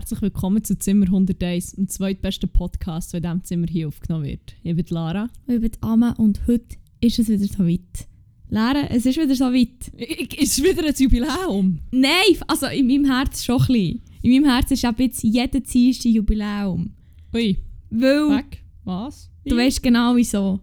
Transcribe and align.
Und 0.00 0.04
herzlich 0.04 0.22
willkommen 0.22 0.64
zu 0.64 0.78
Zimmer 0.78 1.04
101, 1.04 1.72
dem 1.72 1.86
zweitbesten 1.86 2.48
Podcast, 2.48 3.12
der 3.12 3.18
in 3.18 3.22
diesem 3.22 3.44
Zimmer 3.44 3.66
hier 3.70 3.86
aufgenommen 3.86 4.24
wird. 4.24 4.54
Ich 4.62 4.74
bin 4.74 4.86
Lara. 4.88 5.28
Ich 5.46 5.60
bin 5.60 5.72
Amma 5.82 6.12
und 6.12 6.40
heute 6.46 6.76
ist 7.02 7.18
es 7.18 7.28
wieder 7.28 7.44
so 7.44 7.66
weit. 7.68 8.08
Lara, 8.48 8.86
es 8.88 9.04
ist 9.04 9.18
wieder 9.18 9.34
so 9.34 9.44
weit. 9.52 9.92
Ich, 9.98 10.40
ist 10.40 10.56
es 10.56 10.64
wieder 10.64 10.86
ein 10.86 10.94
Jubiläum? 10.96 11.80
Nein, 11.90 12.34
also 12.46 12.68
in 12.68 12.86
meinem 12.86 13.04
Herz 13.12 13.44
schon 13.44 13.60
ein 13.60 13.66
bisschen. 13.66 14.02
In 14.22 14.32
meinem 14.42 14.50
Herz 14.50 14.70
ist 14.70 14.86
ab 14.86 14.98
jetzt 14.98 15.22
jeder 15.22 15.60
Dienstag 15.60 16.10
Jubiläum. 16.12 16.92
Ui, 17.34 17.58
Weil 17.90 18.38
weg. 18.38 18.64
Was? 18.84 19.30
du 19.44 19.54
weißt 19.54 19.82
genau 19.82 20.16
wieso. 20.16 20.60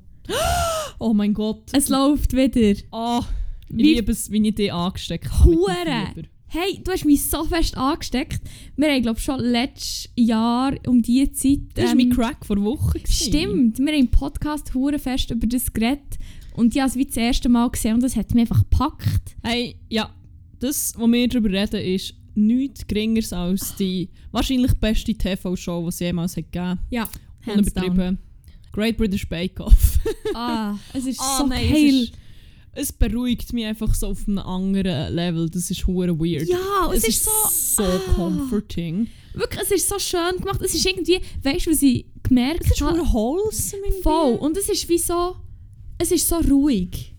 Oh 0.97 1.13
mein 1.13 1.35
Gott. 1.35 1.69
Es 1.73 1.89
läuft 1.89 2.33
wieder. 2.35 2.79
Oh, 2.91 3.21
ich 3.69 3.77
Wie- 3.77 3.83
liebe 3.93 4.11
es, 4.11 4.31
wie 4.31 4.47
ich 4.47 4.55
dich 4.55 4.73
angesteckt 4.73 5.31
habe. 5.31 5.43
Hure! 5.45 6.23
Hey, 6.49 6.79
du 6.81 6.91
hast 6.91 7.03
mich 7.03 7.25
so 7.29 7.43
fest 7.43 7.75
angesteckt. 7.75 8.39
Wir 8.77 8.89
haben, 8.89 9.01
glaube 9.01 9.19
schon 9.19 9.39
letztes 9.41 10.09
Jahr 10.15 10.73
um 10.87 11.01
diese 11.01 11.31
Zeit... 11.33 11.59
Das 11.73 11.85
war 11.85 11.91
ähm, 11.91 11.97
mein 11.97 12.09
Crack 12.09 12.45
vor 12.45 12.55
Wochen. 12.63 12.99
Stimmt, 13.05 13.79
wir 13.79 13.87
haben 13.87 13.99
im 13.99 14.07
Podcast 14.07 14.73
hure 14.73 14.97
fest 14.97 15.29
über 15.31 15.45
das 15.45 15.73
geredet. 15.73 16.17
Und 16.53 16.73
ich 16.73 16.81
habe 16.81 16.89
es 16.89 16.95
wie 16.95 17.05
das 17.05 17.17
erste 17.17 17.49
Mal 17.49 17.69
gesehen 17.69 17.95
und 17.95 18.03
das 18.03 18.15
hat 18.15 18.33
mich 18.33 18.41
einfach 18.49 18.61
gepackt. 18.61 19.35
Hey, 19.43 19.75
ja, 19.89 20.09
das, 20.59 20.93
was 20.97 21.11
wir 21.11 21.27
darüber 21.27 21.49
reden, 21.51 21.81
ist 21.81 22.13
nichts 22.33 22.87
geringeres 22.87 23.33
als 23.33 23.75
die 23.75 24.09
wahrscheinlich 24.31 24.73
beste 24.75 25.13
TV-Show, 25.13 25.81
die 25.81 25.87
es 25.89 25.99
jemals 25.99 26.37
hat 26.37 26.51
gegeben 26.51 26.79
Ja. 26.89 27.09
Unübertrieben. 27.45 28.19
Great 28.71 28.95
British 28.95 29.27
Bake 29.27 29.59
Off. 29.59 29.99
Ah, 30.33 30.75
es 30.93 31.05
ist 31.07 31.19
Ah, 31.21 31.39
so 31.39 31.47
nein, 31.47 31.69
geil. 31.69 32.07
Es, 32.77 32.91
ist, 32.91 32.99
beruhigt 32.99 33.53
mich 33.53 33.65
einfach 33.65 33.93
so 33.95 34.07
auf 34.07 34.27
einem 34.27 34.37
anderen 34.37 35.13
Level. 35.13 35.49
Das 35.49 35.71
ist 35.71 35.87
hure 35.87 36.17
weird. 36.19 36.47
Ja, 36.47 36.91
es, 36.93 37.03
es 37.03 37.09
ist, 37.09 37.25
so... 37.25 37.31
so 37.49 37.83
ah. 37.83 37.99
comforting. 38.15 39.07
Wirklich, 39.33 39.61
es 39.63 39.71
ist 39.71 39.89
so 39.89 39.97
schön 39.97 40.37
gemacht. 40.37 40.61
Es 40.61 40.75
ist 40.75 40.85
irgendwie, 40.85 41.19
weißt 41.41 41.65
du, 41.65 41.71
was 41.71 41.81
ich 41.81 42.05
gemerkt 42.21 42.65
Es 42.65 42.71
ist 42.71 42.81
habe? 42.81 42.99
hure 42.99 43.13
wholesome 43.13 43.81
irgendwie. 43.83 44.01
Voll. 44.03 44.35
Und 44.35 44.57
es 44.57 44.69
ist 44.69 44.87
wie 44.89 44.99
so... 44.99 45.35
Es 45.97 46.11
ist 46.11 46.27
so 46.27 46.35
ruhig. 46.35 47.15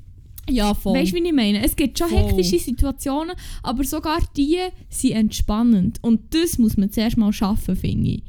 Ja, 0.48 0.74
voll. 0.74 0.96
Weißt 0.96 1.12
du, 1.12 1.16
wie 1.16 1.26
ich 1.26 1.32
meine? 1.32 1.64
Es 1.64 1.74
gibt 1.74 1.98
schon 1.98 2.08
Voll. 2.08 2.18
hektische 2.18 2.58
Situationen, 2.58 3.34
aber 3.62 3.84
sogar 3.84 4.20
die 4.36 4.58
sind 4.88 5.12
entspannend. 5.12 5.98
Und 6.02 6.32
das 6.34 6.58
muss 6.58 6.76
man 6.76 6.90
zuerst 6.90 7.16
mal 7.16 7.32
schaffen, 7.32 7.76
finde 7.76 8.10
ich. 8.10 8.22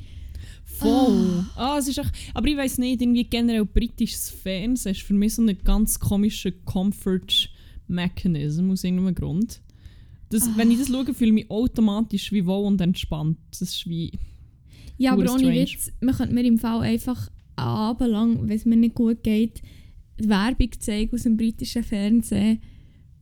Voll. 0.80 1.46
Ah, 1.56 1.78
es 1.80 1.88
ist 1.88 1.98
echt, 1.98 2.12
aber 2.34 2.48
ich 2.48 2.58
weiß 2.58 2.78
nicht, 2.80 3.02
irgendwie 3.02 3.24
generell 3.24 3.66
britisches 3.66 4.30
Fernsehen 4.30 4.94
ist 4.94 5.02
für 5.02 5.14
mich 5.14 5.36
so 5.36 5.42
ein 5.42 5.58
ganz 5.64 6.00
komischer 6.00 6.52
Comfort-Mechanism 6.52 8.72
aus 8.72 8.84
irgendeinem 8.84 9.16
Grund. 9.16 9.62
Das, 10.30 10.50
Wenn 10.56 10.72
ich 10.72 10.80
das 10.80 10.90
schaue, 10.90 11.14
fühle 11.14 11.30
ich 11.30 11.34
mich 11.34 11.52
automatisch 11.52 12.32
wie 12.32 12.46
wohl 12.46 12.66
und 12.66 12.82
entspannt. 12.82 13.38
Das 13.52 13.62
ist 13.62 13.88
wie... 13.88 14.12
Ja, 14.98 15.14
aber 15.14 15.24
ohne 15.24 15.40
strange. 15.40 15.62
Witz, 15.62 15.92
man 16.02 16.16
könnte 16.16 16.34
mir 16.34 16.44
im 16.44 16.60
Fall 16.60 16.82
einfach 16.82 17.30
einen 17.56 17.68
Abend 17.68 18.12
lang, 18.12 18.48
wenn 18.48 18.56
es 18.56 18.66
mir 18.66 18.76
nicht 18.76 18.96
gut 18.96 19.24
geht, 19.24 19.62
die 20.20 20.28
Werbung 20.28 20.72
zeigen 20.80 21.16
aus 21.16 21.24
dem 21.24 21.38
britischen 21.38 21.84
Fernsehen 21.84 22.60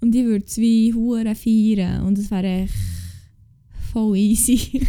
und 0.02 0.16
ich 0.16 0.26
würde 0.26 0.46
es 0.46 0.58
wie 0.58 0.94
Huren 0.94 1.36
feiern 1.36 2.04
und 2.04 2.18
es 2.18 2.32
wäre 2.32 2.64
echt 2.64 2.74
voll 3.92 4.18
easy. 4.18 4.82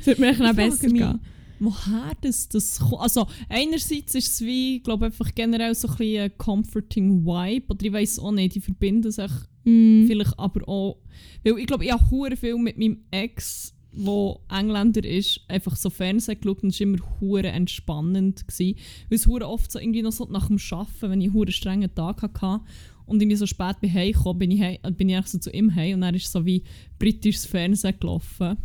Es 0.00 0.06
würde 0.06 0.20
mir 0.20 0.30
echt 0.30 0.40
noch 0.40 0.50
Ich 0.50 0.56
frage 0.56 0.70
besser 0.70 0.88
gehen. 0.88 1.20
Woher 1.64 2.12
das, 2.20 2.48
das 2.48 2.80
kommt? 2.80 3.02
Also, 3.02 3.26
einerseits 3.48 4.14
ist 4.14 4.32
es 4.32 4.40
wie, 4.40 4.76
ich 4.76 4.82
glaube 4.82 5.06
einfach 5.06 5.32
generell 5.34 5.74
so 5.74 5.88
ein 5.88 5.96
bisschen 5.96 6.22
ein 6.24 6.38
comforting 6.38 7.24
Vibe. 7.24 7.66
Oder 7.68 7.86
ich 7.86 7.92
weiß 7.92 8.18
auch 8.18 8.32
nicht, 8.32 8.56
die 8.56 8.60
verbinden 8.60 9.12
sich 9.12 9.30
Mm. 9.64 10.06
vielleicht 10.06 10.38
aber 10.38 10.68
auch... 10.68 10.98
Weil 11.44 11.58
ich 11.58 11.66
glaube, 11.66 11.84
ich 11.84 11.92
habe 11.92 12.10
hure 12.10 12.36
viel 12.36 12.56
mit 12.56 12.78
meinem 12.78 12.98
Ex, 13.10 13.74
der 13.92 14.36
Engländer 14.50 15.04
ist, 15.04 15.40
einfach 15.48 15.76
so 15.76 15.90
Fernsehen 15.90 16.40
geschaut 16.40 16.62
und 16.62 16.70
es 16.70 16.80
war 16.80 16.86
immer 16.86 17.20
hure 17.20 17.48
entspannend. 17.48 18.46
Gewesen. 18.46 18.76
Weil 19.08 19.16
es 19.16 19.26
hure 19.26 19.48
oft 19.48 19.70
so 19.70 19.78
irgendwie 19.78 20.02
noch 20.02 20.12
so 20.12 20.24
nach 20.26 20.48
dem 20.48 20.58
Arbeiten, 20.70 21.10
wenn 21.10 21.20
ich 21.20 21.28
einen 21.28 21.34
hure 21.34 21.52
strengen 21.52 21.94
Tag 21.94 22.22
hatte 22.22 22.64
und 23.06 23.20
irgendwie 23.20 23.36
so 23.36 23.46
spät 23.46 23.80
bin 23.80 23.92
heimgekommen, 23.92 24.38
bin 24.38 24.50
ich, 24.50 24.62
heim, 24.62 24.78
bin 24.96 25.08
ich 25.08 25.26
so 25.26 25.38
zu 25.38 25.50
ihm 25.50 25.74
heim 25.74 25.94
und 25.94 26.00
dann 26.02 26.14
ist 26.14 26.30
so 26.30 26.44
wie 26.46 26.62
britisches 26.98 27.44
Fernsehen 27.44 27.98
gelaufen. 28.00 28.56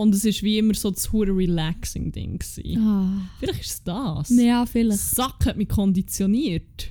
Und 0.00 0.14
es 0.14 0.24
ist 0.24 0.42
wie 0.42 0.56
immer 0.56 0.72
so 0.72 0.90
das 0.90 1.12
hure 1.12 1.36
relaxing 1.36 2.10
Ding. 2.10 2.42
Ah. 2.78 3.20
Vielleicht 3.38 3.60
ist 3.60 3.70
es 3.70 3.84
das. 3.84 4.30
Ja, 4.30 4.64
vielleicht. 4.64 4.98
Sack 4.98 5.44
hat 5.44 5.58
mich 5.58 5.68
konditioniert. 5.68 6.90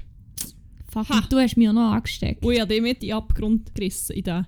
Fuck, 0.91 1.09
Ha. 1.09 1.25
du 1.27 1.37
hast 1.37 1.57
mich 1.57 1.67
auch 1.69 1.73
noch 1.73 1.91
angesteckt. 1.91 2.45
Und 2.45 2.53
ich 2.53 2.61
habe 2.61 2.79
mit 2.79 3.01
in 3.01 3.09
den 3.09 3.17
Abgrund 3.17 3.73
gerissen, 3.73 4.15
in 4.15 4.23
den, 4.25 4.45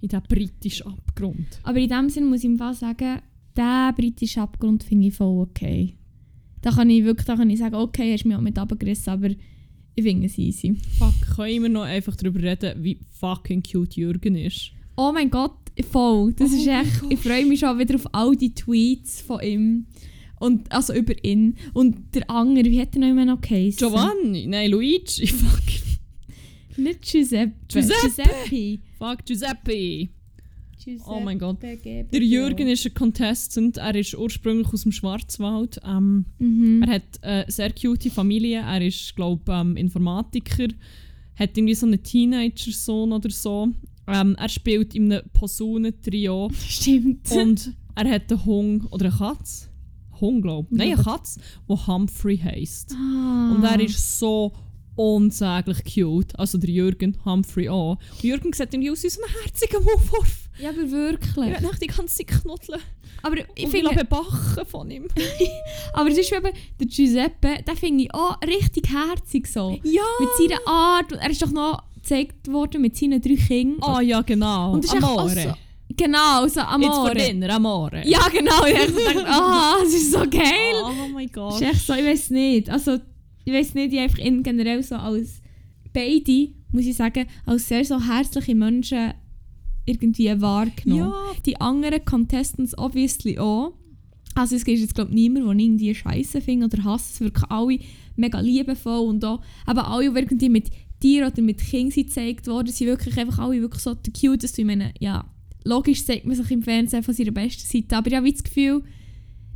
in 0.00 0.08
den 0.10 0.22
britischen 0.28 0.86
Abgrund. 0.86 1.58
Aber 1.64 1.76
in 1.76 1.88
dem 1.88 2.08
Sinne 2.08 2.26
muss 2.26 2.38
ich 2.38 2.44
im 2.44 2.56
Fall 2.56 2.74
sagen, 2.74 3.20
der 3.56 3.92
britische 3.96 4.42
Abgrund 4.42 4.84
finde 4.84 5.08
ich 5.08 5.14
voll 5.14 5.40
okay. 5.40 5.96
Da 6.62 6.70
kann 6.70 6.90
ich 6.90 7.02
wirklich 7.02 7.26
da 7.26 7.34
kann 7.34 7.50
ich 7.50 7.58
sagen, 7.58 7.74
okay, 7.74 8.12
hast 8.12 8.24
mich 8.26 8.36
auch 8.36 8.40
mit 8.40 8.56
runtergerissen, 8.56 9.12
aber 9.12 9.30
ich 9.96 10.04
finde 10.04 10.26
es 10.28 10.38
easy. 10.38 10.76
Fuck, 10.98 11.34
können 11.34 11.62
wir 11.64 11.68
noch 11.68 11.82
einfach 11.82 12.14
darüber 12.14 12.40
reden, 12.40 12.80
wie 12.84 13.00
fucking 13.10 13.64
cute 13.64 13.96
Jürgen 13.96 14.36
ist? 14.36 14.70
Oh 14.96 15.10
mein 15.12 15.30
Gott, 15.30 15.56
voll. 15.90 16.32
Das 16.34 16.52
Oh 16.52 16.56
ist 16.56 16.66
echt. 16.66 17.02
Ich 17.10 17.18
freue 17.20 17.44
mich 17.46 17.60
schon 17.60 17.78
wieder 17.78 17.94
auf 17.96 18.06
all 18.12 18.36
die 18.36 18.54
Tweets 18.54 19.20
von 19.20 19.40
ihm. 19.42 19.86
Und, 20.40 20.70
also 20.70 20.92
über 20.94 21.14
ihn. 21.24 21.56
Und 21.72 22.14
der 22.14 22.28
andere, 22.28 22.66
wie 22.66 22.80
hat 22.80 22.94
er 22.94 23.00
noch 23.00 23.08
immer 23.08 23.24
noch 23.24 23.40
geheißen? 23.40 23.78
Giovanni, 23.78 24.46
nein, 24.46 24.70
Luigi, 24.70 25.26
fuck, 25.26 25.62
Nicht 26.76 27.02
Giuseppe. 27.02 27.52
Giuseppe. 27.68 27.94
Giuseppe. 28.02 28.78
fuck 28.98 29.24
Giuseppe. 29.24 30.08
Giuseppe 30.84 31.10
Oh 31.10 31.20
mein 31.20 31.38
Gott. 31.38 31.62
Der 31.62 32.22
Jürgen 32.22 32.68
ist 32.68 32.84
ein 32.84 32.92
Contestant, 32.94 33.78
er 33.78 33.94
ist 33.94 34.14
ursprünglich 34.14 34.68
aus 34.68 34.82
dem 34.82 34.92
Schwarzwald. 34.92 35.80
Ähm, 35.86 36.26
Mhm. 36.38 36.82
Er 36.82 36.94
hat 36.96 37.22
eine 37.22 37.44
sehr 37.50 37.72
cute 37.72 38.10
Familie, 38.10 38.58
er 38.60 38.82
ist, 38.86 39.14
glaube 39.16 39.50
ähm, 39.50 39.76
Informatiker, 39.76 40.68
hat 41.36 41.56
irgendwie 41.56 41.74
so 41.74 41.86
einen 41.86 42.02
Teenager-Sohn 42.02 43.12
oder 43.12 43.30
so. 43.30 43.68
Ähm, 44.06 44.36
er 44.38 44.48
spielt 44.48 44.94
in 44.94 45.12
einem 45.12 45.28
Posaunentrio. 45.32 46.50
Stimmt. 46.68 47.30
Und 47.32 47.72
er 47.94 48.10
hat 48.10 48.30
einen 48.30 48.44
Hund 48.44 48.92
oder 48.92 49.06
eine 49.06 49.16
Katze. 49.16 49.68
Hund, 50.20 50.42
glaube 50.42 50.68
ich. 50.70 50.76
Nein, 50.78 50.92
eine 50.94 51.02
Katze, 51.02 51.40
die 51.68 51.74
Humphrey 51.86 52.38
heisst. 52.38 52.94
Ah. 52.94 53.52
Und 53.54 53.64
er 53.64 53.80
ist 53.80 54.18
so 54.18 54.52
unsäglich 54.96 55.82
cute. 55.84 56.38
Also 56.38 56.58
der 56.58 56.70
Jürgen 56.70 57.16
Humphrey 57.24 57.68
auch. 57.68 57.98
Und 58.12 58.22
Jürgen 58.22 58.52
sieht 58.52 58.72
irgendwie 58.72 58.90
aus 58.90 59.02
wie 59.02 59.08
so 59.08 59.20
ein 59.22 59.32
herziger 59.42 59.80
Maulwurf. 59.80 60.48
Ja, 60.60 60.70
aber 60.70 60.82
Ich 60.82 60.90
wirklich. 60.92 61.36
will 61.36 61.60
nicht 61.68 61.82
die 61.82 61.86
ganze 61.88 62.16
Zeit 62.16 62.26
knuddeln. 62.28 62.80
Aber 63.22 63.38
Ich 63.38 63.44
ich 63.56 63.68
finde, 63.68 63.94
bebachen 63.94 64.66
von 64.66 64.90
ihm. 64.90 65.08
aber 65.94 66.10
es 66.10 66.18
ist 66.18 66.32
eben, 66.32 66.50
der 66.78 66.86
Giuseppe, 66.86 67.62
den 67.66 67.76
finde 67.76 68.04
ich 68.04 68.14
auch 68.14 68.40
richtig 68.42 68.88
herzig 68.88 69.48
so. 69.48 69.70
Ja! 69.82 70.02
Mit 70.20 70.28
seiner 70.38 70.60
Art. 70.66 71.10
Er 71.12 71.30
ist 71.30 71.42
doch 71.42 71.50
noch 71.50 71.82
gezeigt 72.04 72.52
worden 72.52 72.82
mit 72.82 72.96
seinen 72.96 73.20
drei 73.20 73.34
Kindern. 73.36 73.82
Ah 73.82 74.00
ja, 74.00 74.20
genau. 74.22 74.72
Und 74.74 74.84
das 74.84 74.90
ist 74.92 74.96
echt 74.96 75.04
auch 75.04 75.18
Amore. 75.20 75.30
so- 75.42 75.54
Genau, 75.96 76.46
so 76.48 76.60
Amore. 76.60 76.92
vor 76.92 77.14
Dinner, 77.14 77.50
Amore. 77.54 78.02
Ja, 78.06 78.26
genau. 78.28 78.64
Ich 78.66 78.78
habe 78.78 78.92
gedacht, 78.92 79.26
ah, 79.28 79.76
es 79.84 79.94
ist 79.94 80.12
so 80.12 80.18
geil. 80.20 80.74
Oh 80.82 81.08
mein 81.12 81.26
Es 81.26 81.32
Gott. 81.32 81.54
ist 81.54 81.62
echt 81.62 81.86
so, 81.86 81.92
ich 81.94 82.04
weiß 82.04 82.30
nicht. 82.30 82.70
Also, 82.70 82.98
ich 83.44 83.52
weiß 83.52 83.74
nicht, 83.74 83.92
ich 83.92 84.00
einfach 84.00 84.18
ihn 84.18 84.42
generell 84.42 84.82
so 84.82 84.96
als 84.96 85.40
beide, 85.92 86.48
muss 86.72 86.84
ich 86.86 86.96
sagen, 86.96 87.26
als 87.46 87.68
sehr 87.68 87.84
so 87.84 88.00
herzliche 88.00 88.54
Menschen 88.54 89.12
irgendwie 89.86 90.40
wahrgenommen. 90.40 91.12
Ja, 91.12 91.14
Die 91.44 91.60
anderen 91.60 92.04
Contestants 92.04 92.76
obviously 92.78 93.38
auch. 93.38 93.74
Also 94.34 94.56
es 94.56 94.64
gibt 94.64 94.78
jetzt 94.80 94.94
glaube 94.94 95.10
ich 95.10 95.14
niemand, 95.14 95.46
der 95.46 95.54
irgendwie 95.64 95.94
Scheiße 95.94 96.40
findet 96.40 96.72
oder 96.74 96.84
hasst. 96.84 97.14
Es 97.14 97.20
wirklich 97.20 97.48
alle 97.50 97.78
mega 98.16 98.40
liebevoll 98.40 99.06
und 99.06 99.24
auch 99.24 99.40
aber 99.66 99.86
alle, 99.88 100.04
irgendwie 100.06 100.48
mit 100.48 100.70
Tieren 101.04 101.30
oder 101.30 101.42
mit 101.42 101.58
Kindern 101.58 101.90
gezeigt 101.94 102.46
worden, 102.46 102.72
sind 102.72 102.86
wirklich 102.86 103.14
einfach 103.18 103.38
alle 103.40 103.60
wirklich 103.60 103.82
so 103.82 103.94
die 103.94 104.10
cutest. 104.10 104.58
Ich 104.58 104.64
meine, 104.64 104.94
ja, 105.00 105.28
logisch 105.64 106.02
zeigt 106.06 106.24
man 106.24 106.34
sich 106.34 106.50
im 106.50 106.62
Fernsehen 106.62 107.02
von 107.02 107.12
seiner 107.12 107.30
besten 107.30 107.66
Seite, 107.66 107.94
aber 107.96 108.08
ich 108.08 108.16
habe 108.16 108.32
das 108.32 108.42
Gefühl, 108.42 108.82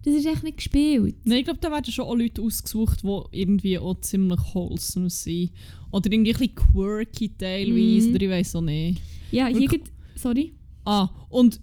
das 0.04 0.14
ist 0.14 0.26
echt 0.26 0.42
nicht 0.44 0.58
gespielt. 0.58 1.16
Nein, 1.24 1.38
ich 1.38 1.44
glaube, 1.44 1.58
da 1.60 1.70
werden 1.70 1.90
schon 1.90 2.04
auch 2.04 2.14
Leute 2.14 2.42
ausgesucht, 2.42 3.02
die 3.02 3.22
irgendwie 3.40 3.78
auch 3.78 3.98
ziemlich 4.02 4.38
wholesome 4.52 5.08
sind. 5.08 5.50
Oder 5.90 6.12
irgendwie 6.12 6.32
ein 6.32 6.38
bisschen 6.38 6.54
quirky 6.54 7.30
teilweise, 7.30 8.08
Mhm. 8.10 8.14
oder 8.14 8.22
ich 8.24 8.30
weiß 8.30 8.56
auch 8.56 8.60
nicht. 8.60 9.00
Ja, 9.32 9.46
hier 9.46 9.68
gibt, 9.68 9.90
sorry. 10.16 10.52
Ah, 10.84 11.08
und 11.30 11.60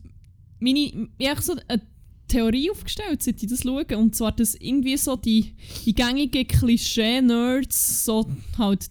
meine, 0.60 0.80
ich 1.18 1.30
habe 1.30 1.42
so 1.44 1.54
eine 1.68 1.82
Theorie 2.28 2.72
aufgestellt, 2.72 3.22
seit 3.22 3.42
ich 3.44 3.50
das 3.50 3.62
schaue. 3.62 3.86
Und 3.98 4.16
zwar, 4.16 4.32
dass 4.32 4.56
irgendwie 4.56 4.98
so 4.98 5.16
die, 5.16 5.54
die 5.86 5.94
gängigen 5.94 6.48
Klischee-Nerds, 6.48 8.06
so 8.06 8.28
halt 8.58 8.90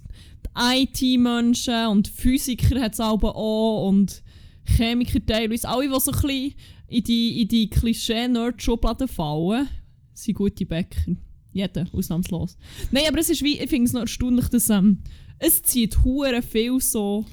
IT-Menschen 0.57 1.87
und 1.89 2.09
Physiker 2.09 2.81
hat 2.81 2.95
es 2.95 3.01
auch 3.01 3.87
und 3.87 4.23
Chemiker 4.65 5.25
teilweise, 5.25 5.69
alle, 5.69 5.89
die 5.89 6.01
so 6.01 6.13
ein 6.13 6.21
bisschen 6.21 6.55
in 6.89 7.05
die, 7.05 7.43
in 7.43 7.49
die 7.49 7.71
Klischee-Nerd-Schublade 7.71 9.09
fallen, 9.09 9.69
sind 10.15 10.35
gute 10.37 10.65
Bäcker. 10.65 11.17
Jeder, 11.53 11.87
ausnahmslos. 11.93 12.57
Nein, 12.91 13.05
aber 13.09 13.19
es 13.19 13.31
ist 13.31 13.43
wie, 13.43 13.59
ich 13.59 13.69
finde 13.69 13.87
es 13.87 13.93
noch 13.93 14.03
erstaunlich, 14.03 14.49
dass 14.49 14.71
ähm, 14.71 15.01
es 15.39 15.63
zieht 15.63 16.05
hure 16.05 16.43
viel 16.43 16.81
so 16.81 17.25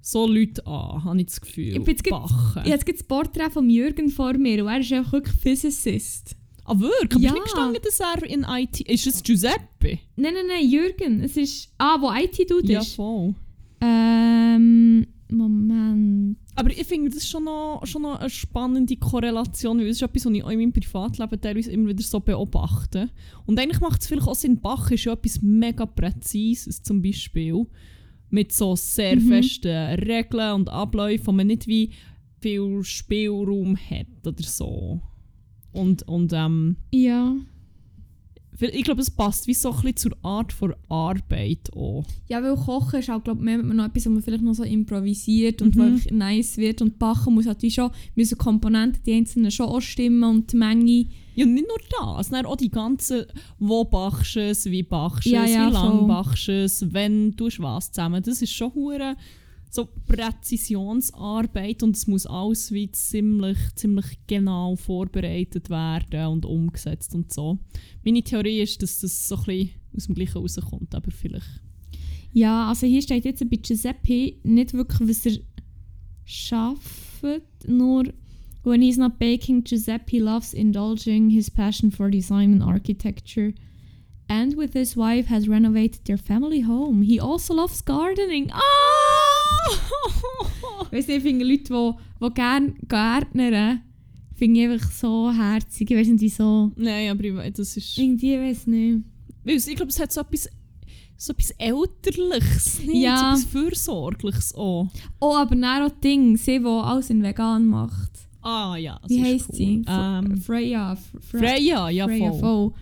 so 0.00 0.26
Leute 0.26 0.66
an, 0.66 1.04
habe 1.04 1.20
ich 1.20 1.26
das 1.26 1.40
Gefühl. 1.40 1.76
Ich 1.76 1.86
jetzt 1.86 2.10
habe 2.10 2.68
jetzt 2.68 2.88
das 2.88 3.02
Porträt 3.02 3.50
von 3.50 3.68
Jürgen 3.68 4.08
vor 4.08 4.32
mir 4.34 4.64
und 4.64 4.70
er 4.70 4.80
ist 4.80 4.92
einfach 4.92 5.12
wirklich 5.12 5.36
Physicist. 5.36 6.37
Ah, 6.70 6.78
wirklich? 6.78 7.12
Aber 7.14 7.20
Ja. 7.22 7.28
ist 7.30 7.34
nicht 7.34 7.44
gestanden, 7.44 7.82
dass 7.82 8.00
er 8.00 8.22
in 8.24 8.44
IT... 8.48 8.80
Ist 8.82 9.06
es 9.06 9.22
Giuseppe? 9.22 9.98
Nein, 10.16 10.34
nein, 10.34 10.46
nein, 10.48 10.68
Jürgen. 10.68 11.20
Es 11.22 11.36
ist... 11.36 11.70
Ah, 11.78 11.96
wo 12.00 12.10
IT-Dude 12.12 12.72
Ja, 12.72 12.80
ist. 12.80 12.94
voll. 12.94 13.34
Ähm... 13.80 15.06
Moment. 15.30 16.38
Aber 16.54 16.70
ich 16.70 16.84
finde, 16.86 17.10
das 17.10 17.18
ist 17.18 17.28
schon 17.28 17.44
noch, 17.44 17.82
schon 17.84 18.00
noch 18.00 18.18
eine 18.18 18.30
spannende 18.30 18.96
Korrelation, 18.96 19.78
weil 19.78 19.88
es 19.88 19.96
ist 19.98 20.02
etwas, 20.02 20.24
was 20.24 20.32
ich 20.32 20.42
auch 20.42 20.48
in 20.48 20.58
meinem 20.58 20.72
Privatleben 20.72 21.38
teilweise 21.38 21.70
immer 21.70 21.88
wieder 21.90 22.02
so 22.02 22.18
beobachte. 22.18 23.10
Und 23.44 23.60
eigentlich 23.60 23.80
macht 23.80 24.00
es 24.00 24.06
vielleicht 24.08 24.26
auch 24.26 24.34
Sinn, 24.34 24.58
Bach 24.58 24.90
ist 24.90 25.04
ja 25.04 25.12
etwas 25.12 25.42
mega 25.42 25.84
Präzises 25.84 26.82
zum 26.82 27.02
Beispiel, 27.02 27.66
mit 28.30 28.52
so 28.52 28.74
sehr 28.74 29.16
Mhm. 29.16 29.28
festen 29.28 29.94
Regeln 30.00 30.54
und 30.54 30.70
Abläufen, 30.70 31.26
wo 31.26 31.32
man 31.32 31.46
nicht 31.46 31.66
wie 31.66 31.90
viel 32.40 32.82
Spielraum 32.82 33.76
hat 33.76 34.06
oder 34.26 34.42
so. 34.42 35.02
Und, 35.78 36.06
und 36.08 36.32
ähm, 36.34 36.76
Ja. 36.92 37.34
ich 38.60 38.82
glaube, 38.82 39.00
es 39.00 39.10
passt 39.10 39.46
wie 39.46 39.54
so 39.54 39.70
ein 39.70 39.74
bisschen 39.82 39.96
zur 39.96 40.16
Art 40.22 40.52
von 40.52 40.74
Arbeit 40.88 41.72
auch. 41.76 42.04
Ja, 42.28 42.42
weil 42.42 42.56
Kochen 42.56 42.98
ist 42.98 43.08
auch, 43.10 43.22
glaube 43.22 43.48
ich, 43.48 43.56
noch 43.62 43.84
etwas, 43.84 44.06
wo 44.06 44.10
man 44.10 44.22
vielleicht 44.22 44.42
noch 44.42 44.54
so 44.54 44.64
improvisiert 44.64 45.62
und 45.62 45.76
Mhm. 45.76 46.02
wo 46.10 46.14
nice 46.14 46.56
wird. 46.56 46.82
Und 46.82 46.98
Backen 46.98 47.34
muss 47.34 47.46
halt 47.46 47.62
wie 47.62 47.70
schon, 47.70 47.90
müssen 48.16 48.36
Komponenten, 48.36 49.00
die 49.06 49.12
einzelnen 49.14 49.50
schon 49.52 49.66
auch 49.66 49.80
stimmen 49.80 50.24
und 50.24 50.52
die 50.52 50.56
Menge. 50.56 51.06
Ja, 51.36 51.46
nicht 51.46 51.68
nur 51.68 51.78
das, 52.16 52.26
sondern 52.26 52.46
auch 52.46 52.56
die 52.56 52.70
ganzen, 52.70 53.26
wo 53.60 53.84
bachst 53.84 54.34
du 54.34 54.40
es, 54.40 54.64
wie 54.66 54.82
bachst 54.82 55.26
du 55.26 55.30
Ja, 55.30 55.44
es, 55.44 55.54
ja, 55.54 55.68
wie 55.68 55.72
lang 55.72 55.98
voll. 56.00 56.08
bachst 56.08 56.48
du 56.48 56.52
es, 56.64 56.92
wenn 56.92 57.36
du 57.36 57.46
was 57.58 57.92
zusammen. 57.92 58.20
Das 58.24 58.42
ist 58.42 58.52
schon 58.52 58.74
hure 58.74 59.14
so 59.70 59.88
Präzisionsarbeit 60.06 61.82
und 61.82 61.96
es 61.96 62.06
muss 62.06 62.26
alles 62.26 62.72
wie 62.72 62.90
ziemlich, 62.90 63.58
ziemlich 63.74 64.18
genau 64.26 64.76
vorbereitet 64.76 65.70
werden 65.70 66.26
und 66.26 66.46
umgesetzt 66.46 67.14
und 67.14 67.32
so. 67.32 67.58
Meine 68.04 68.22
Theorie 68.22 68.60
ist, 68.60 68.82
dass 68.82 69.00
das 69.00 69.28
so 69.28 69.36
ein 69.36 69.44
bisschen 69.44 69.70
aus 69.96 70.06
dem 70.06 70.14
Gleichen 70.14 70.38
rauskommt, 70.38 70.94
aber 70.94 71.10
vielleicht... 71.10 71.62
Ja, 72.32 72.68
also 72.68 72.86
hier 72.86 73.02
steht 73.02 73.24
jetzt 73.24 73.48
bei 73.48 73.56
Giuseppe 73.56 74.36
nicht 74.42 74.74
wirklich, 74.74 75.08
was 75.08 75.26
er 75.26 75.38
schafft, 76.24 77.66
nur 77.66 78.04
when 78.64 78.82
he's 78.82 78.98
not 78.98 79.18
baking, 79.18 79.64
Giuseppe 79.64 80.20
loves 80.20 80.52
indulging 80.52 81.30
his 81.30 81.50
passion 81.50 81.90
for 81.90 82.10
design 82.10 82.52
and 82.52 82.62
architecture. 82.62 83.54
And 84.28 84.56
with 84.58 84.74
his 84.74 84.94
wife 84.94 85.28
has 85.28 85.48
renovated 85.48 86.04
their 86.04 86.18
family 86.18 86.60
home. 86.60 87.00
He 87.00 87.18
also 87.18 87.54
loves 87.54 87.80
gardening. 87.80 88.50
Ah! 88.52 89.37
Weißt 90.90 91.08
du, 91.08 91.12
ich 91.16 91.22
finde 91.22 91.44
Leute, 91.44 91.64
die, 91.64 92.24
die 92.24 92.34
gerne 92.34 92.74
Gärtnern, 92.88 93.82
finde 94.36 94.60
ich 94.60 94.68
einfach 94.68 94.90
so 94.90 95.30
herzig. 95.32 95.90
Ich 95.90 95.96
weiß 95.96 96.08
nicht 96.08 96.20
wieso. 96.20 96.72
Nein, 96.76 97.10
aber 97.10 97.24
ich 97.24 97.34
weiss, 97.34 97.52
das 97.54 97.76
ist... 97.76 97.98
Irgendwie 97.98 98.38
weiß 98.38 98.66
nicht. 98.68 99.00
Ich 99.44 99.76
glaube, 99.76 99.90
es 99.90 100.00
hat 100.00 100.12
so 100.12 100.20
etwas, 100.20 100.48
so 101.16 101.32
etwas 101.32 101.50
Elterliches, 101.58 102.80
nicht? 102.84 103.02
Ja. 103.02 103.34
so 103.36 103.42
etwas 103.42 103.44
Fürsorgliches 103.52 104.54
auch. 104.54 104.88
Oh, 105.20 105.34
aber 105.34 105.54
dann 105.56 105.82
auch 105.82 105.90
Ding, 106.02 106.36
sie, 106.36 106.58
die 106.58 106.66
alles 106.66 107.10
in 107.10 107.22
vegan 107.22 107.66
macht. 107.66 108.12
Ah 108.40 108.76
ja, 108.76 108.98
das 109.02 109.10
Wie 109.10 109.22
heisst 109.22 109.50
cool. 109.50 109.56
sie? 109.56 109.84
Ähm, 109.88 110.40
Freya. 110.40 110.92
Fre- 110.94 110.96
Fre- 111.20 111.38
Freya, 111.38 111.90
ja 111.90 112.06
voll. 112.34 112.72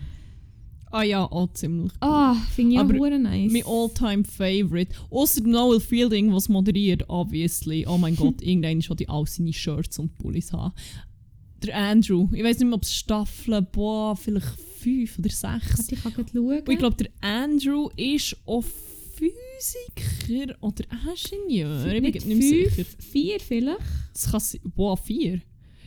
Ah 0.91 1.03
ja, 1.03 1.23
auch 1.25 1.51
ziemlich 1.53 1.91
cool. 1.93 2.09
Ah, 2.09 2.35
finde 2.55 2.73
ich 2.73 2.77
auch 2.79 2.83
Aber 2.83 2.93
hure 2.97 3.19
nice. 3.19 3.51
Mein 3.51 3.63
all-time 3.65 4.23
favorite. 4.23 4.93
Außer 5.09 5.41
Noel 5.41 5.79
Fielding, 5.79 6.33
was 6.33 6.47
moderiert, 6.49 7.03
obviously. 7.09 7.85
Oh 7.87 7.97
mein 7.97 8.15
Gott, 8.17 8.41
irgendeiner 8.41 8.81
schon 8.81 8.97
die 8.97 9.09
all 9.09 9.25
seine 9.27 9.53
Shirts 9.53 9.99
und 9.99 10.15
Pullis 10.17 10.53
haben. 10.53 10.73
Der 11.63 11.75
Andrew. 11.75 12.29
Ich 12.33 12.43
weiß 12.43 12.59
nicht 12.59 12.67
mehr, 12.67 12.75
ob 12.75 12.83
es 12.83 12.93
Staffeln, 12.93 13.67
boah, 13.71 14.15
vielleicht 14.15 14.47
fünf 14.79 15.19
oder 15.19 15.29
sechs. 15.29 15.77
Warte, 15.77 15.95
ich 15.95 16.03
kann 16.03 16.13
schauen. 16.13 16.59
Und 16.59 16.69
ich 16.69 16.77
glaube, 16.77 16.95
der 16.95 17.09
Andrew 17.21 17.89
ist 17.95 18.37
auch 18.45 18.63
Physiker 19.17 20.55
oder 20.61 20.83
Ingenieur. 20.91 21.85
Ich 21.87 22.01
bin 22.01 22.11
nicht 22.11 22.25
nicht 22.25 22.39
mehr 22.39 22.63
fünf, 22.65 22.75
sicher. 22.75 22.89
vier 23.11 23.39
vielleicht. 23.39 23.79
Das 24.13 24.31
kann 24.31 24.39
sein. 24.39 24.61
Boah, 24.75 24.95
vier. 24.95 25.41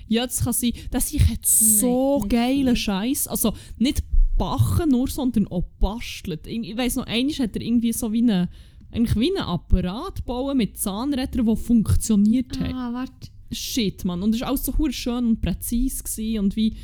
Ja, 0.08 0.26
das 0.26 0.42
kann 0.42 0.52
sein. 0.52 0.72
Das 0.90 1.12
ich 1.12 1.22
hat 1.28 1.46
so 1.46 2.24
geile. 2.28 2.74
Scheiß. 2.74 3.28
Also 3.28 3.54
nicht 3.78 4.02
backen 4.40 4.90
nur, 4.90 5.06
sondern 5.08 5.46
auch 5.48 5.64
bastelt. 5.78 6.46
Ich 6.46 6.70
ich 6.70 6.76
weiss 6.76 6.96
noch, 6.96 7.06
einmal 7.06 7.34
hat 7.34 7.54
er 7.56 7.60
irgendwie 7.60 7.92
so 7.92 8.10
wie 8.10 8.22
einen, 8.22 8.48
eigentlich 8.90 9.16
wie 9.16 9.28
einen 9.36 9.46
Apparat 9.46 10.16
gebaut 10.16 10.56
mit 10.56 10.78
Zahnrädern, 10.78 11.44
der 11.44 11.56
funktioniert 11.56 12.58
hat. 12.58 12.72
Ah, 12.72 12.90
warte. 12.94 13.28
Shit, 13.52 14.04
Mann. 14.06 14.22
Und 14.22 14.34
es 14.34 14.40
war 14.40 14.48
alles 14.48 14.64
so 14.64 14.72
schön 14.90 15.26
und 15.26 15.40
präzise 15.42 16.40
und 16.40 16.56
wie 16.56 16.74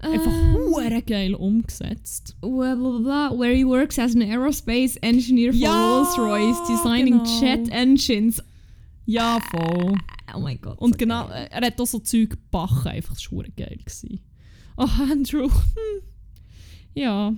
einfach 0.00 0.32
Ähm, 0.32 0.54
hure 0.54 1.02
geil 1.02 1.34
umgesetzt. 1.34 2.36
blah, 2.40 2.74
blah, 2.74 2.98
blah, 2.98 3.38
where 3.38 3.54
he 3.54 3.64
works 3.64 3.96
as 3.98 4.16
an 4.16 4.22
aerospace 4.22 4.96
engineer 4.96 5.52
for 5.52 5.60
Ja, 5.60 5.98
Rolls-Royce, 5.98 6.66
designing 6.68 7.18
genau. 7.22 7.40
jet 7.40 7.68
engines. 7.70 8.42
Ja, 9.06 9.38
voll. 9.50 9.94
Oh 10.34 10.40
mein 10.40 10.60
Gott. 10.60 10.80
Und 10.80 10.94
so 10.94 10.98
genau, 10.98 11.28
geil. 11.28 11.48
er 11.52 11.66
hat 11.66 11.80
auch 11.80 11.86
so 11.86 12.00
Zeug 12.00 12.30
gebacken, 12.30 12.88
einfach 12.88 13.14
das 13.14 13.30
war 13.30 13.44
geil. 13.56 13.78
Gewesen. 13.78 14.18
Oh, 14.76 14.88
Andrew. 15.10 15.48
Ja. 16.94 17.34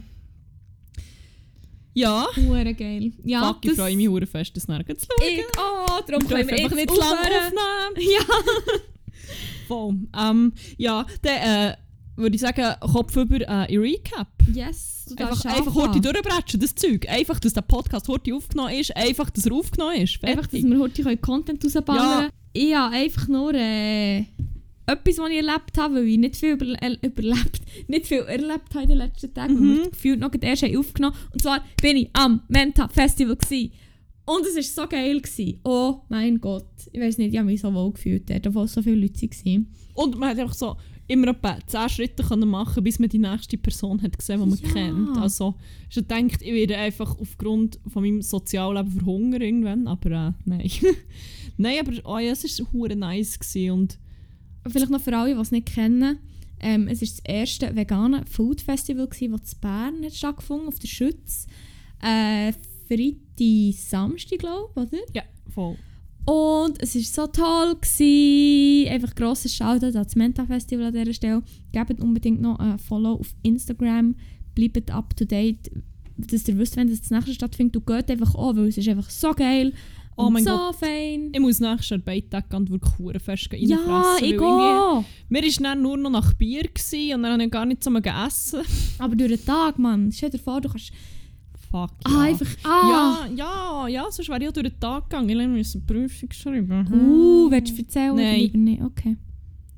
Ja. 1.95 2.27
Hure 2.37 2.75
geil. 2.75 3.13
Ja, 3.25 3.49
Fuck, 3.49 3.65
ich 3.65 3.73
freue 3.73 3.97
mich 3.97 4.09
hure 4.09 4.27
fest, 4.27 4.55
das 4.55 4.69
nachher 4.69 4.97
zu 4.99 5.07
schauen. 5.07 5.29
Ich, 5.29 5.45
oh, 5.57 6.01
darum 6.07 6.29
können 6.29 6.47
wir 6.47 6.59
jetzt 6.59 6.75
nicht 6.75 6.91
zu 6.91 7.01
lange 7.01 7.21
aufnehmen. 7.21 8.11
Ja. 8.13 8.21
Voll. 9.67 9.95
Ähm, 10.15 10.53
ja, 10.77 11.07
dann 11.23 11.37
äh, 11.37 11.77
würde 12.17 12.35
ich 12.35 12.43
sagen, 12.43 12.75
Kopf 12.81 13.17
über 13.17 13.37
äh, 13.37 13.73
in 13.73 13.81
Recap. 13.81 14.29
Yes, 14.53 15.07
du 15.09 15.15
Einfach, 15.15 15.43
darfst 15.43 15.47
einfach 15.47 15.75
heute 15.75 16.01
durchbretschen, 16.01 16.61
das 16.61 16.75
Zeug. 16.75 17.09
Einfach, 17.09 17.41
dass 17.41 17.55
der 17.55 17.63
Podcast 17.63 18.09
heute 18.09 18.35
aufgenommen 18.35 18.75
ist. 18.75 18.95
Einfach, 18.95 19.31
dass 19.31 19.47
er 19.47 19.53
aufgenommen 19.53 19.97
ist. 19.97 20.23
Einfach, 20.23 20.43
dass 20.43 20.51
Fertig. 20.51 20.71
wir 20.71 20.79
heute 20.79 21.03
können 21.03 21.21
Content 21.23 21.65
rausballern 21.65 22.31
Ich 22.53 22.75
habe 22.75 22.95
einfach 22.95 23.29
nur 23.29 23.55
äh, 23.55 24.25
etwas, 24.87 25.19
was 25.19 25.31
ich 25.31 25.37
erlebt 25.37 25.77
habe, 25.79 25.97
weil 25.97 26.07
ich 26.07 26.19
nicht 26.19 26.37
viel 26.37 26.53
über, 26.53 26.67
äh, 26.83 26.97
überlebt, 27.03 27.61
nicht 27.89 28.07
viel 28.07 28.19
erlebt 28.21 28.73
habe 28.75 28.83
in 28.85 28.89
den 28.91 28.99
letzten 28.99 29.35
Tagen, 29.35 29.55
Mhm. 29.55 29.69
weil 29.79 29.85
wir 29.85 29.91
gefühlt 29.91 30.21
noch 30.21 30.31
erst 30.41 30.65
aufgenommen 30.65 31.17
Und 31.33 31.43
zwar 31.43 31.65
bin 31.83 31.97
ich 31.97 32.11
am 32.13 32.43
Menta 32.49 32.89
Festival 32.89 33.37
gewesen. 33.37 33.73
Und 34.29 34.45
es 34.45 34.57
war 34.57 34.85
so 34.85 34.89
geil. 34.89 35.21
Gewesen. 35.21 35.61
Oh 35.65 36.01
mein 36.09 36.41
Gott. 36.41 36.67
Ich 36.93 37.01
weiß 37.01 37.19
nicht, 37.19 37.33
ich 37.33 37.39
habe 37.39 37.47
mich 37.47 37.61
so 37.61 37.73
wohl 37.73 37.93
gefühlt 37.93 38.29
dort, 38.29 38.47
obwohl 38.49 38.67
so 38.67 38.83
viele 38.83 38.97
Leute 38.97 39.23
waren. 39.23 39.73
Und 39.95 40.19
man 40.19 40.31
hat 40.31 40.39
einfach 40.41 40.55
so 40.55 40.77
immer 41.09 41.29
etwa 41.29 41.57
10 41.65 41.89
Schritte 41.89 42.25
können 42.25 42.49
machen 42.49 42.83
bis 42.83 42.99
man 42.99 43.09
die 43.09 43.19
nächste 43.21 43.57
Person 43.57 44.03
hat 44.03 44.19
gesehen, 44.19 44.41
die 44.43 44.47
man 44.49 44.59
Ja. 44.59 44.69
kennt. 44.73 45.17
Also, 45.19 45.55
ich 45.89 46.05
denkt, 46.09 46.43
ich 46.43 46.53
werde 46.53 46.77
einfach 46.77 47.17
aufgrund 47.21 47.79
von 47.87 48.03
meinem 48.03 48.21
Sozialleben 48.23 48.91
verhungern 48.91 49.43
irgendwann, 49.43 49.87
aber 49.87 50.11
äh, 50.11 50.33
nein. 50.45 50.69
nein, 51.57 51.79
aber 51.79 51.93
oh 52.05 52.19
ja, 52.19 52.33
es 52.33 52.43
war 52.61 52.73
hure 52.73 52.97
nice 52.97 53.39
gewesen 53.39 53.71
und 53.71 53.99
Vielleicht 54.69 54.91
noch 54.91 55.01
für 55.01 55.17
alle, 55.17 55.35
die 55.35 55.41
es 55.41 55.51
nicht 55.51 55.67
kennen. 55.67 56.19
Ähm, 56.61 56.89
es 56.89 57.01
war 57.01 57.09
das 57.09 57.21
erste 57.21 57.77
vegane 57.77 58.25
Food 58.27 58.63
Festival, 58.63 59.07
das 59.07 59.21
in 59.21 59.37
Bern 59.61 60.05
hat 60.05 60.15
stattgefunden 60.15 60.69
auf 60.69 60.79
der 60.79 60.89
Schütz. 60.89 61.47
Äh, 62.03 62.53
Freitag, 62.89 63.79
Samstag, 63.79 64.39
glaube 64.39 64.71
ich, 64.75 64.83
oder? 64.83 65.03
ja, 65.13 65.23
voll. 65.53 65.77
Und 66.27 66.83
es 66.83 66.95
war 66.97 67.03
so 67.03 67.27
toll. 67.29 67.77
Gewesen. 67.81 68.89
Einfach 68.93 69.15
grosses 69.15 69.55
Shoutout 69.55 69.87
an 69.87 70.05
das 70.05 70.17
Menta 70.17 70.45
Festival 70.45 70.87
an 70.87 70.93
dieser 70.93 71.13
Stelle. 71.13 71.43
Gebt 71.73 72.01
unbedingt 72.01 72.41
noch 72.41 72.59
ein 72.59 72.79
Follow 72.79 73.15
auf 73.15 73.35
Instagram. 73.43 74.17
Bleibt 74.55 74.91
up 74.91 75.17
to 75.17 75.25
date, 75.25 75.71
dass 76.17 76.49
ihr 76.49 76.59
wisst, 76.59 76.77
wenn 76.77 76.89
das, 76.89 77.01
das 77.01 77.11
nächste 77.11 77.35
stattfindet. 77.35 77.77
Und 77.77 77.87
geht 77.87 78.11
einfach 78.11 78.35
an, 78.35 78.57
weil 78.57 78.67
es 78.67 78.79
ist 78.79 78.89
einfach 78.89 79.09
so 79.09 79.33
geil 79.33 79.73
Oh 80.19 80.31
mein 80.31 80.43
so 80.45 80.51
Gott. 80.51 80.77
fein. 80.77 81.31
Ich 81.35 81.41
muss 81.41 81.61
nächstes 81.61 81.93
Arbeitstag 81.93 82.53
und 82.55 82.71
wirklich 82.71 83.23
fest 83.23 83.49
reinfressen. 83.53 83.69
Ja, 83.69 84.15
ich 84.17 84.31
gehe. 84.31 85.05
Mir 85.29 85.43
war 85.43 85.63
dann 85.63 85.83
nur 85.83 85.97
noch 85.99 86.11
nach 86.11 86.33
Bier 86.35 86.63
gewesen, 86.63 87.15
und 87.17 87.23
dann 87.23 87.33
habe 87.33 87.45
ich 87.45 87.51
gar 87.51 87.67
nicht 87.67 87.85
so 87.85 87.91
gegessen. 87.91 88.61
Aber 88.99 89.15
durch 89.15 89.33
den 89.37 89.45
Tag, 89.45 89.79
Mann. 89.79 90.11
Stell 90.13 90.31
dir 90.31 90.39
vor, 90.39 90.61
du 90.61 90.69
kannst... 90.71 90.91
Fuck, 91.71 91.91
Ah, 92.05 92.11
ja. 92.11 92.21
einfach... 92.21 92.47
Ah! 92.63 93.27
Ja, 93.27 93.29
ja, 93.35 93.89
ja, 93.89 94.11
sonst 94.11 94.29
wäre 94.29 94.41
ich 94.43 94.49
auch 94.49 94.53
durch 94.53 94.69
den 94.71 94.81
Tag 94.81 95.11
gegangen. 95.11 95.29
Ich 95.41 95.49
musste 95.49 95.79
eine 95.79 95.87
Prüfung 95.87 96.33
schreiben. 96.33 96.87
Uh, 96.93 97.51
willst 97.51 97.77
du 97.77 97.83
erzählen? 97.83 98.15
Nein. 98.15 98.41
lieber 98.41 98.59
nicht? 98.59 98.83
Okay, 98.83 99.17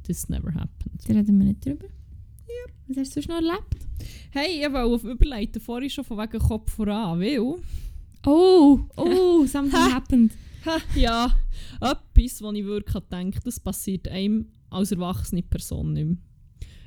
This 0.04 0.28
never 0.28 0.52
happened. 0.54 1.00
da 1.06 1.14
reden 1.14 1.38
wir 1.38 1.46
nicht 1.46 1.64
drüber. 1.64 1.86
Was 2.88 2.96
hast 2.96 3.08
du 3.10 3.20
sonst 3.20 3.28
noch 3.28 3.36
erlebt? 3.36 3.76
Hey, 4.30 4.60
ich 4.64 4.72
wollte 4.72 4.84
auf 4.94 5.04
überleiten, 5.04 5.60
vorhin 5.60 5.90
schon 5.90 6.04
von 6.04 6.16
wegen 6.18 6.38
Kopf 6.38 6.72
voran, 6.72 7.20
weil... 7.20 7.56
Oh, 8.26 8.80
oh, 8.96 9.46
something 9.46 9.78
Ha. 9.78 9.92
happened. 9.92 10.32
Ha, 10.66 10.78
ja, 10.96 11.34
etwas, 11.80 12.42
was 12.42 12.54
ich 12.54 12.64
wirklich 12.64 13.04
denke, 13.10 13.40
das 13.44 13.60
passiert 13.60 14.08
einem 14.08 14.46
als 14.70 14.92
erwachsene 14.92 15.42
Person 15.42 15.92
nicht 15.92 16.06
mehr. 16.06 16.16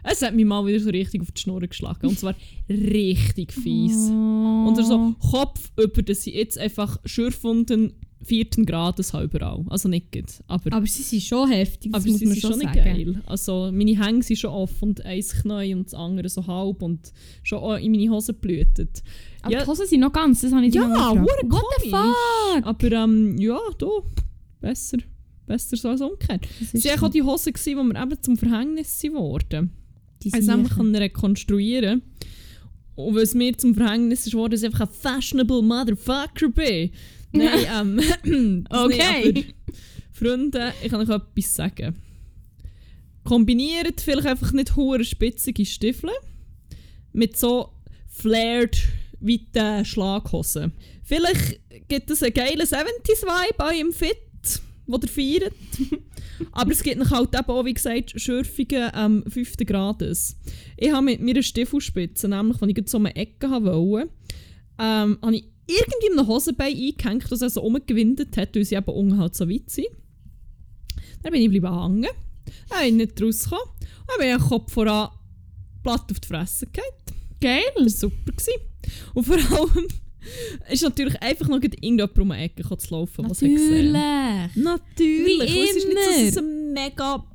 Es 0.03 0.21
hat 0.21 0.33
mich 0.33 0.45
mal 0.45 0.65
wieder 0.65 0.79
so 0.79 0.89
richtig 0.89 1.21
auf 1.21 1.31
die 1.31 1.41
Schnur 1.41 1.61
geschlagen. 1.61 2.07
Und 2.07 2.17
zwar 2.19 2.35
richtig 2.69 3.53
fies. 3.53 4.11
Oh. 4.51 4.67
Und 4.67 4.75
so 4.85 5.15
Kopf 5.31 5.71
über, 5.77 6.01
dass 6.03 6.27
ich 6.27 6.35
jetzt 6.35 6.57
einfach 6.57 6.97
Schürfwunden 7.05 7.93
vierten 8.23 8.65
Grades 8.65 9.13
habe 9.13 9.25
überall. 9.25 9.65
Also 9.69 9.89
nicht 9.89 10.11
gut, 10.11 10.25
aber, 10.47 10.73
Aber 10.73 10.85
sie 10.85 11.01
sind 11.03 11.23
schon 11.23 11.49
heftig, 11.49 11.93
aber 11.93 12.05
muss 12.07 12.19
sie 12.19 12.25
man 12.25 12.35
sind 12.35 12.41
schon 12.41 12.61
schon 12.61 12.71
geil. 12.73 13.21
Also 13.25 13.71
meine 13.73 13.99
Hänge 14.03 14.21
sind 14.23 14.37
schon 14.37 14.51
offen 14.51 14.89
und 14.89 15.05
eins 15.05 15.33
Knie 15.41 15.73
und 15.73 15.85
das 15.87 15.93
andere 15.93 16.29
so 16.29 16.45
halb 16.45 16.81
und 16.83 17.11
schon 17.43 17.59
auch 17.59 17.75
in 17.77 17.91
meine 17.91 18.09
Hose 18.09 18.33
blühtet. 18.33 19.01
Aber 19.41 19.53
Ja. 19.53 19.61
die 19.63 19.67
Hosen 19.67 19.87
sind 19.87 20.01
noch 20.01 20.13
ganz, 20.13 20.41
das 20.41 20.51
habe 20.53 20.65
ich 20.65 20.73
Ja, 20.75 20.87
noch 20.87 21.11
hure 21.11 21.25
What 21.49 21.63
the 21.83 21.89
fuck? 21.89 22.65
Aber 22.65 22.91
ähm, 22.91 23.37
ja, 23.39 23.57
du, 23.77 23.89
besser, 24.59 24.97
besser 25.47 25.77
so 25.77 25.89
als 25.89 26.01
umgekehrt. 26.01 26.47
Ist 26.59 26.73
waren 26.85 26.99
so. 26.99 27.05
auch 27.07 27.09
die 27.09 27.23
Hosen, 27.23 27.53
die 27.65 27.75
mir 27.75 28.01
eben 28.03 28.21
zum 28.21 28.37
Verhängnis 28.37 28.99
sind 28.99 29.13
geworden. 29.13 29.71
Die 30.21 30.27
Ich 30.27 30.33
konnte 30.33 30.45
Siechen. 30.45 30.91
nämlich 30.91 31.01
rekonstruieren. 31.01 32.03
Und 32.93 33.15
weil 33.15 33.23
es 33.23 33.33
mir 33.33 33.57
zum 33.57 33.73
Verhängnis 33.73 34.25
ist 34.27 34.33
geworden, 34.33 34.51
dass 34.51 34.61
ich 34.61 34.67
einfach 34.67 34.81
ein 34.87 34.93
fashionable 34.93 35.61
Motherfucker 35.63 36.49
bin. 36.49 36.91
Nein, 37.31 37.97
ähm, 38.25 38.65
das 38.69 38.83
Okay. 38.83 39.45
Freunde, 40.11 40.73
ich 40.83 40.89
kann 40.89 41.01
euch 41.01 41.09
etwas 41.09 41.55
sagen. 41.55 41.95
Kombiniert 43.23 44.01
vielleicht 44.01 44.27
einfach 44.27 44.51
nicht 44.51 44.75
hohe 44.75 45.03
spitzige 45.03 45.65
Stiefel 45.65 46.09
mit 47.13 47.37
so 47.37 47.69
flared 48.07 48.77
weiten 49.19 49.85
Schlaghosen. 49.85 50.73
Vielleicht 51.03 51.59
gibt 51.87 52.09
es 52.09 52.23
einen 52.23 52.33
geilen 52.33 52.61
70s-Vibe 52.61 53.55
bei 53.57 53.77
im 53.77 53.93
Fit, 53.93 54.17
wo 54.87 54.97
ihr 54.97 55.07
feiert. 55.07 55.53
Aber 56.51 56.71
es 56.71 56.81
gibt 56.81 56.97
noch 56.97 57.11
halt 57.11 57.35
eben 57.35 57.45
auch, 57.45 57.65
wie 57.65 57.73
gesagt, 57.73 58.19
schürfige 58.19 58.91
ähm, 58.95 59.23
5. 59.27 59.57
Grades. 59.65 60.37
Ich 60.77 60.91
habe 60.91 61.05
mit 61.05 61.21
meiner 61.21 61.43
Stiefelspitze, 61.43 62.27
nämlich, 62.27 62.61
als 62.61 62.71
ich 62.75 62.89
so 62.89 62.97
eine 62.97 63.15
Ecke 63.15 63.49
wollte, 63.49 64.09
ähm, 64.79 65.17
habe 65.21 65.35
ich 65.35 65.45
irgendwie 65.67 66.07
in 66.11 66.19
einem 66.19 66.27
Hosenbein 66.27 66.75
eingehängt, 66.75 67.31
das 67.31 67.41
er 67.41 67.49
so 67.49 67.61
umgewindet 67.61 68.35
hat, 68.37 68.55
weil 68.55 68.65
sie 68.65 68.75
eben 68.75 68.85
unten 68.85 69.17
halt 69.17 69.35
so 69.35 69.49
weit 69.49 69.69
sind. 69.69 69.87
Dann 71.23 71.31
bin 71.31 71.41
ich 71.41 71.49
bleiben 71.49 71.81
hängen. 71.81 72.09
Dann 72.69 72.79
bin 72.79 72.87
ich 72.87 72.93
nicht 72.93 73.21
rausgekommen. 73.21 73.65
Dann 74.07 74.17
bin 74.19 74.29
ich 74.29 74.37
den 74.37 74.47
Kopf 74.47 74.71
voran 74.73 75.09
platt 75.83 76.11
auf 76.11 76.19
die 76.19 76.27
Fresse 76.27 76.67
gefallen. 76.67 76.93
Geil. 77.39 77.63
Das 77.75 77.83
war 77.83 78.09
super. 78.09 78.31
Gewesen. 78.31 78.61
Und 79.13 79.23
vor 79.25 79.35
allem 79.35 79.87
ist 80.71 80.83
natürlich 80.83 81.21
einfach 81.21 81.47
noch 81.47 81.61
irgendjemand 81.61 82.17
um 82.19 82.29
die 82.29 82.35
Ecke 82.35 82.77
zu 82.77 82.93
laufen, 82.93 83.29
was 83.29 83.41
ich 83.41 83.53
gesehen 83.53 83.91
Natürlich. 83.91 84.49
Natürlich. 84.55 85.53
Wie 85.53 85.59
Es 85.61 85.75
ist 85.75 85.87
nicht 85.87 85.97
so, 85.97 86.09
dass 86.09 86.21
es 86.21 86.37
eine 86.37 86.47
mega 86.47 87.25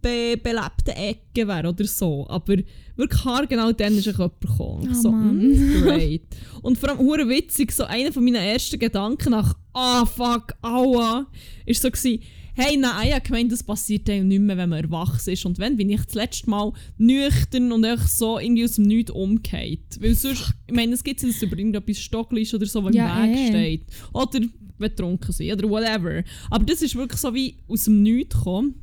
be 0.00 0.36
belebte 0.42 0.94
Ecke 0.94 1.46
wäre 1.46 1.68
oder 1.68 1.84
so. 1.84 2.26
Aber 2.28 2.56
wirklich 2.96 3.24
haargenau 3.24 3.72
dann 3.72 3.96
ist 3.96 4.06
jemand 4.06 4.40
gekommen. 4.40 4.88
Oh 4.90 4.94
so, 4.94 5.10
mm, 5.10 5.82
great. 5.82 6.22
Und 6.62 6.78
vor 6.78 6.90
allem 6.90 6.98
hure 6.98 7.28
witzig, 7.28 7.72
so 7.72 7.84
einer 7.84 8.12
von 8.12 8.24
meinen 8.24 8.36
ersten 8.36 8.78
Gedanken 8.78 9.30
nach 9.30 9.54
«Ah, 9.72 10.04
fuck, 10.04 10.54
aua», 10.62 11.26
ist 11.66 11.82
so 11.82 11.90
gewesen, 11.90 12.22
«Hey, 12.54 12.76
nein, 12.76 13.08
ich 13.08 13.14
habe 13.14 13.22
gemeint, 13.22 13.52
das 13.52 13.62
passiert 13.62 14.10
einem 14.10 14.28
nicht 14.28 14.40
mehr, 14.40 14.56
wenn 14.56 14.68
man 14.68 14.84
erwachsen 14.84 15.32
ist. 15.32 15.46
Und 15.46 15.58
wenn, 15.58 15.76
bin 15.76 15.88
ich 15.88 16.04
das 16.04 16.14
letzte 16.14 16.50
Mal 16.50 16.72
nüchtern 16.98 17.72
und 17.72 17.84
einfach 17.84 18.08
so 18.08 18.38
irgendwie 18.38 18.64
aus 18.64 18.74
dem 18.74 18.84
Nichts 18.84 19.12
umgekehrt. 19.12 20.00
Weil 20.00 20.14
sonst, 20.14 20.52
ich 20.66 20.74
meine, 20.74 20.92
es 20.92 21.04
gibt 21.04 21.22
es, 21.22 21.28
dass 21.28 21.42
über 21.42 21.56
irgendetwas 21.56 21.98
Stockli 21.98 22.42
ist 22.42 22.52
oder 22.52 22.66
so, 22.66 22.84
was 22.84 22.94
Ja, 22.94 23.24
im 23.24 23.30
Weg 23.30 23.38
eh. 23.38 23.48
steht. 23.48 23.82
Oder 24.12 24.40
betrunken 24.80 25.32
sind 25.32 25.52
oder 25.52 25.68
whatever. 25.70 26.24
Aber 26.50 26.64
das 26.64 26.82
ist 26.82 26.96
wirklich 26.96 27.20
so 27.20 27.32
wie 27.32 27.54
aus 27.68 27.84
dem 27.84 28.02
Nichts 28.02 28.34
gekommen. 28.36 28.74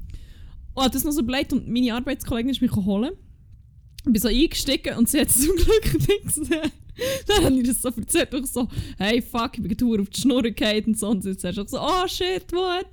Und 0.78 0.84
hat 0.84 0.94
das 0.94 1.04
noch 1.04 1.12
so 1.12 1.24
bleibt 1.24 1.52
und 1.54 1.68
meine 1.68 1.96
Arbeitskollegin 1.96 2.52
ist 2.52 2.62
mich 2.62 2.72
holen. 2.72 3.14
Ich 4.06 4.14
bin 4.14 4.22
so 4.22 4.28
eingestiegen 4.28 4.96
und 4.96 5.10
sie 5.10 5.20
hat 5.20 5.30
es 5.30 5.42
zum 5.42 5.56
Glück 5.56 6.08
nicht 6.08 6.24
gesehen. 6.24 6.72
Dann 7.28 7.46
habe 7.46 7.56
ich 7.56 7.68
das 7.68 7.82
so 7.82 7.90
erzählt 7.90 8.32
und 8.36 8.44
ich 8.44 8.52
so, 8.52 8.68
hey 9.00 9.20
fuck, 9.20 9.58
ich 9.58 9.64
bin 9.64 9.76
gerade 9.76 10.04
auf 10.04 10.10
die 10.12 10.22
Schnur 10.22 10.44
gefallen 10.44 10.84
und 10.86 11.00
so. 11.00 11.10
Und 11.10 11.24
sie 11.24 11.34
sagt 11.34 11.68
so, 11.68 11.80
oh 11.82 12.08
shit, 12.08 12.54
what? 12.54 12.86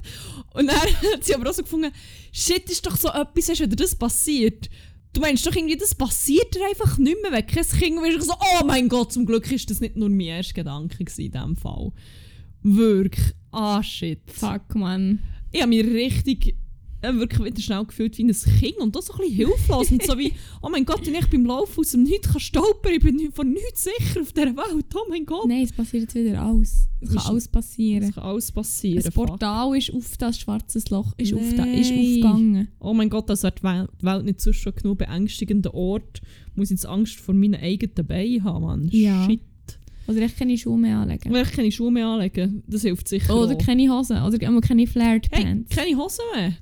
Und 0.54 0.68
dann 0.68 0.76
hat 1.12 1.24
sie 1.24 1.34
aber 1.34 1.50
auch 1.50 1.52
so 1.52 1.62
gefunden, 1.62 1.92
shit, 2.32 2.70
ist 2.70 2.86
doch 2.86 2.96
so 2.96 3.08
etwas, 3.08 3.50
ist 3.50 3.60
wieder 3.60 3.76
das 3.76 3.94
passiert. 3.94 4.70
Du 5.12 5.20
meinst 5.20 5.46
doch 5.46 5.54
irgendwie, 5.54 5.76
das 5.76 5.94
passiert 5.94 6.54
dir 6.54 6.66
einfach 6.66 6.96
nicht 6.96 7.20
mehr, 7.20 7.32
wenn 7.32 7.46
kein 7.46 7.64
Kind 7.64 8.00
ist. 8.06 8.16
Ich 8.16 8.22
so, 8.22 8.32
oh 8.32 8.64
mein 8.64 8.88
Gott, 8.88 9.12
zum 9.12 9.26
Glück 9.26 9.52
ist 9.52 9.68
das 9.68 9.80
nicht 9.80 9.96
nur 9.96 10.08
mein 10.08 10.20
erster 10.20 10.54
Gedanke 10.54 10.96
in 11.00 11.06
diesem 11.06 11.56
Fall. 11.56 11.92
Wirklich, 12.62 13.26
ah 13.50 13.82
shit. 13.82 14.22
Fuck, 14.26 14.74
man. 14.74 15.22
Ich 15.52 15.60
habe 15.60 15.68
mich 15.68 15.84
richtig 15.84 16.56
äh, 17.04 17.14
wirklich 17.18 17.44
wieder 17.44 17.62
schnell 17.62 17.84
gefühlt 17.84 18.16
wie 18.18 18.24
ein 18.24 18.32
Kind 18.32 18.78
und 18.78 18.96
das 18.96 19.06
so 19.06 19.12
ein 19.14 19.18
bisschen 19.20 19.34
hilflos 19.36 19.92
und 19.92 20.02
so 20.02 20.18
wie, 20.18 20.32
oh 20.62 20.68
mein 20.70 20.84
Gott, 20.84 21.06
wenn 21.06 21.14
ich 21.14 21.26
beim 21.28 21.44
Laufen 21.46 21.80
aus 21.80 21.92
dem 21.92 22.02
Nichts 22.04 22.28
kann 22.32 22.40
stolpern, 22.40 22.92
ich 22.94 23.00
bin 23.00 23.30
von 23.32 23.50
nichts 23.52 23.84
sicher 23.84 24.20
auf 24.20 24.32
dieser 24.32 24.56
Welt, 24.56 24.86
oh 24.94 25.06
mein 25.08 25.24
Gott. 25.26 25.46
Nein, 25.48 25.62
es 25.64 25.72
passiert 25.72 26.14
wieder 26.14 26.40
alles. 26.42 26.88
Es 27.00 27.08
Das 27.10 27.10
kann 27.10 27.18
ist- 27.18 27.28
alles 27.28 27.48
passieren. 27.48 28.02
Das 28.06 28.14
kann 28.14 28.24
alles 28.24 28.52
passieren. 28.52 29.02
Fuck. 29.12 29.26
Portal 29.26 29.76
ist 29.76 29.92
auf 29.92 30.16
das 30.16 30.38
schwarze 30.38 30.82
Loch, 30.90 31.12
ist, 31.18 31.34
auf 31.34 31.54
da, 31.56 31.64
ist 31.64 31.90
aufgegangen. 31.92 32.68
Oh 32.80 32.94
mein 32.94 33.10
Gott, 33.10 33.28
das 33.28 33.42
wäre 33.42 33.54
die 33.58 33.62
Wel- 33.62 33.88
die 34.00 34.04
Welt 34.06 34.24
nicht 34.24 34.40
sonst 34.40 34.56
schon 34.58 34.74
genug 34.74 34.98
beängstigender 34.98 35.74
Ort. 35.74 36.22
Muss 36.54 36.66
ich 36.68 36.76
jetzt 36.76 36.86
Angst 36.86 37.16
vor 37.20 37.34
meinen 37.34 37.56
eigenen 37.56 38.06
Beinen 38.06 38.44
haben, 38.44 38.64
Mann. 38.64 38.88
Ja. 38.92 39.26
Shit. 39.26 39.40
Oder 40.06 40.20
echt 40.20 40.36
keine 40.38 40.56
Schuhe 40.58 40.76
mehr 40.78 40.98
anlegen. 40.98 41.22
Ich 41.28 41.32
will 41.32 41.44
keine 41.44 41.72
Schuhe 41.72 41.90
mehr 41.90 42.06
anlegen, 42.06 42.62
das 42.66 42.82
hilft 42.82 43.08
sicher 43.08 43.34
Oder 43.34 43.54
auch. 43.54 43.58
keine 43.58 43.88
Hosen. 43.90 44.22
Oder 44.22 44.38
keine 44.60 44.86
Flared 44.86 45.28
Hey, 45.30 45.44
Pants. 45.44 45.74
keine 45.74 45.96
Hosen 45.96 46.20
mehr. 46.34 46.52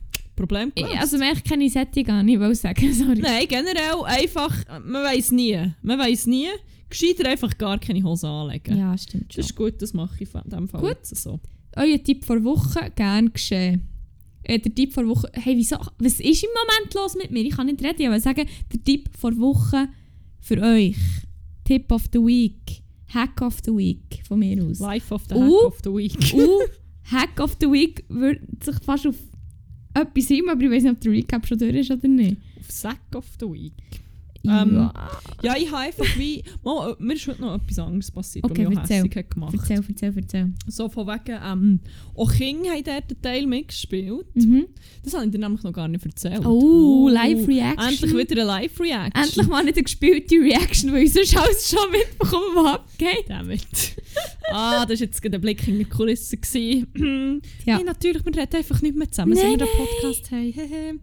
Problem 0.46 0.72
Ich- 0.74 0.82
gelöst. 0.84 0.98
also 1.00 1.16
echt 1.18 1.44
keine 1.48 1.68
Sättige 1.68 2.12
an, 2.12 2.28
ich 2.28 2.38
will 2.38 2.54
sagen, 2.54 2.92
sorry. 2.94 3.18
Nein, 3.20 3.46
generell 3.48 4.02
einfach, 4.04 4.54
man 4.84 5.02
weiß 5.04 5.32
nie. 5.32 5.58
Man 5.82 5.98
weiß 5.98 6.26
nie. 6.26 6.48
Gescheiter 6.90 7.28
einfach 7.28 7.56
gar 7.56 7.78
keine 7.78 8.02
Hose 8.02 8.28
anlegen. 8.28 8.76
Ja, 8.76 8.96
stimmt 8.98 9.32
schon. 9.32 9.40
Das 9.42 9.46
ist 9.50 9.56
gut, 9.56 9.80
das 9.80 9.94
mache 9.94 10.22
ich 10.22 10.34
in 10.34 10.40
diesem 10.44 10.68
Fall 10.68 10.80
Gut. 10.80 10.98
so. 11.06 11.40
Euer 11.76 12.02
Tipp 12.02 12.24
vor 12.24 12.42
Woche, 12.44 12.90
gern 12.94 13.32
geschehen. 13.32 13.88
Äh, 14.42 14.58
der 14.58 14.74
Tipp 14.74 14.92
vor 14.92 15.06
Woche, 15.08 15.30
hey, 15.34 15.56
wieso, 15.56 15.76
was 15.98 16.20
ist 16.20 16.42
im 16.44 16.50
Moment 16.50 16.92
los 16.94 17.14
mit 17.14 17.30
mir? 17.30 17.44
Ich 17.44 17.56
kann 17.56 17.66
nicht 17.66 17.82
reden, 17.82 18.06
aber 18.08 18.20
sagen, 18.20 18.46
der 18.72 18.84
Tipp 18.84 19.08
vor 19.18 19.34
Woche 19.38 19.88
für 20.40 20.60
euch. 20.60 20.96
Tip 21.64 21.90
of 21.92 22.02
the 22.12 22.18
Week. 22.18 22.82
Hack 23.14 23.40
of 23.40 23.58
the 23.64 23.70
Week 23.70 24.20
von 24.26 24.40
mir 24.40 24.62
aus. 24.64 24.80
Life 24.80 25.14
of 25.14 25.22
the 25.28 25.34
Uh. 25.36 25.40
Hack 25.44 25.66
of 25.66 25.78
the 25.84 25.90
Week. 25.90 26.34
Und 26.34 26.48
Hack 27.04 27.40
of 27.40 27.56
the 27.60 27.66
Week 27.70 28.04
würde 28.08 28.40
sich 28.62 28.74
fast 28.84 29.06
auf 29.06 29.14
etwas 29.94 30.28
hin, 30.28 30.48
aber 30.48 30.60
ich 30.62 30.70
weiß 30.70 30.82
nicht, 30.84 30.92
ob 30.92 31.00
der 31.00 31.12
Recap 31.12 31.46
schon 31.46 31.58
durch 31.58 31.74
ist 31.74 31.90
oder 31.90 32.08
nicht. 32.08 32.36
Auf 32.58 32.70
Sack 32.70 33.00
of 33.14 33.26
the 33.40 33.46
Week. 33.46 34.01
Ähm, 34.44 34.74
ja. 34.74 34.92
Ja, 35.42 35.56
ich 35.56 35.70
habe 35.70 35.82
einfach 35.82 36.06
wie... 36.16 36.42
Mal, 36.62 36.96
mir 36.98 37.14
ist 37.14 37.26
heute 37.26 37.40
noch 37.40 37.54
etwas 37.56 37.78
anderes 37.78 38.10
passiert, 38.10 38.44
Okay, 38.44 38.66
was 38.66 38.88
mich 38.88 39.12
auch 39.12 39.16
hat 39.16 39.30
gemacht. 39.30 39.54
Erzähl, 39.54 39.80
erzähl, 39.88 40.12
erzähl. 40.16 40.52
So 40.66 40.88
von 40.88 41.06
wegen... 41.06 41.38
Ähm, 41.44 41.80
auch 42.14 42.32
Kinder 42.32 42.70
haben 42.70 42.84
dort 42.84 43.10
einen 43.10 43.22
Teil 43.22 43.46
mitgespielt. 43.46 44.26
Mhm. 44.34 44.66
Das 45.02 45.14
habe 45.14 45.24
ich 45.26 45.30
dir 45.30 45.38
nämlich 45.38 45.62
noch 45.62 45.72
gar 45.72 45.88
nicht 45.88 46.04
erzählt. 46.04 46.44
Oh, 46.44 47.08
Live-Reaction. 47.08 47.88
Endlich 47.88 48.14
wieder 48.14 48.42
eine 48.42 48.44
Live-Reaction. 48.44 49.22
Endlich 49.24 49.46
mal 49.48 49.64
nicht 49.64 49.76
eine 49.76 49.84
gespielte 49.84 50.34
Reaction, 50.36 50.92
weil 50.92 51.04
ich 51.04 51.12
sonst 51.12 51.36
alles 51.36 51.68
schon 51.68 51.90
mitbekommen 51.90 52.54
was 52.54 52.74
abgeht. 52.74 53.24
Damit. 53.28 53.66
ah, 54.50 54.84
das 54.86 55.00
war 55.00 55.06
jetzt 55.06 55.22
gerade 55.22 55.36
ein 55.36 55.40
Blick 55.40 55.66
in 55.66 55.78
die 55.78 55.84
Kulisse. 55.84 56.36
Ja. 57.64 57.76
Hey, 57.76 57.84
natürlich, 57.84 58.24
wir 58.24 58.34
reden 58.36 58.56
einfach 58.56 58.82
nicht 58.82 58.96
mehr 58.96 59.10
zusammen, 59.10 59.34
Nein, 59.34 59.58
seit 59.58 59.60
wir 59.60 59.66
den 59.66 59.76
Podcast 59.76 60.30
haben. 60.30 61.00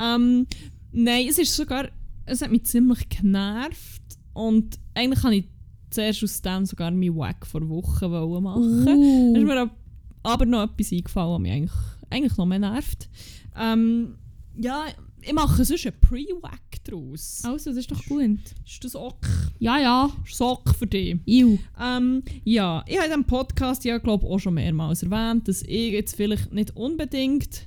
Ähm, 0.00 0.46
nein, 0.92 1.26
es 1.28 1.38
ist 1.38 1.54
sogar, 1.54 1.88
es 2.26 2.42
hat 2.42 2.50
mich 2.50 2.64
ziemlich 2.64 3.08
genervt 3.08 4.02
und 4.32 4.78
eigentlich 4.94 5.22
habe 5.22 5.36
ich 5.36 5.44
zuerst 5.90 6.24
aus 6.24 6.42
dem 6.42 6.64
sogar 6.66 6.90
meinen 6.90 7.16
Wack 7.16 7.46
vor 7.46 7.68
Wochen 7.68 8.42
machen. 8.42 8.86
Uh. 8.88 9.32
Da 9.34 9.40
ist 9.40 9.46
mir 9.46 9.60
ab- 9.60 9.76
aber 10.22 10.46
noch 10.46 10.62
etwas 10.62 10.92
eingefallen, 10.92 11.32
was 11.34 11.40
mich 11.40 11.52
eigentlich, 11.52 11.72
eigentlich 12.10 12.36
noch 12.36 12.46
mehr 12.46 12.58
nervt. 12.60 13.08
Ähm, 13.58 14.14
ja, 14.56 14.84
ich 15.20 15.32
mache 15.32 15.64
sonst 15.64 15.86
einen 15.86 16.00
Pre-Wack 16.00 16.84
draus. 16.84 17.42
Also, 17.44 17.70
das 17.70 17.78
ist 17.78 17.90
doch 17.90 18.04
gut. 18.06 18.38
Ist 18.66 18.84
das 18.84 18.96
auch 18.96 19.16
Ja, 19.58 19.78
ja. 19.78 20.10
Sock 20.28 20.74
für 20.76 20.86
dich? 20.86 21.16
Iu. 21.26 21.58
Ähm, 21.80 22.22
ja, 22.44 22.84
ich 22.86 22.96
habe 22.96 23.06
in 23.06 23.10
diesem 23.12 23.24
Podcast 23.24 23.84
ja, 23.84 23.98
glaube 23.98 24.26
auch 24.26 24.38
schon 24.38 24.54
mehrmals 24.54 25.02
erwähnt, 25.02 25.46
dass 25.48 25.62
ich 25.62 25.92
jetzt 25.92 26.16
vielleicht 26.16 26.52
nicht 26.52 26.76
unbedingt 26.76 27.66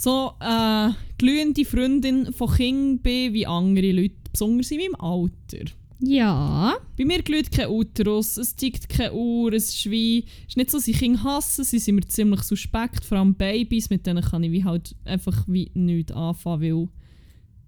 so 0.00 0.32
äh, 0.40 0.90
glühende 1.18 1.64
Freundin 1.66 2.32
von 2.32 2.50
Kindern 2.54 2.98
bin 3.00 3.34
wie 3.34 3.46
andere 3.46 3.92
Leute, 3.92 4.14
besonders 4.32 4.70
in 4.70 4.78
meinem 4.78 4.94
Alter. 4.94 5.70
Ja. 6.02 6.78
Bei 6.96 7.04
mir 7.04 7.20
glüht 7.22 7.50
kein 7.52 7.68
Uterus, 7.68 8.38
es 8.38 8.56
tickt 8.56 8.88
keine 8.88 9.12
Uhr, 9.12 9.52
es 9.52 9.68
ist 9.68 9.90
wie... 9.90 10.24
Es 10.44 10.52
ist 10.52 10.56
nicht 10.56 10.70
so, 10.70 10.78
dass 10.78 10.88
ich 10.88 10.98
Kinder 10.98 11.22
hasse, 11.22 11.62
sie 11.64 11.78
sind 11.78 11.96
mir 11.96 12.06
ziemlich 12.08 12.40
suspekt, 12.44 13.04
vor 13.04 13.18
allem 13.18 13.34
Babys, 13.34 13.90
mit 13.90 14.06
denen 14.06 14.24
kann 14.24 14.42
ich 14.42 14.50
wie 14.50 14.64
halt 14.64 14.96
einfach 15.04 15.44
wie 15.46 15.70
nichts 15.74 16.12
anfangen, 16.12 16.62
weil 16.62 16.88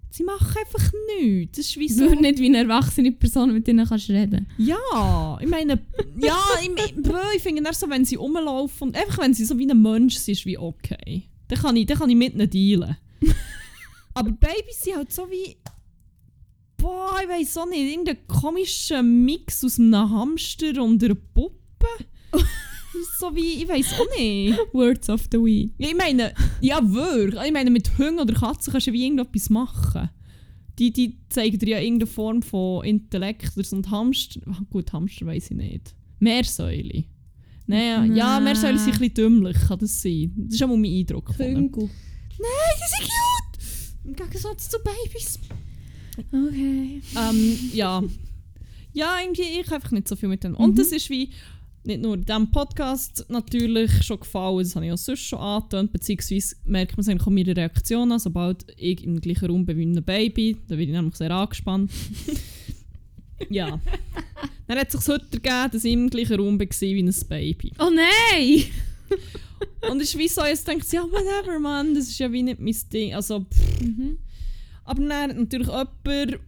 sie 0.08 0.24
machen 0.24 0.56
einfach 0.58 0.90
nichts. 1.18 1.58
Das 1.58 1.66
ist 1.66 1.78
wie 1.78 1.88
so... 1.90 2.14
Nicht 2.14 2.38
wie 2.38 2.46
eine 2.46 2.58
erwachsene 2.62 3.12
Person, 3.12 3.52
mit 3.52 3.66
denen 3.66 3.86
kannst 3.86 4.08
du 4.08 4.14
reden. 4.14 4.46
Ja, 4.56 5.38
ich 5.38 5.48
meine, 5.48 5.78
ja, 6.18 6.38
ich, 6.62 6.70
mein- 6.70 7.16
ich 7.36 7.42
finde 7.42 7.70
so, 7.74 7.90
wenn 7.90 8.06
sie 8.06 8.14
rumlaufen 8.14 8.88
und 8.88 8.96
einfach 8.96 9.18
wenn 9.18 9.34
sie 9.34 9.44
so 9.44 9.58
wie 9.58 9.70
ein 9.70 9.82
Mensch 9.82 10.16
sind, 10.16 10.32
ist 10.32 10.46
wie 10.46 10.56
okay. 10.56 11.24
Dann 11.52 11.60
kann 11.60 11.76
ich, 11.76 11.84
dann 11.84 11.98
kann 11.98 12.08
ich 12.08 12.16
mit 12.16 12.32
ihnen 12.32 12.48
dealen. 12.48 12.96
Aber 14.14 14.30
Babys 14.30 14.80
sind 14.80 14.96
halt 14.96 15.12
so 15.12 15.30
wie, 15.30 15.54
boah, 16.78 17.18
ich 17.22 17.28
weiß 17.28 17.58
auch 17.58 17.68
nicht, 17.68 17.92
irgendein 17.92 18.26
komischer 18.26 19.02
Mix 19.02 19.62
aus 19.62 19.78
einem 19.78 20.08
Hamster 20.10 20.82
und 20.82 21.04
einer 21.04 21.14
Puppe. 21.14 21.86
so 23.18 23.36
wie, 23.36 23.62
ich 23.62 23.68
weiß 23.68 24.00
auch 24.00 24.18
nicht. 24.18 24.58
Words 24.72 25.10
of 25.10 25.26
the 25.30 25.36
Week. 25.36 25.74
Ja, 25.76 25.88
ich 25.88 25.94
meine, 25.94 26.32
ja 26.62 26.80
wirklich. 26.90 27.44
Ich 27.44 27.52
meine, 27.52 27.70
mit 27.70 27.98
Hunden 27.98 28.20
oder 28.20 28.32
Katzen 28.32 28.72
kannst 28.72 28.86
du 28.86 28.94
wie 28.94 29.04
irgendetwas 29.04 29.50
machen. 29.50 30.08
Die, 30.78 30.90
die 30.90 31.18
zeigen 31.28 31.58
dir 31.58 31.68
ja 31.68 31.80
irgendeine 31.80 32.10
Form 32.10 32.40
von 32.40 32.82
Intellekt. 32.82 33.52
Und 33.74 33.90
Hamster, 33.90 34.40
gut, 34.70 34.90
Hamster 34.94 35.26
weiß 35.26 35.50
ich 35.50 35.56
nicht. 35.58 35.94
Meersäule. 36.18 37.04
Nein, 37.66 38.14
ja, 38.16 38.34
Nein. 38.34 38.44
Meersäule 38.44 38.78
sind 38.78 38.94
ein 38.94 38.98
bisschen 38.98 39.14
dümmlich, 39.14 39.56
kann 39.68 39.78
das 39.78 40.02
sein. 40.02 40.32
Das 40.36 40.54
ist 40.54 40.62
auch 40.62 40.68
mein 40.68 40.84
Eindruck. 40.84 41.34
Vögel. 41.34 41.54
Nein, 41.54 41.90
die 42.76 42.88
sind 42.88 43.08
cute! 43.08 44.04
Im 44.04 44.16
Gegensatz 44.16 44.68
zu 44.68 44.78
Babys. 44.78 45.38
Okay. 46.18 47.00
Ähm, 47.16 47.58
ja. 47.72 48.02
Ja, 48.92 49.16
irgendwie, 49.22 49.60
ich 49.60 49.66
habe 49.66 49.76
einfach 49.76 49.92
nicht 49.92 50.08
so 50.08 50.16
viel 50.16 50.28
mit 50.28 50.44
denen. 50.44 50.54
Mhm. 50.54 50.60
Und 50.60 50.78
das 50.78 50.92
ist 50.92 51.08
wie, 51.08 51.30
nicht 51.84 52.02
nur 52.02 52.14
in 52.14 52.24
diesem 52.24 52.50
Podcast 52.50 53.24
natürlich 53.28 53.90
schon 54.02 54.20
gefallen, 54.20 54.58
das 54.58 54.76
habe 54.76 54.86
ich 54.86 54.92
auch 54.92 54.98
sonst 54.98 55.20
schon 55.20 55.38
angetönt, 55.38 55.92
beziehungsweise 55.92 56.56
merkt 56.64 56.96
man 56.96 57.00
es 57.00 57.08
eigentlich 57.08 57.26
auch 57.26 57.30
meiner 57.30 57.56
Reaktion 57.56 58.12
an, 58.12 58.18
sobald 58.18 58.66
ich 58.76 59.02
im 59.04 59.20
gleichen 59.20 59.46
Raum 59.46 59.64
bin 59.64 59.78
wie 59.78 59.86
ein 59.86 60.04
Baby, 60.04 60.56
da 60.68 60.76
bin 60.76 60.88
ich 60.88 60.94
nämlich 60.94 61.16
sehr 61.16 61.30
angespannt. 61.30 61.90
ja. 63.50 63.80
Dann 64.66 64.78
hat 64.78 64.94
es 64.94 65.04
sich 65.04 65.12
heute 65.12 65.26
ergeben, 65.32 65.70
dass 65.72 65.84
ich 65.84 65.92
im 65.92 66.10
gleichen 66.10 66.40
Raum 66.40 66.58
war 66.58 66.66
wie 66.66 67.02
ein 67.02 67.14
Baby. 67.28 67.72
Oh 67.78 67.90
nein! 67.90 68.64
Und 69.90 70.00
es 70.00 70.08
ist 70.08 70.18
wie 70.18 70.28
so, 70.28 70.44
jetzt 70.44 70.66
denkt 70.66 70.86
sie, 70.86 70.96
ja, 70.96 71.02
whatever, 71.02 71.58
man, 71.58 71.94
das 71.94 72.08
ist 72.08 72.18
ja 72.18 72.30
wie 72.32 72.42
nicht 72.42 72.60
mein 72.60 72.76
Ding. 72.92 73.14
Also, 73.14 73.40
pff. 73.40 73.80
Mhm. 73.80 74.18
Aber 74.84 75.02
dann 75.06 75.36
natürlich 75.36 75.68
jemand, 75.68 75.90
der 76.06 76.38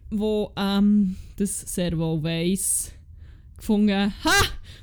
ähm, 0.57 1.15
das 1.37 1.61
sehr 1.61 1.97
wohl 1.97 2.21
weiss, 2.23 2.91
gefunden, 3.57 4.13
ha, 4.23 4.41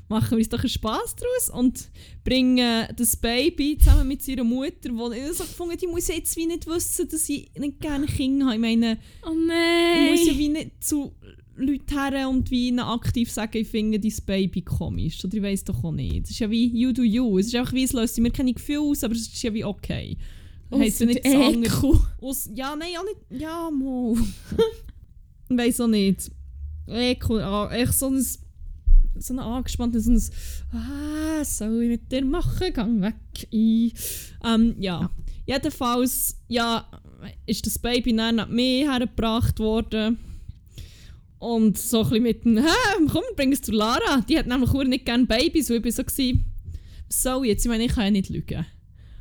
machen 0.08 0.32
wir 0.32 0.38
uns 0.38 0.48
doch 0.48 0.60
einen 0.60 0.68
Spass 0.68 1.16
draus 1.16 1.50
und 1.50 1.88
bringen 2.24 2.86
das 2.96 3.16
Baby 3.16 3.76
zusammen 3.78 4.08
mit 4.08 4.22
seiner 4.22 4.44
Mutter, 4.44 4.88
die 4.88 5.18
ich 5.18 5.36
so 5.36 5.44
gefunden 5.44 5.76
die 5.76 5.86
muss 5.86 6.08
jetzt 6.08 6.36
wie 6.36 6.46
nicht 6.46 6.66
wissen, 6.66 7.08
dass 7.08 7.28
ich 7.28 7.50
nicht 7.56 7.80
gerne 7.80 8.06
Kinder 8.06 8.46
habe. 8.46 8.56
Ich 8.56 8.60
meine, 8.60 8.98
Oh 9.26 9.32
ich 9.32 9.46
nein! 9.46 10.10
muss 10.10 10.26
ja 10.26 10.38
wie 10.38 10.48
nicht 10.48 10.84
zu 10.84 11.14
Leuten 11.56 11.98
her 11.98 12.28
und 12.28 12.50
wie 12.50 12.68
ihnen 12.68 12.80
aktiv 12.80 13.30
sagen, 13.30 13.58
ich 13.58 13.68
finde 13.68 14.00
dein 14.00 14.12
Baby 14.26 14.62
komisch. 14.62 15.24
Oder 15.24 15.36
ich 15.36 15.42
weiss 15.42 15.64
doch 15.64 15.84
auch 15.84 15.92
nicht. 15.92 16.24
Es 16.24 16.30
ist 16.30 16.38
ja 16.40 16.50
wie 16.50 16.66
you 16.66 16.92
do 16.92 17.02
you. 17.02 17.38
Es 17.38 17.48
ist 17.48 17.54
einfach 17.54 17.72
wie, 17.72 17.84
es 17.84 17.92
löst 17.92 18.18
mir 18.18 18.30
keine 18.30 18.54
Gefühle 18.54 18.80
aus, 18.80 19.04
aber 19.04 19.14
es 19.14 19.28
ist 19.28 19.42
ja 19.42 19.52
wie 19.52 19.64
okay. 19.64 20.16
Heisst 20.72 21.00
ja 21.00 21.06
nicht. 21.06 21.26
Aus, 22.20 22.48
ja, 22.54 22.74
nein, 22.76 22.88
auch 22.98 23.04
nicht. 23.04 23.42
Ja, 23.42 23.70
mo. 23.70 24.16
ich 25.48 25.56
weiß 25.56 25.82
auch 25.82 25.88
nicht. 25.88 26.30
Ekel, 26.86 27.40
ah, 27.40 27.70
echt 27.72 27.94
so 27.94 28.08
ein. 28.08 28.24
So 29.14 29.34
ein 29.34 29.38
angespanntes, 29.38 30.06
so 30.06 30.12
ein. 30.12 30.22
Ah, 30.72 31.44
soll 31.44 31.82
ich 31.82 31.88
mit 31.90 32.10
dir 32.10 32.24
machen? 32.24 32.72
Gang 32.72 33.02
weg. 33.02 33.46
Ich. 33.50 33.92
Ähm, 34.44 34.74
ja. 34.78 35.10
Jedenfalls, 35.44 36.38
ja, 36.48 36.88
ist 37.46 37.66
das 37.66 37.78
Baby 37.78 38.16
dann 38.16 38.36
nach 38.36 38.48
mir 38.48 38.90
hergebracht 38.90 39.58
worden. 39.58 40.18
Und 41.42 41.76
so 41.76 42.02
ein 42.02 42.08
bisschen 42.08 42.22
mit 42.22 42.44
dem, 42.44 42.58
hä, 42.58 43.06
komm, 43.10 43.22
bring 43.34 43.52
es 43.52 43.62
zu 43.62 43.72
Lara. 43.72 44.20
Die 44.28 44.38
hat 44.38 44.46
nämlich 44.46 44.70
auch 44.70 44.84
nicht 44.84 45.04
gerne 45.04 45.26
Babys, 45.26 45.70
und 45.70 45.76
ich 45.78 45.84
war 45.84 45.90
so, 45.92 46.04
gewesen, 46.04 46.44
was 47.08 47.22
soll 47.22 47.44
ich 47.44 47.48
jetzt? 47.50 47.64
Ich 47.64 47.68
meine, 47.68 47.84
ich 47.84 47.92
kann 47.92 48.04
ja 48.04 48.10
nicht 48.12 48.28
lügen. 48.30 48.64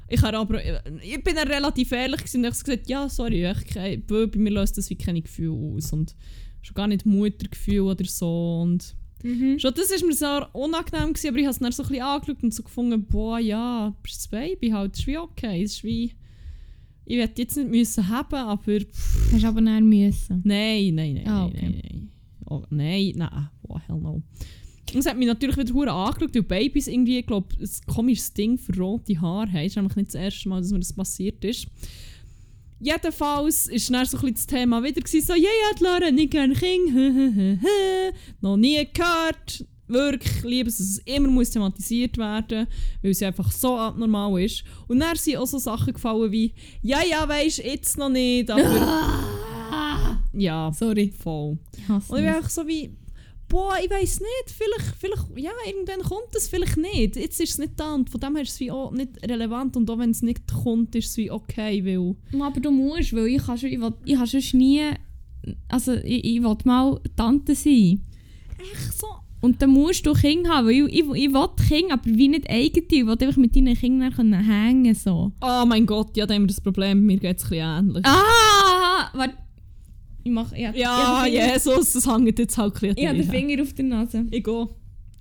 Ich, 0.07 0.21
habe 0.21 0.37
aber, 0.37 0.59
ich 1.01 1.23
bin 1.23 1.35
dann 1.35 1.47
relativ 1.47 1.91
ehrlich 1.93 2.19
gewesen 2.19 2.37
und 2.41 2.45
habe 2.45 2.55
gesagt, 2.63 2.89
ja, 2.89 3.09
sorry, 3.09 3.49
ich, 3.49 3.65
kein- 3.73 4.03
bei 4.05 4.27
mir 4.35 4.51
löst 4.51 4.77
das 4.77 4.89
wie 4.89 4.95
keine 4.95 5.21
Gefühle 5.21 5.53
aus. 5.75 5.91
Und 5.93 6.15
schon 6.61 6.75
gar 6.75 6.87
nicht 6.87 7.05
Muttergefühl 7.07 7.79
oder 7.81 8.05
so. 8.05 8.59
Und 8.61 8.93
Mhm. 9.23 9.57
schon 9.59 9.73
das 9.73 9.89
war 9.89 10.07
mir 10.07 10.13
sehr 10.13 10.49
unangenehm, 10.53 11.13
gewesen, 11.13 11.27
aber 11.29 11.37
ich 11.37 11.45
habe 11.45 11.51
es 11.53 11.59
dann 11.59 11.71
so 11.71 11.83
ein 11.83 11.89
bisschen 11.89 12.03
angeschaut 12.03 12.43
und 12.43 12.53
so 12.53 12.61
gefunden, 12.63 13.03
boah, 13.05 13.39
ja, 13.39 13.95
das 14.03 14.11
ist 14.11 14.19
das 14.21 14.27
Baby 14.27 14.69
halt, 14.69 14.95
ist 14.97 15.07
wie 15.07 15.17
okay. 15.17 15.63
Es 15.63 15.73
ist 15.73 15.83
wie, 15.83 16.13
ich 17.05 17.17
werde 17.17 17.33
jetzt 17.41 17.55
nicht 17.57 17.69
müssen 17.69 18.07
haben, 18.09 18.35
aber 18.35 18.79
pff, 18.79 19.31
Hast 19.33 19.45
aber 19.45 19.61
nicht 19.61 19.81
müssen. 19.83 20.41
nein, 20.43 20.93
nein, 20.95 21.13
nein, 21.15 21.27
Ah, 21.27 21.39
nein, 21.45 21.49
okay. 21.55 21.61
nein, 21.69 21.81
nein. 21.83 22.10
Oh, 22.51 22.63
nein, 22.69 23.13
nein, 23.15 23.49
oh, 23.65 23.79
hell 23.87 23.97
no. 23.97 24.21
Und 24.93 24.99
es 24.99 25.05
hat 25.05 25.15
mich 25.15 25.27
natürlich 25.27 25.55
wieder 25.55 25.73
hure 25.73 25.91
angeschaut, 25.91 26.35
weil 26.35 26.43
Babys 26.43 26.87
irgendwie, 26.87 27.21
glaube, 27.21 27.47
ein 27.57 27.69
komisches 27.87 28.33
Ding 28.33 28.57
für 28.57 28.75
rote 28.77 29.21
Haare 29.21 29.49
haben. 29.53 29.59
Es 29.59 29.67
ist 29.67 29.75
nämlich 29.77 29.95
nicht 29.95 30.09
das 30.09 30.15
erste 30.15 30.49
Mal, 30.49 30.59
dass 30.59 30.71
mir 30.71 30.79
das 30.79 30.91
passiert 30.91 31.45
ist. 31.45 31.67
Jedenfalls 32.81 33.69
war 33.69 33.99
dann 33.99 34.05
so 34.05 34.17
ein 34.17 34.21
bisschen 34.21 34.33
das 34.33 34.47
Thema 34.47 34.83
wieder 34.83 34.99
gewesen, 34.99 35.25
so, 35.25 35.33
ja, 35.33 35.39
ja, 35.43 35.77
die 35.79 36.05
hat 36.05 36.13
nicht 36.13 36.31
gerne 36.31 36.53
Kinder, 36.53 37.57
noch 38.41 38.57
nie 38.57 38.85
gehört. 38.91 39.65
Wirklich 39.87 40.43
liebe 40.43 40.69
es, 40.69 40.77
dass 40.77 40.87
es 40.87 40.97
immer 40.99 41.29
muss 41.29 41.51
thematisiert 41.51 42.17
werden 42.17 42.65
weil 43.01 43.13
sie 43.13 43.25
einfach 43.25 43.51
so 43.51 43.77
abnormal 43.77 44.41
ist. 44.41 44.63
Und 44.87 44.99
dann 44.99 45.15
sind 45.15 45.37
auch 45.37 45.47
so 45.47 45.57
Sachen 45.57 45.93
gefallen 45.93 46.31
wie, 46.31 46.53
ja, 46.81 46.99
ja, 47.03 47.27
weisst 47.27 47.59
jetzt 47.59 47.97
noch 47.97 48.09
nicht, 48.09 48.49
aber 48.49 48.63
ja, 50.33 50.71
Sorry. 50.73 51.11
voll. 51.11 51.57
Und 51.87 51.99
ich 51.99 52.07
bin 52.07 52.25
einfach 52.25 52.49
so 52.49 52.67
wie, 52.67 52.95
boah, 53.51 53.73
ich 53.83 53.91
weiß 53.91 54.21
nicht, 54.21 54.55
vielleicht, 54.57 54.95
vielleicht, 54.97 55.37
ja, 55.37 55.51
irgendwann 55.67 56.01
kommt 56.01 56.33
es 56.35 56.47
vielleicht 56.47 56.77
nicht. 56.77 57.17
Jetzt 57.17 57.39
ist 57.39 57.51
es 57.51 57.57
nicht 57.57 57.73
da 57.75 57.93
und 57.93 58.09
von 58.09 58.19
dem 58.19 58.35
her 58.35 58.43
ist 58.43 58.53
es 58.53 58.59
wie 58.61 58.71
auch 58.71 58.91
nicht 58.91 59.09
relevant 59.29 59.75
und 59.75 59.89
auch 59.89 59.99
wenn 59.99 60.11
es 60.11 60.21
nicht 60.21 60.41
kommt, 60.51 60.95
ist 60.95 61.09
es 61.09 61.17
wie 61.17 61.29
okay, 61.29 61.83
weil... 61.85 62.15
Aber 62.41 62.59
du 62.59 62.71
musst, 62.71 63.13
weil 63.13 63.27
ich, 63.27 63.43
kann 63.43 63.57
schon, 63.57 63.69
ich, 63.69 63.79
will, 63.81 63.93
ich 64.05 64.15
habe 64.15 64.27
sonst 64.27 64.53
nie... 64.53 64.81
Also 65.67 65.93
ich, 65.93 66.23
ich 66.23 66.41
will 66.41 66.57
mal 66.63 66.99
Tante 67.15 67.53
sein. 67.55 68.01
Echt 68.57 68.97
so... 68.97 69.07
Und 69.41 69.59
dann 69.59 69.71
musst 69.71 70.05
du 70.05 70.13
Kinder 70.13 70.51
haben, 70.51 70.67
weil 70.67 70.87
ich, 70.87 70.99
ich, 70.99 70.99
ich 70.99 71.33
will 71.33 71.49
Kinder, 71.67 71.95
aber 71.95 72.05
wie 72.05 72.27
nicht 72.27 72.47
eigene. 72.47 72.85
Ich 72.87 73.05
will 73.05 73.17
einfach 73.19 73.37
mit 73.37 73.55
deinen 73.55 73.75
Kindern 73.75 74.13
können 74.13 74.45
hängen 74.45 74.93
so. 74.93 75.31
Oh 75.41 75.65
mein 75.65 75.87
Gott, 75.87 76.15
ja, 76.15 76.27
da 76.27 76.35
haben 76.35 76.43
wir 76.43 76.47
das 76.47 76.61
Problem, 76.61 77.05
mir 77.07 77.17
geht 77.17 77.37
es 77.37 77.45
ein 77.45 77.49
bisschen 77.49 77.87
ähnlich. 77.87 78.05
Ah! 78.05 79.09
Warte. 79.13 79.33
Ich 80.23 80.31
mache... 80.31 80.55
Ich, 80.55 80.61
ja, 80.77 81.23
Finger- 81.23 81.27
Jesus, 81.53 81.93
das 81.93 82.07
hängt 82.07 82.37
jetzt 82.39 82.57
halt 82.57 82.73
bisschen 82.73 82.97
Ich 82.97 83.07
habe 83.07 83.17
den. 83.17 83.29
Finger 83.29 83.61
auf 83.63 83.73
der 83.73 83.85
Nase. 83.85 84.25
Ich 84.31 84.43
gehe. 84.43 84.69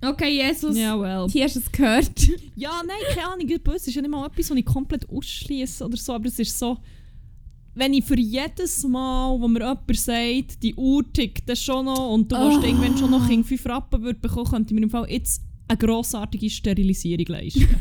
Okay, 0.03 0.29
Jesus. 0.47 0.75
Ja, 0.77 0.99
well. 0.99 1.27
Hier 1.29 1.43
hast 1.45 1.55
du 1.55 1.59
es 1.59 1.71
gehört. 1.71 2.11
Ja, 2.55 2.81
nein, 2.85 2.97
keine 3.15 3.27
Ahnung, 3.33 3.47
es 3.75 3.87
ist 3.87 3.95
ja 3.95 4.01
nicht 4.01 4.11
mal 4.11 4.25
etwas, 4.27 4.49
was 4.51 4.57
ich 4.57 4.65
komplett 4.65 5.07
ausschließe 5.09 5.83
oder 5.85 5.97
so, 5.97 6.13
aber 6.13 6.25
es 6.27 6.37
ist 6.39 6.57
so, 6.57 6.77
wenn 7.73 7.93
ich 7.93 8.03
für 8.03 8.19
jedes 8.19 8.83
Mal, 8.83 9.39
wo 9.39 9.47
mir 9.47 9.59
jemand 9.59 9.95
sagt, 9.97 10.61
die 10.61 10.75
Uhr 10.75 11.11
tickt 11.13 11.47
das 11.49 11.63
schon 11.63 11.85
noch 11.85 12.11
und 12.13 12.31
du 12.31 12.35
Ah. 12.35 12.49
willst 12.49 12.63
irgendwann 12.65 12.97
schon 12.97 13.09
noch 13.11 13.27
in 13.29 13.43
5 13.43 13.65
Rappen 13.65 14.01
würde 14.03 14.19
bekommen, 14.19 14.49
könnte 14.49 14.73
ich 14.73 14.79
mir 14.79 14.83
im 14.83 14.89
Fall 14.89 15.09
jetzt 15.09 15.41
eine 15.67 15.77
grossartige 15.77 16.49
Sterilisierung 16.49 17.25
leisten. 17.27 17.67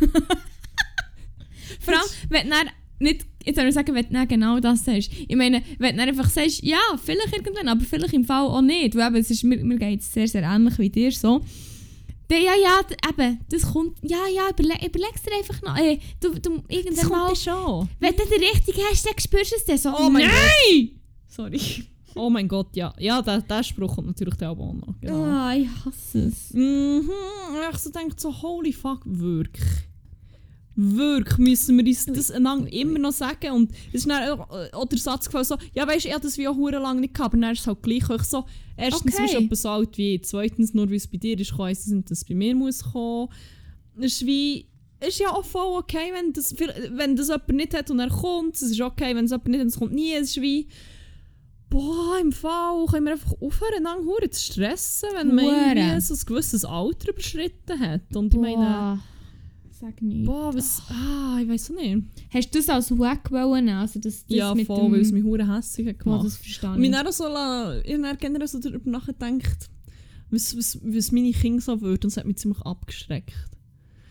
Vor 1.80 1.94
allem, 1.94 2.06
wenn 2.28 2.48
du 2.50 2.54
nicht, 3.00 3.26
jetzt 3.44 3.56
soll 3.56 3.66
ich 3.66 3.74
sagen, 3.74 3.94
wenn 3.94 4.06
du 4.06 4.12
dann 4.12 4.28
genau 4.28 4.60
das 4.60 4.84
sagst. 4.84 5.10
Ich 5.26 5.36
meine, 5.36 5.62
wenn 5.78 5.96
du 5.96 6.02
einfach 6.02 6.28
sagst, 6.28 6.62
ja, 6.62 6.78
vielleicht 7.02 7.34
irgendwann, 7.34 7.68
aber 7.68 7.80
vielleicht 7.84 8.14
im 8.14 8.24
Fall 8.24 8.46
auch 8.46 8.60
nicht, 8.60 8.94
weil 8.94 9.08
eben, 9.08 9.16
es 9.16 9.30
ist, 9.30 9.42
mir, 9.42 9.56
mir 9.64 9.78
geht 9.78 10.00
es 10.00 10.12
sehr, 10.12 10.28
sehr 10.28 10.42
ähnlich 10.42 10.78
wie 10.78 10.90
dir 10.90 11.10
so. 11.10 11.40
Dann, 12.28 12.42
ja, 12.42 12.52
ja, 12.62 12.80
eben, 13.08 13.40
das 13.50 13.62
kommt, 13.72 13.98
ja, 14.02 14.18
ja, 14.32 14.50
überle 14.50 14.74
überleg's 14.86 15.22
dir 15.22 15.34
einfach 15.36 15.62
noch, 15.62 15.76
äh, 15.76 15.98
du, 16.20 16.38
du, 16.38 16.62
irgendwann 16.68 17.08
mal, 17.08 17.34
schon. 17.34 17.88
wenn 17.98 18.14
du 18.14 18.22
den 18.24 18.40
richtigen 18.40 18.82
hast, 18.90 19.04
dann 19.04 19.18
spürst 19.18 19.52
du 19.52 19.56
es 19.56 19.64
dann 19.64 19.78
so, 19.78 19.90
Oh 19.98 20.10
mein 20.10 20.28
nein! 20.28 20.90
Sorry. 21.26 21.60
Oh 22.14 22.28
mein 22.28 22.48
Gott, 22.48 22.74
ja. 22.74 22.92
Ja, 22.98 23.22
der, 23.22 23.40
der 23.40 23.62
Spruch 23.62 23.94
kommt 23.94 24.08
natürlich 24.08 24.34
dann 24.34 24.50
auch 24.50 24.74
noch. 24.74 24.94
Genau. 25.00 25.22
Ah, 25.24 25.54
ich 25.54 25.68
hasse 25.84 26.26
es. 26.26 26.52
Mhm. 26.52 27.08
Ich 27.72 27.78
so 27.78 27.90
denkt 27.90 28.20
so, 28.20 28.42
holy 28.42 28.72
fuck, 28.72 29.02
wirklich. 29.04 29.64
Wirklich 30.82 31.36
müssen 31.36 31.76
wir 31.76 31.84
uns 31.84 32.06
das 32.06 32.30
einander 32.30 32.72
immer 32.72 32.98
noch 32.98 33.12
sagen. 33.12 33.52
Und 33.52 33.70
es 33.88 34.06
ist 34.06 34.08
dann 34.08 34.40
auch, 34.40 34.50
äh, 34.50 34.86
der 34.90 34.98
Satz 34.98 35.26
gefallen, 35.26 35.44
so, 35.44 35.56
ja 35.74 35.86
weisst, 35.86 36.06
ich 36.06 36.12
habe 36.12 36.22
das 36.22 36.38
wie 36.38 36.48
auch 36.48 36.56
hure 36.56 36.78
lange 36.78 37.02
nicht 37.02 37.12
gehabt, 37.12 37.34
aber 37.34 37.42
dann 37.42 37.52
ist 37.52 37.60
es 37.60 37.66
halt 37.66 37.82
gleich. 37.82 38.08
Ich 38.08 38.22
so, 38.22 38.46
erstens 38.78 39.14
Okay. 39.14 39.22
bist 39.22 39.34
du 39.34 39.38
etwa 39.38 39.54
so 39.56 39.68
alt 39.68 39.98
wie 39.98 40.14
ich, 40.14 40.24
zweitens, 40.24 40.72
nur 40.72 40.88
weil 40.88 40.96
es 40.96 41.06
bei 41.06 41.18
dir 41.18 41.38
ist, 41.38 41.56
heisst 41.58 41.86
es 41.86 41.92
nicht, 41.92 42.10
dass 42.10 42.18
es 42.18 42.24
bei 42.24 42.34
mir 42.34 42.54
muss 42.54 42.82
kommen. 42.82 43.28
Es 43.98 44.14
ist 44.14 44.26
wie, 44.26 44.68
ist 45.06 45.18
ja 45.18 45.30
auch 45.30 45.44
voll 45.44 45.76
okay, 45.78 46.12
wenn 46.14 46.32
das, 46.32 46.54
wenn 46.58 47.14
das 47.14 47.28
jemand 47.28 47.48
nicht 47.50 47.76
hat 47.76 47.90
und 47.90 47.98
er 48.00 48.08
kommt. 48.08 48.54
Es 48.54 48.62
ist 48.62 48.80
okay, 48.80 49.14
wenn 49.14 49.26
es 49.26 49.32
jemand 49.32 49.48
nicht 49.48 49.58
hat 49.58 49.64
und 49.64 49.68
es 49.72 49.78
kommt 49.78 49.92
nie. 49.92 50.14
Es 50.14 50.30
ist 50.30 50.40
wie, 50.40 50.66
boah, 51.68 52.18
im 52.18 52.32
Fall 52.32 52.86
können 52.86 53.04
wir 53.04 53.12
einfach 53.12 53.34
aufhören, 53.38 53.86
hure 54.06 54.30
zu 54.30 54.42
stressen, 54.52 55.10
wenn 55.14 55.34
man 55.34 56.00
so 56.00 56.14
ein 56.14 56.20
gewisses 56.24 56.64
Alter 56.64 57.10
überschritten 57.10 57.78
hat. 57.78 58.16
Und 58.16 58.32
ich 58.32 58.40
meine. 58.40 59.00
Sag 59.80 60.02
nicht. 60.02 60.26
boah, 60.26 60.54
was, 60.54 60.82
ah, 60.90 61.38
ich 61.40 61.48
weiß 61.48 61.70
auch 61.70 61.76
nicht. 61.76 62.02
Hast 62.28 62.54
du 62.54 62.58
das 62.58 62.68
als 62.68 62.98
Wack 62.98 63.30
wollen? 63.30 63.70
Also 63.70 63.98
das, 63.98 64.26
das 64.26 64.36
ja, 64.36 64.54
mit 64.54 64.66
voll, 64.66 64.92
weil 64.92 65.00
es 65.00 65.10
mich 65.10 65.24
hure 65.24 65.48
hässlich 65.50 65.88
hat 65.88 65.98
Boah, 65.98 66.04
gemacht. 66.04 66.26
das 66.26 66.36
verstehe 66.36 66.72
Und 66.72 66.84
ich. 66.84 66.90
dann 66.90 67.06
auch 67.06 67.12
so, 67.12 67.24
ich 67.82 68.18
generell 68.20 68.46
so 68.46 68.58
darüber 68.60 68.90
nachgedacht, 68.90 69.70
was, 70.28 70.54
was, 70.54 70.78
was 70.82 71.12
meine 71.12 71.32
Kinder 71.32 71.62
so 71.62 71.80
würden. 71.80 72.04
Und 72.04 72.08
es 72.08 72.18
hat 72.18 72.26
mich 72.26 72.36
ziemlich 72.36 72.60
abgeschreckt. 72.60 73.32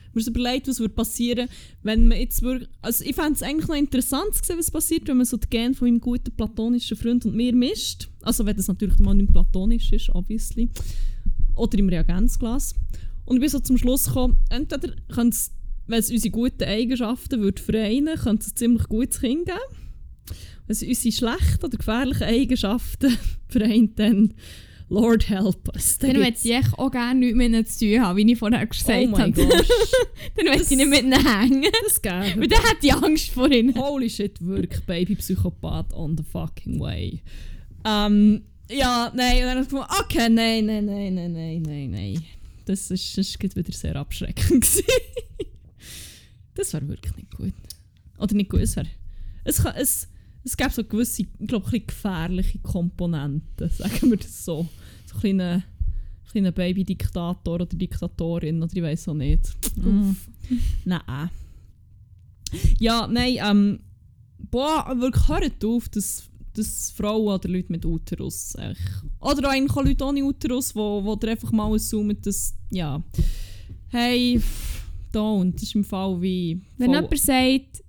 Ich 0.07 0.15
mir 0.15 0.21
so 0.23 0.31
überlegt, 0.31 0.67
was 0.67 0.79
würde 0.79 0.95
passieren, 0.95 1.47
wenn 1.83 2.07
man 2.07 2.17
jetzt 2.17 2.41
wirklich... 2.41 2.67
Also 2.81 3.05
ich 3.05 3.13
fände 3.13 3.33
es 3.33 3.43
eigentlich 3.43 3.67
noch 3.67 3.75
interessant 3.75 4.33
zu 4.33 4.43
sehen, 4.43 4.57
was 4.57 4.71
passiert, 4.71 5.07
wenn 5.07 5.17
man 5.17 5.27
so 5.27 5.37
die 5.37 5.47
Gene 5.51 5.75
von 5.75 5.87
meinem 5.87 6.01
guten 6.01 6.31
platonischen 6.31 6.97
Freund 6.97 7.27
und 7.27 7.35
mir 7.35 7.53
mischt. 7.53 8.09
Also 8.23 8.43
wenn 8.43 8.57
das 8.57 8.67
natürlich 8.67 8.97
mal 8.97 9.13
nicht 9.13 9.31
platonisch 9.31 9.91
ist, 9.91 10.09
obviously. 10.15 10.71
Oder 11.55 11.77
im 11.77 11.89
Reagenzglas. 11.89 12.73
Und 13.25 13.35
ich 13.35 13.41
bin 13.41 13.49
so 13.49 13.59
zum 13.59 13.77
Schluss 13.77 14.05
gekommen, 14.05 14.37
entweder 14.49 14.95
könnte 15.09 15.35
es, 15.35 15.51
wenn 15.89 15.99
es 15.99 16.11
unsere 16.11 16.31
guten 16.31 16.63
Eigenschaften 16.63 17.41
würde 17.41 17.61
vereinen 17.61 18.17
könnte 18.17 18.45
es 18.45 18.53
ein 18.53 18.55
ziemlich 18.55 18.83
gutes 18.87 19.19
Kind 19.19 19.45
geben. 19.45 19.59
Wenn 20.67 20.73
es 20.73 20.83
unsere 20.83 21.11
schlechten 21.11 21.65
oder 21.65 21.77
gefährlichen 21.77 22.23
Eigenschaften 22.23 23.17
vereint, 23.47 23.97
dann 23.97 24.33
Lord 24.89 25.29
help 25.29 25.67
us. 25.73 25.97
Dann 25.99 26.17
möchte 26.17 26.49
ich 26.49 26.73
auch 26.77 26.91
gerne 26.91 27.19
nichts 27.19 27.35
mit 27.35 27.47
ihnen 27.47 27.65
zu 27.65 27.85
tun 27.85 28.01
haben, 28.01 28.17
wie 28.17 28.31
ich 28.31 28.39
vorher 28.39 28.65
gesagt 28.65 29.09
Oh 29.13 29.19
habe. 29.19 29.31
Dann 30.35 30.45
möchte 30.45 30.73
ich 30.73 30.77
nicht 30.77 30.89
mit 30.89 31.03
ihnen 31.03 31.25
hängen. 31.25 31.71
Das 31.83 32.01
gäbe. 32.01 32.41
Weil 32.41 32.47
dann 32.47 32.63
hätte 32.63 32.87
ich 32.87 32.93
Angst 32.93 33.29
vor 33.29 33.51
ihnen. 33.51 33.75
Holy 33.75 34.09
shit, 34.09 34.43
wirklich 34.43 34.83
Baby-Psychopath 34.85 35.93
on 35.93 36.17
the 36.17 36.23
fucking 36.23 36.79
way. 36.79 37.21
Ähm, 37.85 38.41
ja, 38.71 39.11
nein, 39.15 39.37
und 39.37 39.41
dann 39.43 39.49
habe 39.49 39.61
ich 39.61 39.69
gefunden, 39.69 39.87
okay, 39.99 40.29
nein, 40.29 40.65
nein, 40.65 40.85
nein, 40.85 41.13
nein, 41.13 41.33
nein, 41.33 41.61
nein, 41.61 41.91
nein. 41.91 42.23
Das 42.65 42.89
gerade 43.39 43.55
wieder 43.55 43.71
sehr 43.71 43.95
abschreckend. 43.95 44.67
Das 46.59 46.73
wäre 46.73 46.87
wirklich 46.89 47.15
nicht 47.15 47.31
gut. 47.35 47.53
Oder 48.17 48.35
nicht 48.35 48.49
gut, 48.49 48.59
es 48.59 48.75
wäre... 48.75 48.87
Es, 49.45 49.63
kann- 49.63 49.75
es, 49.77 50.07
es 50.43 50.57
gäbe 50.57 50.69
so 50.71 50.83
gewisse, 50.83 51.21
ich 51.21 51.47
glaube, 51.47 51.65
ein 51.67 51.71
bisschen 51.71 51.87
gefährliche 51.87 52.59
Komponenten, 52.59 53.69
sagen 53.77 54.09
wir 54.11 54.17
das 54.17 54.43
so. 54.43 54.67
So 55.05 55.15
ein 55.27 55.63
kleiner, 56.33 56.51
Baby-Diktator 56.51 57.55
oder 57.55 57.65
Diktatorin 57.65 58.61
oder 58.61 58.75
ich 58.75 58.83
weiß 58.83 59.07
auch 59.07 59.13
nicht. 59.13 59.49
Mm. 59.77 60.11
Nein. 60.85 61.29
Ja, 62.79 63.07
nein, 63.07 63.37
ähm, 63.41 63.79
boah, 64.51 64.93
wirklich 64.99 65.27
hört 65.29 65.63
auf, 65.63 65.87
dass, 65.89 66.23
dass 66.53 66.91
Frauen 66.91 67.35
oder 67.35 67.47
Leute 67.47 67.71
mit 67.71 67.85
Uterus, 67.85 68.55
echt, 68.55 68.81
oder 69.19 69.49
eigentlich 69.49 69.77
auch 69.77 69.83
Leute 69.85 70.03
ohne 70.03 70.23
Uterus, 70.23 70.75
wo, 70.75 71.03
wo 71.03 71.15
dir 71.15 71.31
einfach 71.31 71.51
mal 71.51 71.73
assumen, 71.73 72.19
dass, 72.21 72.53
ja, 72.69 73.01
hey, 73.89 74.41
don't, 75.13 75.53
das 75.53 75.63
ist 75.63 75.75
im 75.75 75.83
Fall 75.83 76.21
wie... 76.21 76.61
Wenn 76.77 76.93
jemand 76.93 77.17
sagt, 77.17 77.83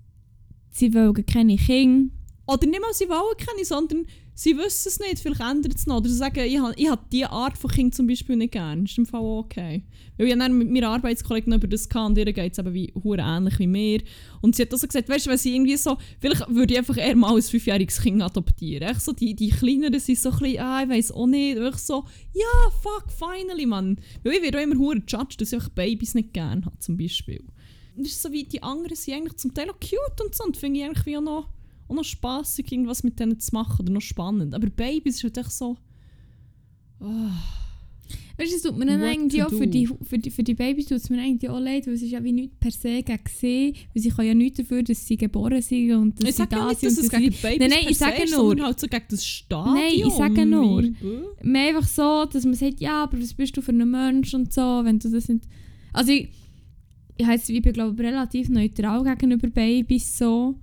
sie 0.71 0.95
wollen 0.95 1.27
keine 1.27 1.57
Kinder, 1.57 2.13
oder 2.47 2.67
nicht 2.67 2.81
mal 2.81 2.93
sie 2.93 3.09
wollen 3.09 3.37
keine, 3.37 3.65
sondern 3.65 4.07
sie 4.41 4.57
wissen 4.57 4.89
es 4.89 4.99
nicht, 4.99 5.19
vielleicht 5.19 5.43
ändert 5.43 5.77
es 5.77 5.87
noch. 5.87 5.99
Oder 5.99 6.09
sie 6.09 6.17
sagen, 6.17 6.41
ich 6.47 6.59
habe 6.59 6.73
ich 6.75 6.89
diese 7.13 7.31
Art 7.31 7.59
von 7.59 7.71
Kind 7.71 7.95
zum 7.95 8.07
Beispiel 8.07 8.37
nicht 8.37 8.53
gern. 8.53 8.85
Ist 8.85 8.97
im 8.97 9.05
Fall 9.05 9.21
okay. 9.21 9.83
Weil 10.17 10.29
ich 10.29 10.39
dann 10.39 10.57
mit 10.57 10.71
meiner 10.71 10.89
Arbeitskollegin 10.89 11.53
über 11.53 11.69
das 11.69 11.91
gehabt 11.91 12.09
und 12.09 12.19
ihr 12.19 12.33
geht 12.33 12.53
es 12.53 12.59
eben 12.59 12.73
wie, 12.73 12.91
hure 13.05 13.21
ähnlich 13.21 13.59
wie 13.59 13.67
mir. 13.67 14.01
Und 14.41 14.57
sie 14.57 14.63
hat 14.63 14.73
auch 14.73 14.79
so 14.79 14.87
gesagt, 14.87 15.11
weißt 15.11 15.27
du, 15.27 15.31
wenn 15.31 15.37
sie 15.37 15.55
irgendwie 15.55 15.77
so, 15.77 15.99
vielleicht 16.21 16.49
würde 16.49 16.73
ich 16.73 16.79
einfach 16.79 16.97
eher 16.97 17.17
mal 17.17 17.37
ein 17.37 17.43
fünfjähriges 17.43 18.01
Kind 18.01 18.23
adoptieren. 18.23 18.89
Echt 18.89 19.03
so, 19.03 19.13
die, 19.13 19.35
die 19.35 19.51
Kleineren 19.51 20.01
sind 20.01 20.19
so 20.19 20.31
ein 20.31 20.39
bisschen, 20.39 20.61
ah, 20.61 20.83
ich 20.85 20.89
weiss 20.89 21.13
auch 21.13 21.27
nicht. 21.27 21.59
Und 21.59 21.69
ich 21.69 21.77
so, 21.77 22.07
ja, 22.33 22.71
fuck, 22.83 23.13
finally, 23.13 23.67
man. 23.67 24.01
Weil 24.23 24.33
ich 24.33 24.43
werde 24.43 24.59
auch 24.59 24.63
immer 24.63 24.79
hure 24.79 25.03
judged, 25.07 25.43
dass 25.43 25.53
ich 25.53 25.69
Babys 25.75 26.15
nicht 26.15 26.33
gern 26.33 26.65
habe, 26.65 26.79
zum 26.79 26.97
Beispiel. 26.97 27.45
Und 27.95 28.07
das 28.07 28.13
ist 28.13 28.23
so 28.23 28.33
wie, 28.33 28.45
die 28.45 28.63
anderen 28.63 28.97
sind 28.97 29.15
eigentlich 29.15 29.37
zum 29.37 29.53
Teil 29.53 29.69
auch 29.69 29.81
cute 29.81 30.25
und 30.25 30.35
so. 30.35 30.45
Und 30.45 30.57
finde 30.57 30.81
ich 30.81 30.87
eigentlich 30.87 31.05
wie 31.05 31.19
auch 31.19 31.23
noch 31.23 31.49
auch 31.91 31.95
noch 31.95 32.05
spaßig, 32.05 32.71
irgendwas 32.73 33.03
mit 33.03 33.19
denen 33.19 33.39
zu 33.41 33.55
machen 33.55 33.83
oder 33.83 33.93
noch 33.93 34.01
spannend. 34.01 34.55
Aber 34.55 34.69
Babys 34.71 35.17
ist 35.17 35.25
halt 35.25 35.39
echt 35.39 35.53
so. 35.53 35.77
Weißt 37.01 38.53
du, 38.53 38.57
es 38.57 38.63
tut 38.63 38.77
mir 38.79 38.87
dann 38.87 39.03
eigentlich 39.03 39.43
auch 39.43 39.51
für 39.51 39.67
die, 39.67 39.87
für, 39.87 40.19
die, 40.19 40.31
für 40.31 40.43
die 40.43 40.55
Babys 40.55 40.87
tut 40.87 40.99
es 40.99 41.11
mir 41.11 41.21
eigentlich 41.21 41.51
auch 41.51 41.61
leid, 41.61 41.87
weil 41.87 41.95
es 41.95 42.03
ist 42.03 42.11
ja 42.11 42.23
wie 42.25 42.33
nichts 42.33 42.57
per 42.59 42.71
se 42.71 43.03
gegen 43.03 43.19
sie, 43.29 43.75
weil 43.95 44.03
sie 44.03 44.09
können 44.11 44.29
ja 44.29 44.35
nichts 44.35 44.59
dafür, 44.59 44.83
dass 44.83 45.07
sie 45.07 45.17
geboren 45.17 45.61
sind 45.61 45.93
und 45.93 46.23
dass 46.23 46.31
ich 46.31 46.37
sie 46.37 46.47
da 46.47 46.69
nicht, 46.69 46.81
sind. 46.81 46.91
dass 46.91 47.05
es 47.05 47.11
gegen 47.11 47.35
Babys 47.43 47.59
Nein, 47.59 47.71
nein, 47.71 47.87
ich 47.89 47.99
sage 47.99 48.23
ist, 48.23 48.37
nur- 48.37 48.61
halt 48.61 48.81
so 48.81 48.87
gegen 48.87 49.05
das 49.11 49.27
Stadion. 49.27 49.75
Nein, 49.75 49.93
ich 49.95 50.15
sage 50.15 50.47
nur. 50.47 50.83
Bäh. 50.83 50.93
Mehr 51.43 51.69
einfach 51.69 51.89
so, 51.89 52.25
dass 52.31 52.45
man 52.45 52.55
sagt, 52.55 52.81
ja, 52.81 53.03
aber 53.05 53.21
was 53.21 53.35
bist 53.35 53.57
du 53.57 53.63
für 53.63 53.73
ein 53.73 53.91
Mensch 53.91 54.33
und 54.35 54.53
so, 54.53 54.81
wenn 54.85 54.99
du 54.99 55.11
das 55.11 55.29
nicht... 55.29 55.45
Also 55.93 56.13
ich, 56.13 56.29
ich, 57.19 57.27
heiss, 57.27 57.49
ich 57.49 57.61
bin 57.63 57.73
glaube 57.73 57.95
ich 57.95 58.09
relativ 58.09 58.49
neutral 58.49 59.05
gegenüber 59.05 59.49
Babys 59.49 60.17
so. 60.17 60.55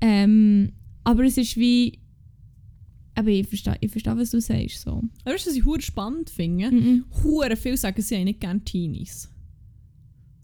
Ähm, 0.00 0.72
aber 1.04 1.24
es 1.24 1.36
ist 1.36 1.56
wie... 1.56 1.98
Aber 3.14 3.30
ich 3.30 3.48
verstehe, 3.48 3.76
ich 3.80 3.90
verstehe 3.90 4.16
was 4.16 4.30
du 4.30 4.40
sagst. 4.40 4.82
So. 4.82 5.02
Aber 5.24 5.34
weißt 5.34 5.46
du, 5.46 5.50
was 5.50 5.56
ich 5.56 5.64
hure 5.64 5.80
spannend 5.80 6.30
finde? 6.30 6.70
Mhm. 6.70 7.04
Hure 7.24 7.56
viel 7.56 7.76
sagen, 7.76 8.00
sie 8.00 8.16
haben 8.16 8.24
nicht 8.24 8.40
gerne 8.40 8.62
Teenies. 8.62 9.28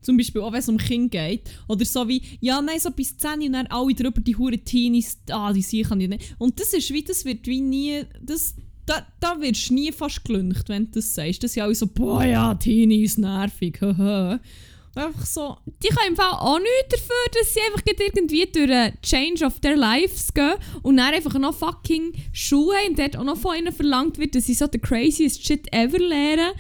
Zum 0.05 0.17
Beispiel 0.19 0.43
auch 0.43 0.53
wenn 0.53 0.59
es 0.59 0.69
um 0.69 0.77
Kinder 0.77 1.09
geht. 1.09 1.51
Oder 1.67 1.85
so 1.85 2.07
wie, 2.09 2.21
ja 2.41 2.61
nein, 2.61 2.79
so 2.79 2.91
bis 2.91 3.17
10 3.17 3.41
und 3.43 3.53
dann 3.53 3.67
alle 3.69 3.95
drüber 3.95 4.21
die 4.21 4.37
hure 4.37 4.59
Teenies, 4.59 5.19
ah, 5.31 5.53
die 5.53 5.63
sie 5.63 5.83
kann 5.83 6.01
ich 6.01 6.09
nicht. 6.09 6.35
Und 6.39 6.61
das 6.61 6.75
ist 6.75 6.93
wie, 6.93 7.03
das 7.03 7.25
wird 7.25 7.47
wie 7.47 7.61
nie, 7.61 8.03
das, 8.21 8.55
da, 8.85 9.07
da 9.21 9.41
wirst 9.41 9.71
du 9.71 9.75
nie 9.75 9.93
fast 9.93 10.25
gelüncht, 10.25 10.69
wenn 10.69 10.87
du 10.87 10.93
das 10.93 11.15
sagst. 11.15 11.43
Das 11.43 11.55
sind 11.55 11.63
alle 11.63 11.75
so, 11.75 11.87
boah 11.87 12.25
ja, 12.25 12.55
Teenies, 12.55 13.17
nervig, 13.17 13.79
haha. 13.81 14.41
Einfach 14.97 15.27
so, 15.27 15.57
die 15.67 15.89
können 15.89 16.11
im 16.11 16.17
Fall 16.17 16.33
auch 16.33 16.59
nichts 16.59 16.91
dafür, 16.91 17.41
dass 17.41 17.53
sie 17.53 17.61
einfach 17.61 17.83
irgendwie 17.87 18.47
durch 18.47 18.71
einen 18.71 19.01
Change 19.03 19.45
of 19.45 19.59
their 19.59 19.77
lives 19.77 20.33
gehen 20.33 20.55
und 20.83 20.97
dann 20.99 21.13
einfach 21.13 21.37
noch 21.39 21.55
fucking 21.55 22.13
Schuhe 22.33 22.75
haben 22.77 22.91
und 22.91 22.99
dort 22.99 23.17
auch 23.17 23.25
noch 23.25 23.37
von 23.37 23.57
ihnen 23.57 23.73
verlangt 23.73 24.19
wird, 24.19 24.35
dass 24.37 24.47
sie 24.47 24.55
so 24.55 24.67
the 24.71 24.79
craziest 24.79 25.45
shit 25.45 25.67
ever 25.73 25.99
lernen 25.99 26.53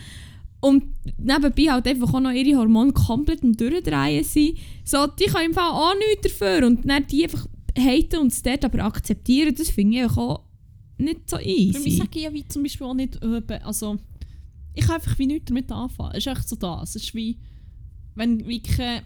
und 0.61 0.85
nebenbei 1.19 1.71
halt 1.71 1.87
einfach 1.87 2.13
auch 2.13 2.21
noch 2.21 2.33
ihre 2.33 2.59
Hormone 2.59 2.93
komplett 2.93 3.45
am 3.45 3.57
Durchdrehen 3.57 4.25
sind. 4.25 4.59
So, 4.85 5.07
die 5.07 5.27
können 5.27 5.51
im 5.51 5.55
Fall 5.55 5.71
auch 5.71 5.95
nichts 5.95 6.23
dafür 6.23 6.67
und 6.67 6.89
dann 6.89 7.07
die 7.07 7.25
einfach 7.25 7.47
haten 7.79 8.19
und 8.19 8.33
es 8.33 8.43
dort 8.43 8.65
aber 8.65 8.85
akzeptieren, 8.85 9.55
das 9.55 9.71
finde 9.71 9.99
ich 9.99 10.05
auch 10.05 10.43
nicht 10.97 11.29
so 11.31 11.37
Für 11.37 11.45
mich 11.45 11.77
easy. 11.77 11.91
sage 11.99 12.11
ich 12.15 12.23
ja 12.23 12.33
wie 12.33 12.47
zum 12.49 12.63
Beispiel 12.63 12.87
auch 12.87 12.95
nicht, 12.95 13.21
also 13.65 13.97
ich 14.75 14.85
kann 14.87 14.97
einfach 14.97 15.19
wie 15.19 15.27
nichts 15.27 15.47
damit 15.47 15.71
anfangen. 15.71 16.13
Es 16.15 16.27
ist 16.27 16.37
echt 16.37 16.49
so 16.49 16.57
das. 16.57 16.97
Es 16.97 17.05
ist 17.05 17.15
wie, 17.15 17.39
wenn 18.15 18.47
wie 18.47 18.61
keine, 18.61 19.03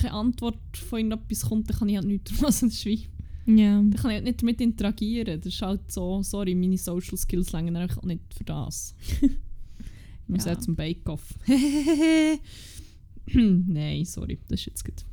keine 0.00 0.12
Antwort 0.14 0.58
von 0.76 0.98
irgendetwas 0.98 1.42
kommt, 1.42 1.68
dann 1.70 1.78
kann 1.78 1.88
ich 1.88 1.96
halt 1.96 2.06
nichts 2.06 2.32
machen. 2.40 2.44
Das 2.44 2.62
ist 2.62 2.84
Ja. 3.46 3.74
dann 3.76 3.94
kann 3.94 4.10
ich 4.10 4.14
halt 4.16 4.24
nicht 4.24 4.40
damit 4.42 4.60
interagieren. 4.60 5.40
Das 5.40 5.52
ist 5.52 5.60
halt 5.62 5.90
so, 5.92 6.22
sorry, 6.22 6.54
meine 6.54 6.78
Social 6.78 7.16
Skills 7.18 7.52
länger 7.52 7.78
einfach 7.80 8.02
nicht 8.02 8.22
für 8.36 8.44
das. 8.44 8.94
ich 9.20 9.30
muss 10.28 10.44
Ja. 10.46 10.52
ja 10.52 10.58
zum 10.58 10.74
Bake-Off. 10.76 11.34
Nein, 13.26 14.04
sorry, 14.04 14.38
das 14.48 14.60
ist 14.60 14.66
jetzt 14.66 14.84
gut. 14.84 15.04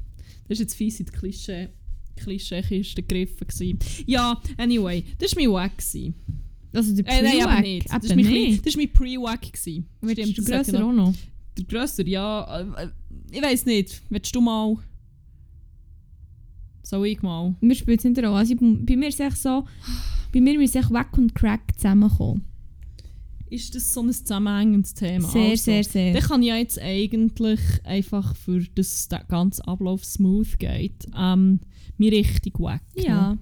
Das 0.47 0.55
ist 0.57 0.59
jetzt 0.59 0.75
fies 0.75 0.99
in 0.99 1.05
die 1.05 1.11
Klischee. 1.11 1.69
Klischee-Kiste 2.17 3.01
gegriffen. 3.03 3.47
gewesen. 3.47 3.79
Ja, 4.05 4.39
anyway, 4.57 5.03
das 5.17 5.35
war 5.35 5.43
mein 5.43 5.51
Wack. 5.53 5.77
gewesen. 5.77 6.13
Also 6.73 6.93
der 6.95 7.05
Äh, 7.07 7.21
nein, 7.21 7.41
aber 7.41 7.55
Pre-Wack, 7.55 7.63
nicht. 7.63 7.85
Das 7.87 8.09
war 8.09 8.15
mein, 8.15 8.59
mein 8.77 8.93
Pre-Wack. 8.93 9.51
Stimmt, 9.57 9.87
ja 10.17 10.25
grösser 10.57 10.85
auch 10.85 10.93
noch? 10.93 11.13
Der 11.57 11.65
grösser, 11.65 12.05
ja. 12.07 12.91
Ich 13.31 13.41
weiß 13.41 13.65
nicht. 13.65 14.01
Willst 14.09 14.35
du 14.35 14.41
mal. 14.41 14.77
Soll 16.83 17.07
ich 17.07 17.21
mal? 17.21 17.55
Mir 17.61 17.75
spielt 17.75 17.99
es 17.99 18.05
nicht 18.05 18.17
eine 18.17 18.27
Rolle. 18.27 18.39
Also, 18.39 18.55
bei 18.59 18.95
mir 18.95 19.07
ist 19.07 19.19
es 19.19 19.41
so, 19.41 19.65
bei 20.33 20.41
mir 20.41 20.57
müssen 20.57 20.89
Wack 20.89 21.17
und 21.17 21.33
Crack 21.33 21.61
zusammenkommen. 21.75 22.43
Ist 23.49 23.75
das 23.75 23.93
so 23.93 24.01
ein 24.01 24.11
zusammenhängendes 24.11 24.93
Thema? 24.93 25.27
Sehr, 25.29 25.51
Also, 25.51 25.63
sehr, 25.63 25.83
sehr. 25.83 26.13
Dann 26.13 26.23
kann 26.23 26.41
ja 26.41 26.55
jetzt 26.55 26.79
eigentlich 26.79 27.59
einfach, 27.83 28.35
für 28.35 28.61
das 28.75 29.07
der 29.09 29.23
ganze 29.25 29.65
Ablauf 29.67 30.05
smooth 30.05 30.57
geht, 30.57 31.05
ähm, 31.17 31.59
mir 31.97 32.11
richtig 32.11 32.59
wack. 32.59 32.83
Ja. 32.95 33.37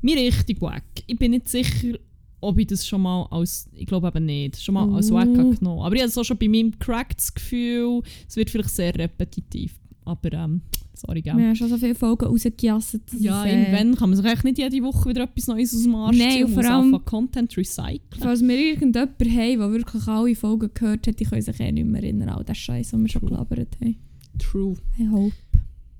Mir 0.00 0.16
richtig 0.16 0.60
wack. 0.60 0.84
Ich 1.06 1.18
bin 1.18 1.32
nicht 1.32 1.48
sicher, 1.48 1.98
ob 2.44 2.58
ich 2.58 2.66
das 2.66 2.86
schon 2.86 3.02
mal 3.02 3.26
als, 3.30 3.68
ich 3.72 3.86
glaube 3.86 4.08
eben 4.08 4.24
nicht, 4.26 4.60
schon 4.62 4.74
mal 4.74 4.92
als 4.94 5.10
wack 5.10 5.28
habe 5.36 5.54
genommen. 5.56 5.80
Aber 5.82 5.94
ich 5.94 6.02
habe 6.02 6.10
so 6.10 6.22
schon 6.24 6.38
bei 6.38 6.48
meinem 6.48 6.78
Crack 6.78 7.16
das 7.16 7.32
Gefühl, 7.34 8.02
es 8.28 8.36
wird 8.36 8.50
vielleicht 8.50 8.70
sehr 8.70 8.94
repetitiv. 8.96 9.78
Aber, 10.06 10.32
ähm, 10.34 10.60
sorry, 10.92 11.22
gell. 11.22 11.34
Wir 11.36 11.46
haben 11.46 11.56
schon 11.56 11.68
so 11.70 11.78
viele 11.78 11.94
Folgen 11.94 12.26
rausgejasset. 12.26 13.02
Ja, 13.18 13.44
es, 13.46 13.50
äh, 13.52 13.58
irgendwann 13.58 13.94
kann 13.96 14.10
man 14.10 14.16
sich 14.18 14.26
eigentlich 14.26 14.44
nicht 14.44 14.58
jede 14.58 14.84
Woche 14.84 15.08
wieder 15.08 15.22
etwas 15.22 15.46
Neues 15.46 15.74
aus 15.74 15.82
dem 15.82 15.94
Arsch 15.94 16.18
Nein, 16.18 16.30
ziehen. 16.30 16.48
vor 16.48 16.62
allem- 16.64 16.84
anfangen, 16.94 17.04
Content 17.06 17.56
recyceln. 17.56 18.00
Falls 18.18 18.42
wir 18.42 18.58
irgendjemanden 18.58 19.30
haben, 19.32 19.58
der 19.60 19.72
wirklich 19.72 20.06
alle 20.06 20.34
Folgen 20.34 20.70
gehört 20.74 21.06
hat, 21.06 21.18
die 21.18 21.24
können 21.24 21.40
sich 21.42 21.58
eh 21.58 21.72
nicht 21.72 21.86
mehr 21.86 22.02
erinnern 22.02 22.28
all 22.28 22.44
den 22.44 22.54
Scheiß, 22.54 22.90
den 22.90 23.00
wir 23.02 23.08
schon 23.08 23.20
True. 23.22 23.30
gelabert 23.30 23.76
haben. 23.80 23.96
True. 24.38 24.76
I 25.00 25.08
hope. 25.08 25.32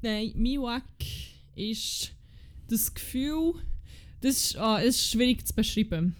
Nein, 0.03 0.33
mein 0.37 0.61
Wack 0.61 0.85
ist 1.55 2.13
das 2.69 2.93
Gefühl, 2.93 3.55
das 4.21 4.37
ist, 4.37 4.59
ah, 4.59 4.81
es 4.83 4.97
ist 4.97 5.11
schwierig 5.13 5.47
zu 5.47 5.55
beschreiben. 5.55 6.15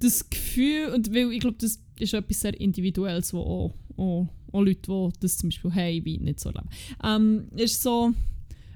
Das 0.00 0.28
Gefühl, 0.30 0.92
und 0.94 1.12
weil 1.12 1.32
ich 1.32 1.40
glaube, 1.40 1.56
das 1.60 1.80
ist 1.98 2.14
etwas 2.14 2.40
sehr 2.40 2.58
Individuelles, 2.60 3.32
wo 3.32 3.40
auch, 3.40 3.74
auch, 3.96 4.28
auch 4.52 4.60
Leute, 4.60 4.80
die 4.80 5.20
das 5.20 5.38
zum 5.38 5.48
Beispiel 5.48 5.72
haben, 5.72 6.04
wie 6.04 6.18
nicht 6.18 6.40
so 6.40 6.50
leben. 6.50 6.68
Ähm, 7.02 7.48
ist 7.56 7.82
so, 7.82 8.12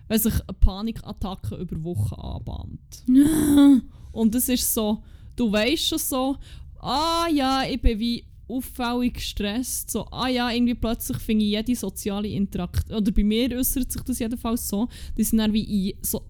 wenn 0.08 0.18
sich 0.18 0.34
eine 0.34 0.58
Panikattacke 0.60 1.56
über 1.56 1.82
Wochen 1.84 2.14
anbahnt. 2.14 3.04
Und 4.12 4.34
es 4.34 4.48
ist 4.48 4.74
so, 4.74 5.02
du 5.36 5.50
weißt 5.50 5.88
schon 5.88 5.98
so, 5.98 6.36
ah 6.80 7.26
ja, 7.32 7.64
ich 7.64 7.80
bin 7.80 7.98
wie 7.98 8.24
auffällig 8.48 9.14
gestresst. 9.14 9.90
So, 9.90 10.04
ah 10.10 10.28
ja, 10.28 10.50
irgendwie 10.50 10.74
plötzlich 10.74 11.18
finde 11.18 11.44
ich 11.44 11.52
jede 11.52 11.74
soziale 11.76 12.28
Interaktion, 12.28 12.98
oder 12.98 13.12
bei 13.12 13.24
mir 13.24 13.56
äußert 13.56 13.90
sich 13.90 14.02
das 14.02 14.18
jedenfalls 14.18 14.68
so, 14.68 14.88
dass 15.16 15.32
ich 15.32 15.38
dann 15.38 15.52
wie 15.52 15.90
in, 15.90 15.98
so, 16.02 16.24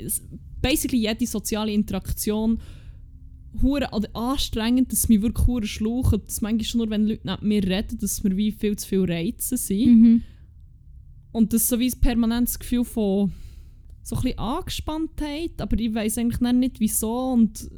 basically 0.61 1.03
jede 1.03 1.27
soziale 1.27 1.73
Interaktion 1.73 2.61
hure 3.61 3.88
oder 3.93 4.09
anstrengend, 4.15 4.93
dass 4.93 5.09
mich 5.09 5.21
wirklich 5.21 5.47
hure 5.47 5.67
schlaucht. 5.67 6.27
Dass 6.27 6.41
manchmal 6.41 6.87
nur, 6.87 6.91
wenn 6.91 7.07
Leute 7.07 7.27
neben 7.27 7.49
mir 7.49 7.62
reden, 7.65 7.99
dass 7.99 8.23
mir 8.23 8.37
wie 8.37 8.53
viel 8.53 8.77
zu 8.77 8.88
viel 8.88 9.05
Reize 9.05 9.57
sind. 9.57 10.01
Mhm. 10.01 10.23
Und 11.33 11.53
das 11.53 11.62
ist 11.62 11.69
so 11.69 11.79
wie 11.79 11.88
ein 11.88 12.01
permanentes 12.01 12.59
Gefühl 12.59 12.85
von 12.85 13.33
so 14.03 14.17
ein 14.17 14.23
bisschen 14.23 14.38
Angespanntheit, 14.38 15.61
aber 15.61 15.79
ich 15.79 15.95
weiß 15.95 16.19
eigentlich 16.19 16.41
nicht 16.53 16.81
wieso 16.81 17.33
und 17.33 17.71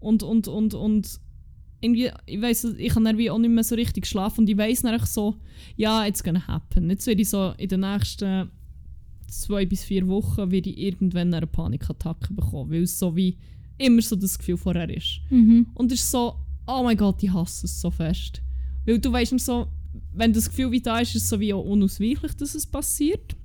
und 0.00 0.22
und 0.22 0.48
und 0.48 0.74
und 0.74 1.20
irgendwie, 1.80 2.10
ich 2.26 2.40
weiß, 2.40 2.64
ich 2.78 2.92
kann 2.92 3.04
dann 3.04 3.18
wie 3.18 3.30
auch 3.30 3.38
nicht 3.38 3.50
mehr 3.50 3.62
so 3.62 3.74
richtig 3.74 4.06
schlafen 4.06 4.40
und 4.40 4.50
ich 4.50 4.56
weiß 4.56 4.82
dann 4.82 4.98
so, 5.04 5.36
ja, 5.76 6.06
it's 6.06 6.24
gonna 6.24 6.46
happen. 6.46 6.90
Jetzt 6.90 7.06
werde 7.06 7.22
ich 7.22 7.28
so 7.28 7.52
in 7.56 7.68
den 7.68 7.80
nächsten 7.80 8.50
zwei 9.28 9.66
bis 9.66 9.84
vier 9.84 10.08
Wochen 10.08 10.50
werde 10.50 10.70
ich 10.70 10.78
irgendwann 10.78 11.32
eine 11.32 11.46
Panikattacke 11.46 12.32
bekommen, 12.32 12.72
weil 12.72 12.82
es 12.82 12.98
so 12.98 13.14
wie 13.14 13.36
immer 13.78 14.02
so 14.02 14.16
das 14.16 14.38
Gefühl 14.38 14.56
vorher 14.56 14.88
ist. 14.94 15.20
Mhm. 15.30 15.68
Und 15.74 15.92
es 15.92 16.00
ist 16.00 16.10
so, 16.10 16.34
oh 16.66 16.82
mein 16.82 16.96
Gott, 16.96 17.22
ich 17.22 17.32
hasse 17.32 17.66
es 17.66 17.80
so 17.80 17.90
fest. 17.90 18.42
Weil 18.84 18.98
du 18.98 19.12
weißt 19.12 19.38
so, 19.40 19.68
wenn 20.12 20.32
das 20.32 20.48
Gefühl 20.48 20.70
wie 20.70 20.80
da 20.80 20.98
ist, 20.98 21.14
ist 21.14 21.22
es 21.22 21.28
so 21.28 21.40
wie 21.40 21.52
auch 21.52 21.64
unausweichlich, 21.64 22.34
dass 22.36 22.54
es 22.54 22.66
passiert. 22.66 23.36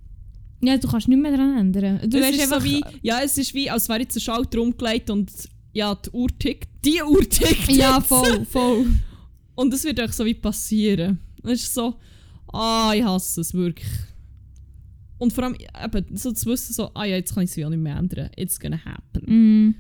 Ja, 0.62 0.78
du 0.78 0.88
kannst 0.88 1.08
nicht 1.08 1.22
mehr 1.22 1.32
daran 1.32 1.58
ändern. 1.58 2.10
Du 2.10 2.18
es 2.18 2.40
einfach, 2.40 2.62
so 2.62 2.66
wie, 2.66 2.82
ja, 3.02 3.22
es 3.22 3.38
ist 3.38 3.54
wie, 3.54 3.70
als 3.70 3.90
wäre 3.90 4.00
jetzt 4.00 4.16
ein 4.16 4.22
Schalter 4.22 4.62
umgelegt 4.62 5.10
und 5.10 5.32
ja, 5.74 5.96
die 5.96 6.10
Uhr 6.12 6.30
tickt. 6.40 6.70
Die 6.86 7.02
Uhr 7.02 7.28
tickt 7.28 7.70
ja, 7.70 8.00
voll, 8.00 8.46
voll. 8.46 8.86
Und 9.56 9.72
es 9.72 9.84
wird 9.84 10.00
euch 10.00 10.14
so 10.14 10.26
wie 10.26 10.34
passieren. 10.34 11.20
Es 11.44 11.64
ist 11.64 11.74
so, 11.76 11.96
ah, 12.52 12.92
ich 12.96 13.04
hasse 13.04 13.42
es 13.42 13.54
wirklich. 13.54 13.88
Und 15.18 15.32
vor 15.32 15.44
allem 15.44 15.56
eben, 15.84 16.18
so 16.18 16.32
zu 16.32 16.50
wissen, 16.50 16.74
so, 16.74 16.90
ah 16.94 17.06
ja, 17.06 17.18
jetzt 17.18 17.34
kann 17.34 17.44
ich 17.44 17.52
es 17.52 17.56
ja 17.56 17.70
nicht 17.70 17.80
mehr 17.80 17.96
ändern. 17.96 18.30
It's 18.36 18.60
gonna 18.60 18.84
happen. 18.84 19.24
Mhm. 19.26 19.76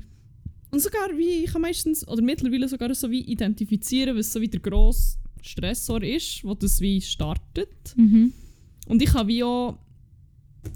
Und 0.73 0.79
sogar 0.79 1.15
wie, 1.15 1.43
ich 1.43 1.51
kann 1.51 1.61
meistens, 1.61 2.07
oder 2.07 2.23
mittlerweile 2.23 2.67
sogar 2.67 2.95
so 2.95 3.11
wie 3.11 3.21
identifizieren, 3.21 4.17
was 4.17 4.33
so 4.33 4.41
wie 4.41 4.47
der 4.47 4.59
grosse 4.59 5.19
Stressor 5.39 6.01
ist, 6.01 6.43
wo 6.43 6.55
das 6.55 6.81
wie 6.81 6.99
startet. 6.99 7.95
Mhm. 7.95 8.33
Und 8.87 8.99
ich 9.03 9.13
habe 9.13 9.27
wie 9.27 9.43
auch, 9.43 9.77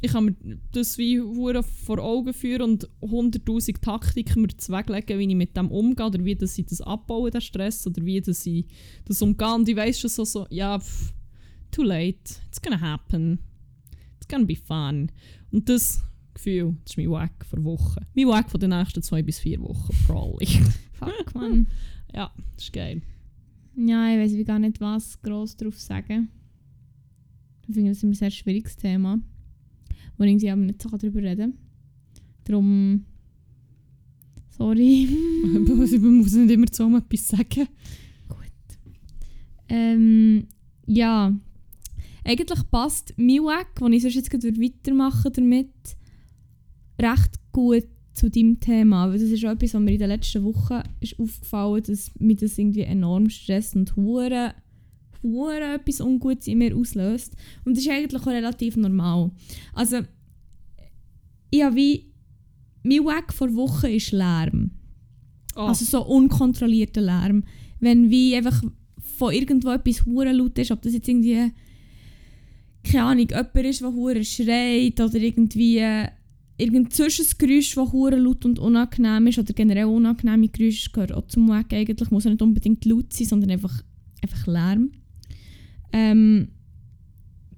ich 0.02 0.12
kann 0.12 0.26
mir 0.26 0.36
das 0.72 1.00
wie 1.00 1.20
hure 1.20 1.64
vor 1.64 1.98
Augen 1.98 2.32
führen 2.36 2.62
und 2.62 2.90
100'000 3.02 3.82
Taktiken 3.82 4.44
mir 4.44 4.56
zweglegen, 4.56 5.18
wie 5.18 5.30
ich 5.30 5.36
mit 5.36 5.58
dem 5.58 5.72
umgehe 5.72 6.06
oder 6.06 6.24
wie 6.24 6.36
dass 6.36 6.60
ich 6.60 6.68
das 6.68 6.80
abbaue, 6.80 7.32
den 7.32 7.42
Stress, 7.42 7.88
oder 7.88 8.06
wie 8.06 8.22
dass 8.22 8.46
ich 8.46 8.68
das 9.06 9.20
umgehe. 9.24 9.56
Und 9.56 9.68
ich 9.68 9.76
weiss 9.76 10.00
schon 10.00 10.12
so, 10.12 10.26
so 10.26 10.46
ja, 10.52 10.78
pff, 10.78 11.12
too 11.72 11.82
late, 11.82 12.36
it's 12.48 12.62
gonna 12.62 12.80
happen, 12.80 13.40
it's 14.18 14.28
gonna 14.28 14.46
be 14.46 14.56
fun. 14.56 15.12
Und 15.52 15.68
das 15.68 16.04
Gefühl, 16.38 16.76
das 16.84 16.94
ist 16.94 16.98
mein 16.98 17.12
Wack 17.12 17.46
vor 17.46 17.64
Wochen. 17.64 18.06
Mein 18.16 18.28
Wack 18.28 18.50
von 18.50 18.60
den 18.60 18.70
nächsten 18.70 19.02
zwei 19.02 19.22
bis 19.22 19.40
vier 19.40 19.60
Wochen, 19.62 19.96
probably. 20.06 20.48
Fuck, 20.94 21.36
man. 21.36 21.68
ja, 22.14 22.32
das 22.56 22.66
ist 22.66 22.74
geil. 22.74 23.02
Ja, 23.76 24.12
ich 24.12 24.20
weiß 24.20 24.38
wie 24.38 24.44
gar 24.44 24.60
nicht, 24.60 24.80
was 24.80 25.22
gross 25.22 25.56
drauf 25.56 25.80
sagen. 25.80 26.30
Ich 27.68 27.74
finde 27.74 27.92
das 27.92 28.02
immer 28.02 28.14
ein 28.14 28.16
sehr 28.16 28.32
schwieriges 28.32 28.76
Thema. 28.76 29.20
Wo 30.18 30.24
ich 30.24 30.32
irgendwie 30.32 30.50
aber 30.50 30.62
nicht 30.62 30.82
so 30.82 30.90
darüber 30.90 31.22
reden 31.22 31.52
kann. 31.52 31.60
Darum. 32.46 33.06
Sorry. 34.50 35.04
ich 35.84 36.02
muss 36.02 36.34
nicht 36.34 36.52
immer 36.52 36.68
zu 36.68 36.96
etwas 36.96 37.28
sagen. 37.28 37.68
Ähm, 39.70 40.48
ja. 40.86 41.34
Eigentlich 42.24 42.72
passt 42.72 43.14
mein 43.18 43.44
Weg, 43.44 43.76
den 43.80 43.94
ich 43.94 44.02
sonst 44.02 44.16
jetzt 44.16 44.34
weitermachen 44.34 45.32
damit, 45.34 45.98
recht 47.00 47.40
gut 47.52 47.88
zu 48.14 48.30
deinem 48.30 48.60
Thema. 48.60 49.10
Weil 49.10 49.20
das 49.20 49.30
ist 49.30 49.46
auch 49.46 49.52
etwas, 49.52 49.74
was 49.74 49.82
mir 49.82 49.94
in 49.94 50.00
den 50.00 50.10
letzten 50.10 50.44
Wochen 50.44 50.82
ist 51.00 51.20
aufgefallen 51.20 51.84
dass 51.88 52.12
mich 52.20 52.38
das 52.38 52.58
irgendwie 52.58 52.82
enorm 52.82 53.30
stresst 53.30 53.76
und 53.76 53.96
hure 53.96 54.54
hure 55.24 55.74
etwas 55.76 56.02
Ungutes 56.02 56.48
in 56.48 56.60
mir 56.60 56.76
auslöst. 56.76 57.36
Und 57.66 57.76
das 57.76 57.84
ist 57.84 57.92
eigentlich 57.92 58.22
auch 58.22 58.28
relativ 58.28 58.78
normal. 58.78 59.32
Also, 59.74 60.02
ich 61.50 61.64
habe 61.64 61.76
wie... 61.76 62.06
Mein 62.84 63.04
Weg 63.04 63.34
vor 63.34 63.54
Wochen 63.56 63.88
ist 63.88 64.12
Lärm. 64.12 64.72
Oh. 65.58 65.62
Also 65.62 65.84
so 65.84 66.06
unkontrollierter 66.06 67.02
Lärm. 67.02 67.44
Wenn 67.82 68.10
wie 68.10 68.36
einfach 68.36 68.64
von 69.18 69.34
irgendwo 69.34 69.72
etwas 69.72 70.06
hure 70.06 70.32
laut 70.32 70.58
ist, 70.58 70.72
ob 70.72 70.82
das 70.84 70.94
jetzt 70.94 71.10
irgendwie 71.10 71.52
keine 72.84 73.04
Ahnung, 73.04 73.28
jemand 73.28 73.56
ist, 73.56 73.82
der 73.82 73.94
hure 73.94 74.24
schreit 74.24 75.00
oder 75.02 75.16
irgendwie 75.16 75.84
irgendein 76.58 76.92
Zwischengeräusch, 76.92 77.76
das 77.76 77.92
hure 77.92 78.16
laut 78.16 78.44
und 78.46 78.60
unangenehm 78.60 79.28
ist 79.28 79.40
oder 79.40 79.54
generell 79.54 79.86
unangenehme 79.86 80.50
Geräusche 80.50 80.90
gehört 80.92 81.12
auch 81.12 81.28
zum 81.28 81.48
Weg 81.50 81.74
eigentlich. 81.74 82.12
Muss 82.12 82.24
ja 82.24 82.32
nicht 82.32 82.42
unbedingt 82.42 82.84
laut 82.86 83.14
sein, 83.14 83.28
sondern 83.28 83.52
einfach, 83.52 83.84
einfach 84.22 84.48
Lärm. 84.48 84.92
Ähm, 85.94 86.50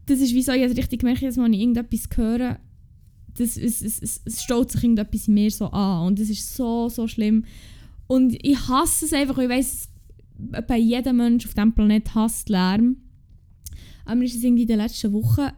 das 0.05 0.19
ist 0.19 0.33
wie 0.33 0.41
so, 0.41 0.51
ich 0.51 0.63
habe 0.63 0.75
richtig 0.75 0.99
gemerkt, 0.99 1.23
dass 1.23 1.37
ich 1.37 1.43
irgendetwas 1.43 2.09
höre, 2.15 2.59
das, 3.37 3.57
es, 3.57 3.81
es, 3.81 4.01
es, 4.01 4.21
es 4.25 4.43
staut 4.43 4.71
sich 4.71 4.83
irgendetwas 4.83 5.27
in 5.27 5.35
mir 5.35 5.51
so 5.51 5.67
an 5.67 6.07
und 6.07 6.19
das 6.19 6.29
ist 6.29 6.55
so, 6.55 6.89
so 6.89 7.07
schlimm. 7.07 7.45
Und 8.07 8.35
ich 8.43 8.67
hasse 8.67 9.05
es 9.05 9.13
einfach, 9.13 9.37
ich 9.37 9.49
weiss, 9.49 9.89
bei 10.67 10.77
jedem 10.77 11.17
Mensch 11.17 11.45
auf 11.45 11.53
diesem 11.53 11.73
Planeten 11.73 12.15
hasst 12.15 12.49
Lärm. 12.49 12.97
Aber 14.05 14.15
mir 14.15 14.25
ist 14.25 14.35
es 14.35 14.43
irgendwie 14.43 14.63
in 14.63 14.67
den 14.67 14.79
letzten 14.79 15.13
Wochen 15.13 15.51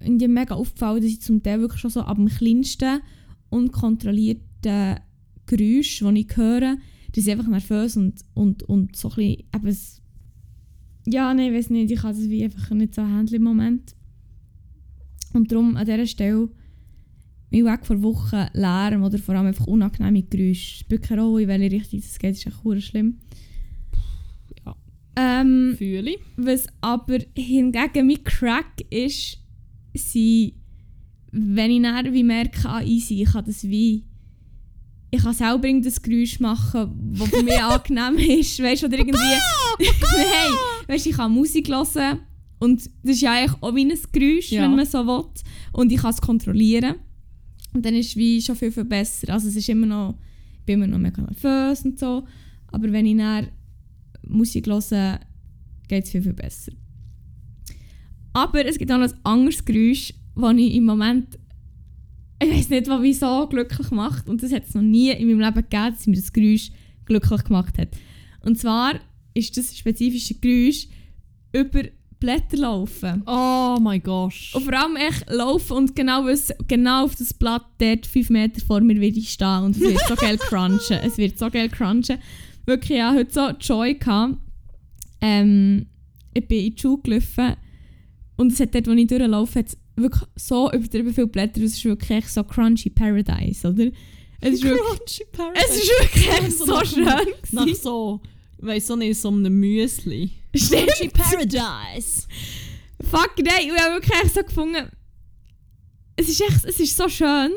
irgendwie 0.00 0.28
mega 0.28 0.54
aufgefallen, 0.54 1.02
dass 1.02 1.10
ich 1.10 1.22
zum 1.22 1.42
Teil 1.42 1.60
wirklich 1.60 1.80
schon 1.80 1.90
so 1.90 2.00
ab 2.00 2.16
dem 2.16 2.28
kleinsten 2.28 3.00
unkontrollierten 3.48 4.96
Geräusch, 5.46 6.00
das 6.00 6.14
ich 6.14 6.36
höre, 6.36 6.76
dass 7.12 7.26
ich 7.26 7.30
einfach 7.30 7.48
nervös 7.48 7.96
und, 7.96 8.22
und, 8.34 8.62
und 8.64 8.96
so 8.96 9.08
ein 9.10 9.14
bisschen 9.14 9.44
eben 9.54 9.76
ja, 11.08 11.32
nein, 11.32 11.52
ich 11.52 11.58
weiß 11.58 11.70
nicht, 11.70 11.90
ich 11.90 12.00
kann 12.00 12.16
das 12.16 12.28
wie 12.28 12.42
einfach 12.42 12.70
nicht 12.70 12.94
so 12.94 13.02
handeln 13.02 13.36
im 13.36 13.42
Moment. 13.44 13.94
Und 15.32 15.52
darum 15.52 15.76
an 15.76 15.86
dieser 15.86 16.06
Stelle 16.06 16.48
mein 17.50 17.64
Weg 17.64 17.86
vor 17.86 18.02
Wochen 18.02 18.46
Lärm 18.54 19.04
oder 19.04 19.18
vor 19.18 19.34
allem 19.34 19.46
einfach 19.46 19.66
unangenehme 19.66 20.24
Geräusche. 20.24 20.78
Spielt 20.78 21.02
keine 21.02 21.22
Rolle, 21.22 21.42
in 21.42 21.48
welche 21.48 21.76
Richtung 21.76 22.00
es 22.00 22.18
geht, 22.18 22.32
ist 22.32 22.46
echt 22.46 22.82
schlimm. 22.84 23.18
Ja. 24.64 24.76
Ähm, 25.16 25.74
Fühle 25.78 26.16
was 26.36 26.66
aber 26.80 27.18
hingegen 27.36 28.06
mein 28.06 28.24
Crack 28.24 28.84
ist, 28.90 29.38
sind, 29.98 30.52
wenn 31.32 31.70
ich 31.70 31.82
dann 31.82 32.12
wie 32.12 32.24
merke, 32.24 32.68
ah, 32.68 32.82
easy, 32.82 33.22
ich 33.22 33.32
kann 33.32 33.44
das 33.44 33.64
wie 33.64 34.04
ich 35.10 35.22
kann 35.22 35.34
selber 35.34 35.68
das 35.82 36.02
Geräusch 36.02 36.40
machen, 36.40 37.14
das 37.14 37.28
für 37.28 37.42
mich 37.42 37.54
angenehm 37.62 38.18
ist, 38.18 38.60
weißt 38.60 38.82
du, 38.82 38.86
oder 38.86 38.98
irgendwie... 38.98 39.18
Nein, 39.18 40.52
weißt 40.88 41.06
ich 41.06 41.16
kann 41.16 41.32
Musik 41.32 41.68
hören 41.68 42.20
und 42.58 42.80
das 43.02 43.16
ist 43.16 43.20
ja 43.22 43.32
eigentlich 43.32 43.62
auch 43.62 43.74
wie 43.74 43.84
ein 43.84 43.98
Geräusch, 44.12 44.50
Ja. 44.50 44.62
wenn 44.62 44.74
man 44.74 44.86
so 44.86 45.06
will. 45.06 45.24
Und 45.72 45.92
ich 45.92 46.00
kann 46.00 46.10
es 46.10 46.20
kontrollieren. 46.20 46.96
Und 47.72 47.84
dann 47.84 47.94
ist 47.94 48.08
es 48.10 48.16
wie 48.16 48.40
schon 48.40 48.56
viel, 48.56 48.72
viel 48.72 48.84
besser. 48.84 49.32
Also 49.32 49.48
es 49.48 49.56
ist 49.56 49.68
immer 49.68 49.86
noch... 49.86 50.18
Ich 50.60 50.64
bin 50.66 50.82
immer 50.82 50.86
noch 50.86 50.98
mega 50.98 51.22
nervös 51.22 51.84
und 51.84 51.98
so, 51.98 52.26
aber 52.72 52.90
wenn 52.90 53.06
ich 53.06 53.16
dann 53.16 53.48
Musik 54.26 54.66
höre, 54.66 55.20
geht 55.86 56.04
es 56.04 56.10
viel, 56.10 56.22
viel 56.22 56.32
besser. 56.32 56.72
Aber 58.36 58.66
es 58.66 58.76
gibt 58.76 58.92
auch 58.92 58.98
noch 58.98 59.08
ein 59.10 59.20
anderes 59.24 59.64
Geräusch, 59.64 60.12
das 60.34 60.54
ich 60.58 60.74
im 60.74 60.84
Moment 60.84 61.38
ich 62.42 62.50
weiß 62.50 62.68
nicht, 62.68 62.86
was 62.88 63.00
mich 63.00 63.18
so 63.18 63.46
glücklich 63.46 63.90
macht. 63.90 64.28
Und 64.28 64.42
das 64.42 64.52
hat 64.52 64.64
es 64.68 64.74
noch 64.74 64.82
nie 64.82 65.10
in 65.10 65.26
meinem 65.26 65.40
Leben 65.40 65.54
gegeben, 65.54 65.94
dass 65.96 66.06
mir 66.06 66.16
das 66.16 66.34
Geräusch 66.34 66.70
glücklich 67.06 67.44
gemacht 67.44 67.78
hat. 67.78 67.88
Und 68.42 68.58
zwar 68.58 69.00
ist 69.32 69.56
das 69.56 69.74
spezifische 69.74 70.34
Geräusch 70.34 70.86
über 71.54 71.84
Blätter 72.20 72.58
laufen. 72.58 73.22
Oh 73.26 73.78
mein 73.80 74.02
Gott. 74.02 74.34
Und 74.52 74.64
vor 74.64 74.74
allem 74.74 74.96
echt 74.96 75.30
laufen 75.30 75.72
und 75.72 75.96
genau, 75.96 76.26
wissen, 76.26 76.56
genau 76.68 77.04
auf 77.04 77.14
das 77.14 77.32
Blatt 77.32 77.64
dort 77.78 78.04
fünf 78.04 78.28
Meter 78.28 78.60
vor 78.60 78.82
mir 78.82 79.00
werde 79.00 79.18
ich 79.18 79.30
stehen 79.30 79.62
und 79.62 79.76
es 79.76 79.80
wird 79.80 80.06
so 80.06 80.14
geil 80.14 80.36
crunchen. 80.36 80.98
Es 81.02 81.16
wird 81.16 81.38
so 81.38 81.48
geil 81.48 81.70
crunchen. 81.70 82.18
Wirklich, 82.66 82.98
ja, 82.98 83.14
heute 83.14 83.32
so 83.32 83.48
Joy 83.58 83.94
gehabt. 83.94 84.36
Ähm, 85.22 85.86
ich 86.34 86.46
bin 86.46 86.66
in 86.66 86.74
die 86.74 86.82
Schule 86.82 87.00
gelaufen 87.00 87.56
und 88.36 88.52
es 88.52 88.60
hat 88.60 88.74
dort, 88.74 88.86
wo 88.86 88.92
ich 88.92 89.06
durchlaufe, 89.06 89.58
hat's 89.58 89.76
wirklich 89.96 90.22
so 90.36 90.70
übertrieben 90.70 91.14
viele 91.14 91.26
Blätter. 91.26 91.62
Es 91.62 91.74
ist 91.74 91.84
wirklich 91.84 92.28
so 92.28 92.44
crunchy 92.44 92.90
Paradise, 92.90 93.66
oder? 93.66 93.86
Es 94.40 94.54
ist 94.54 94.64
wirklich, 94.64 94.82
Crunchy 94.82 95.24
Paradise. 95.32 95.66
es 95.68 95.76
ist 95.76 95.88
wirklich 95.88 96.54
So 96.58 96.84
schön 96.84 97.06
Nach 97.52 97.74
so, 97.74 98.20
weiss 98.58 98.90
auch 98.90 98.96
nicht, 98.96 99.18
so 99.18 99.28
einem 99.30 99.58
Müsli. 99.58 100.30
Stimmt. 100.54 100.88
Crunchy 100.88 101.08
Paradise. 101.08 102.26
Fuck, 103.02 103.34
nein, 103.38 103.66
ich 103.66 103.80
habe 103.80 103.94
wirklich 103.94 104.32
so 104.32 104.42
gefunden, 104.42 104.88
es 106.16 106.28
ist 106.28 106.40
echt, 106.40 106.64
es 106.64 106.80
ist 106.80 106.96
so 106.96 107.08
schön, 107.08 107.52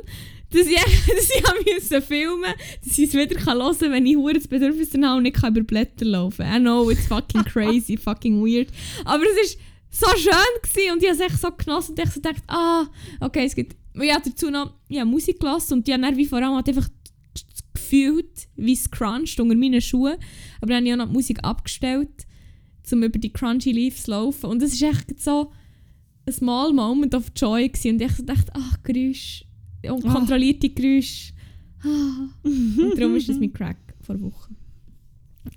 dass 0.52 0.68
ich, 0.68 0.76
dass 1.86 1.92
ich 1.92 2.04
filmen 2.04 2.54
dass 2.84 2.98
ich 2.98 3.08
es 3.10 3.14
wieder 3.14 3.36
kann 3.36 3.58
hören 3.58 3.78
kann, 3.78 3.92
wenn 3.92 4.06
ich 4.06 4.16
hure 4.16 4.34
das 4.34 4.48
Bedürfnis 4.48 4.90
habe 4.94 5.18
und 5.18 5.24
nicht 5.24 5.38
kann 5.38 5.56
über 5.56 5.66
Blätter 5.66 6.06
laufen 6.06 6.46
I 6.46 6.60
know, 6.60 6.90
it's 6.90 7.08
fucking 7.08 7.44
crazy, 7.44 7.98
fucking 8.04 8.42
weird. 8.42 8.68
Aber 9.06 9.24
es 9.24 9.52
ist 9.52 9.60
so 9.90 10.08
schön 10.18 10.34
gewesen 10.62 10.94
und 10.94 11.04
ich 11.04 11.10
habe 11.10 11.24
es 11.24 11.32
echt 11.32 11.42
so 11.42 11.52
genossen 11.52 11.92
und 11.92 12.00
ich 12.00 12.10
so 12.10 12.22
gedacht, 12.22 12.44
ah, 12.48 12.88
okay, 13.20 13.46
es 13.46 13.56
gibt... 13.56 13.76
Ich 14.02 14.14
habe 14.14 14.30
dazu 14.30 14.50
noch 14.50 14.74
habe 14.92 15.06
Musik 15.06 15.40
gelassen 15.40 15.74
und 15.74 15.88
ich 15.88 15.94
habe 15.94 16.04
dann 16.04 16.16
wie 16.16 16.26
vor 16.26 16.38
allem 16.38 16.56
halt 16.56 16.70
einfach 16.70 16.88
gefühlt, 17.74 18.48
wie 18.56 18.74
es 18.74 18.90
cruncht 18.90 19.40
unter 19.40 19.56
meinen 19.56 19.82
Schuhen. 19.82 20.18
Aber 20.62 20.68
dann 20.68 20.78
habe 20.78 20.88
ich 20.88 20.94
auch 20.94 20.98
noch 20.98 21.08
die 21.08 21.14
Musik 21.14 21.44
abgestellt, 21.44 22.28
um 22.92 23.04
über 23.04 23.20
die 23.20 23.32
crunchy 23.32 23.72
Leaves 23.72 24.04
zu 24.04 24.12
laufen. 24.12 24.46
Und 24.48 24.62
es 24.62 24.80
war 24.82 24.90
echt 24.90 25.20
so 25.20 25.52
ein 26.26 26.34
small 26.34 26.74
moment 26.74 27.16
of 27.16 27.32
joy. 27.36 27.68
Gewesen. 27.68 27.96
Und 27.96 28.02
ich 28.02 28.26
dachte, 28.26 28.52
ach, 28.54 28.84
Geräusch, 28.84 29.46
unkontrollierte 29.84 30.70
Geräusche. 30.70 31.34
Ah. 31.84 32.30
Und 32.44 32.94
darum 32.98 33.16
ist 33.16 33.30
das 33.30 33.38
mit 33.38 33.54
Crack 33.56 33.78
vor 34.02 34.20
Wochen. 34.22 34.56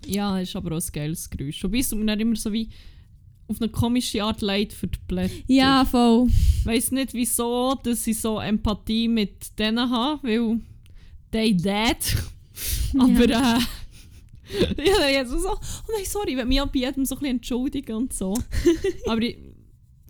Ja, 0.06 0.38
ist 0.38 0.56
aber 0.56 0.76
auch 0.76 0.80
ein 0.80 0.92
geiles 0.92 1.28
Geräusch. 1.28 1.62
Wobei 1.64 1.78
es 1.78 1.94
mir 1.94 2.04
nicht 2.04 2.20
immer 2.20 2.36
so 2.36 2.52
wie 2.52 2.68
auf 3.52 3.60
eine 3.60 3.70
komische 3.70 4.22
Art 4.24 4.40
leid 4.40 4.72
für 4.72 4.88
die 4.88 4.98
Blätter. 5.06 5.34
Ja, 5.46 5.84
voll. 5.84 6.28
Ich 6.28 6.66
weiss 6.66 6.90
nicht 6.90 7.14
wieso, 7.14 7.78
dass 7.82 8.06
ich 8.06 8.20
so 8.20 8.40
Empathie 8.40 9.08
mit 9.08 9.58
denen 9.58 9.90
habe, 9.90 10.22
weil 10.22 10.60
they 11.30 11.54
dead. 11.54 11.96
aber 12.98 13.24
äh, 13.24 13.58
ja, 14.84 15.08
jetzt 15.08 15.30
so, 15.30 15.50
oh 15.50 15.58
nein, 15.94 16.04
sorry, 16.04 16.32
ich 16.32 16.36
will 16.36 16.44
mich 16.44 16.60
auch 16.60 16.66
bei 16.66 16.80
jedem 16.80 17.04
so 17.04 17.14
ein 17.14 17.20
bisschen 17.20 17.36
entschuldigen 17.36 17.96
und 17.96 18.12
so. 18.12 18.34
aber 19.06 19.22
ich, 19.22 19.36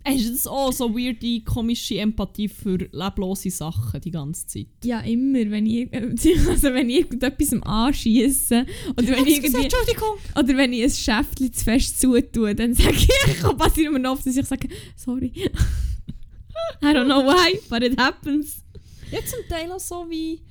Du 0.05 0.31
das 0.31 0.47
auch 0.47 0.73
so 0.73 0.93
weirde, 0.93 1.41
komische 1.41 1.97
Empathie 1.97 2.49
für 2.49 2.77
leblose 2.91 3.49
Sachen 3.49 4.01
die 4.01 4.11
ganze 4.11 4.45
Zeit? 4.47 4.67
Ja, 4.83 4.99
immer. 4.99 5.49
Wenn 5.49 5.65
ich, 5.65 5.93
also 5.93 6.73
wenn 6.73 6.89
ich 6.89 6.97
irgendetwas 6.97 7.53
anschieße 7.61 8.65
oder 8.97 9.07
wenn 9.07 9.25
ich 9.25 9.43
irgendwie, 9.43 9.63
Entschuldigung! 9.63 10.17
oder 10.35 10.57
wenn 10.57 10.73
ich 10.73 10.83
ein 10.83 10.89
Schäftchen 10.89 11.53
zu 11.53 11.63
fest 11.63 12.01
zutue, 12.01 12.53
dann 12.53 12.73
sage 12.73 12.97
ich, 12.97 13.41
passiert 13.57 13.93
mir 13.93 14.11
oft, 14.11 14.25
dass 14.25 14.35
ich 14.35 14.45
sage, 14.45 14.67
sorry. 14.97 15.31
I 16.81 16.87
don't 16.87 17.05
know 17.05 17.23
why, 17.23 17.59
but 17.69 17.81
it 17.81 17.97
happens. 17.97 18.63
Ja, 19.09 19.19
zum 19.25 19.39
Teil 19.47 19.71
auch 19.71 19.79
so 19.79 20.05
wie 20.09 20.41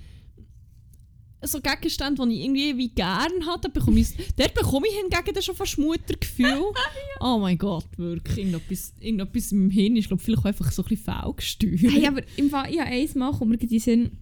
so 1.44 1.60
Gegenstände, 1.60 2.26
die 2.26 2.34
ich 2.34 2.44
irgendwie 2.44 2.78
wie 2.78 2.88
gerne 2.88 3.46
hatte, 3.46 3.68
bekomme 3.68 4.00
ich, 4.00 4.08
dort 4.36 4.54
bekomme 4.54 4.86
ich 4.88 4.94
hingegen 4.94 5.34
dann 5.34 5.42
schon 5.42 5.56
fast 5.56 5.78
Muttergefühl. 5.78 6.46
ja. 6.46 6.60
Oh 7.20 7.38
mein 7.38 7.58
Gott, 7.58 7.86
wirklich. 7.96 8.38
Irgendetwas, 8.38 8.94
irgendetwas 9.00 9.52
im 9.52 9.70
Hirn 9.70 9.96
ist, 9.96 10.08
glaube 10.08 10.22
vielleicht 10.22 10.44
einfach 10.44 10.72
so 10.72 10.82
ein 10.82 10.88
bisschen 10.88 11.04
faulgesteuert. 11.04 11.92
Hey, 11.92 12.06
aber 12.06 12.22
im 12.36 12.50
Fall, 12.50 12.74
ja, 12.74 12.84
eins 12.84 13.14
kommt 13.14 13.50
mir 13.50 13.58
den 13.58 13.78
Sinn, 13.78 14.18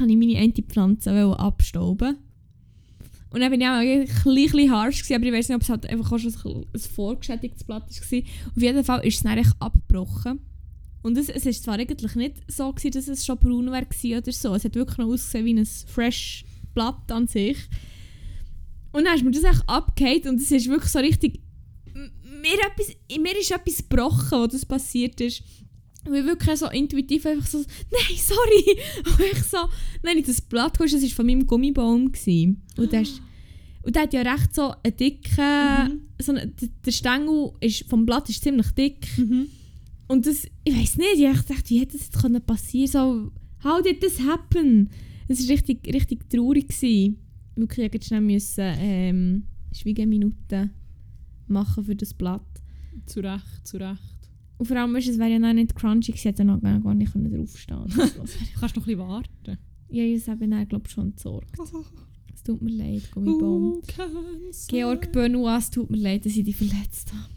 habe 0.00 0.10
ich 0.10 0.16
meine 0.16 0.38
eine 0.38 0.52
Pflanze 0.52 1.36
abstauben. 1.38 2.18
Und 3.30 3.40
dann 3.40 3.50
war 3.50 3.58
ich 3.58 3.98
auch 4.00 4.28
ein 4.28 4.34
bisschen 4.34 4.70
harsch, 4.70 5.02
gewesen, 5.02 5.14
aber 5.16 5.26
ich 5.26 5.32
weiß 5.32 5.48
nicht, 5.48 5.56
ob 5.56 5.62
es 5.62 5.68
halt 5.68 5.86
einfach 5.86 6.12
auch 6.12 6.18
schon 6.18 6.64
ein, 6.72 6.80
vorgeschädigtes 6.80 7.64
Blatt 7.64 7.82
war. 7.82 8.22
Auf 8.56 8.62
jeden 8.62 8.84
Fall 8.84 9.04
ist 9.04 9.16
es 9.16 9.22
dann 9.22 9.44
abgebrochen. 9.58 10.38
Und 11.04 11.18
es, 11.18 11.28
es 11.28 11.44
ist 11.44 11.62
zwar 11.62 11.78
eigentlich 11.78 12.14
nicht 12.14 12.36
so, 12.48 12.72
gewesen, 12.72 12.92
dass 12.92 13.08
es 13.08 13.26
schon 13.26 13.36
braun 13.36 13.66
war 13.66 13.82
oder 13.82 14.32
so. 14.32 14.54
Es 14.54 14.64
hat 14.64 14.74
wirklich 14.74 14.96
noch 14.96 15.08
ausgesehen 15.08 15.44
wie 15.44 15.52
ein 15.52 15.66
fresh 15.66 16.46
Blatt 16.72 17.12
an 17.12 17.26
sich. 17.26 17.58
Und 18.90 19.04
dann 19.04 19.14
ist 19.14 19.22
mir 19.22 19.30
das 19.30 19.44
echt 19.44 19.68
abgehakt 19.68 20.26
und 20.26 20.40
es 20.40 20.50
ist 20.50 20.66
wirklich 20.66 20.90
so 20.90 21.00
richtig... 21.00 21.42
Mir, 21.92 22.54
etwas, 22.54 22.96
mir 23.20 23.38
ist 23.38 23.50
etwas 23.50 23.76
gebrochen, 23.76 24.38
wo 24.38 24.46
das 24.46 24.64
passiert 24.64 25.20
ist. 25.20 25.42
Und 26.06 26.14
ich 26.14 26.24
wirklich 26.24 26.58
so 26.58 26.70
intuitiv 26.70 27.26
einfach 27.26 27.48
so, 27.48 27.58
nein, 27.58 28.16
sorry. 28.16 28.78
Und 29.04 29.32
ich 29.32 29.42
so, 29.44 29.58
nein, 30.02 30.22
das 30.26 30.40
Blatt 30.40 30.80
das 30.80 30.92
war 30.92 31.08
von 31.10 31.26
meinem 31.26 31.46
Gummibaum. 31.46 32.12
Gewesen. 32.12 32.62
Und 32.78 32.92
ist, 32.94 33.20
und 33.82 33.94
der 33.94 34.04
hat 34.04 34.14
ja 34.14 34.22
recht 34.22 34.54
so 34.54 34.74
einen 34.82 34.96
dicken, 34.96 35.84
mhm. 35.84 36.00
so 36.18 36.32
eine, 36.32 36.46
der 36.46 36.92
Stängel 36.92 37.52
ist, 37.60 37.88
vom 37.90 38.06
Blatt 38.06 38.28
ist 38.30 38.42
ziemlich 38.42 38.70
dick. 38.72 39.06
Mhm. 39.18 39.48
Und 40.08 40.26
das, 40.26 40.46
ich 40.64 40.74
weiß 40.74 40.98
nicht, 40.98 41.18
ich 41.18 41.42
dachte, 41.42 41.70
wie 41.70 41.80
hätte 41.80 41.96
das 41.96 42.10
jetzt 42.12 42.46
passieren 42.46 42.88
So, 42.88 43.32
how 43.68 43.82
did 43.82 44.00
this 44.00 44.20
happen? 44.20 44.90
Es 45.28 45.40
war 45.42 45.54
richtig, 45.54 45.86
richtig 45.92 46.28
traurig. 46.28 46.68
Gewesen. 46.68 47.18
Wirklich, 47.56 47.94
ich 47.94 48.04
schnell 48.04 48.20
müssen, 48.20 48.74
ähm, 48.78 49.44
Schweigeminuten 49.72 50.70
machen 51.46 51.84
für 51.84 51.96
das 51.96 52.12
Blatt. 52.12 52.42
Zu 53.06 53.20
Recht, 53.20 53.66
zu 53.66 53.76
Recht. 53.78 54.00
Und 54.56 54.66
vor 54.66 54.76
allem, 54.76 54.94
es 54.96 55.18
wäre 55.18 55.30
ja 55.30 55.38
noch 55.38 55.52
nicht 55.52 55.74
crunchy 55.74 56.12
gewesen, 56.12 56.28
hätte 56.28 56.44
noch 56.44 56.60
gar 56.60 56.94
nicht 56.94 57.14
draufstehen 57.14 57.88
können. 57.88 58.10
Kannst 58.60 58.76
du 58.76 58.80
noch 58.80 58.86
ein 58.86 58.96
bisschen 58.96 58.98
warten? 58.98 59.58
Ja, 59.88 60.02
ich 60.02 60.28
habe 60.28 60.48
dann, 60.48 60.68
glaube 60.68 60.88
schon 60.88 61.08
entsorgt. 61.08 61.56
Es 62.34 62.42
tut 62.42 62.62
mir 62.62 62.70
leid, 62.70 63.10
Gummibaum. 63.12 63.80
Georg 64.68 65.12
Benoit, 65.12 65.58
es 65.58 65.70
tut 65.70 65.90
mir 65.90 65.98
leid, 65.98 66.26
dass 66.26 66.36
ich 66.36 66.44
dich 66.44 66.56
verletzt 66.56 67.12
habe. 67.12 67.33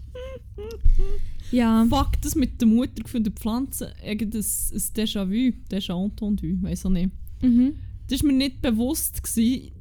Ja. 1.51 1.85
Fuck, 1.89 2.21
das 2.21 2.35
mit 2.35 2.59
der 2.59 2.67
Mutter 2.67 3.07
von 3.07 3.23
der 3.23 3.31
Pflanze, 3.31 3.93
irgendein 4.03 4.41
Déjà-vu, 4.41 5.53
Déjà 5.71 6.03
entendu, 6.03 6.61
weiß 6.61 6.85
auch 6.85 6.89
nicht. 6.89 7.11
Mhm. 7.41 7.75
Das 8.07 8.21
war 8.21 8.27
mir 8.31 8.37
nicht 8.37 8.61
bewusst. 8.61 9.23
Gewesen. 9.23 9.71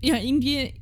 Ich 0.00 0.12
habe 0.12 0.24
irgendwie, 0.24 0.74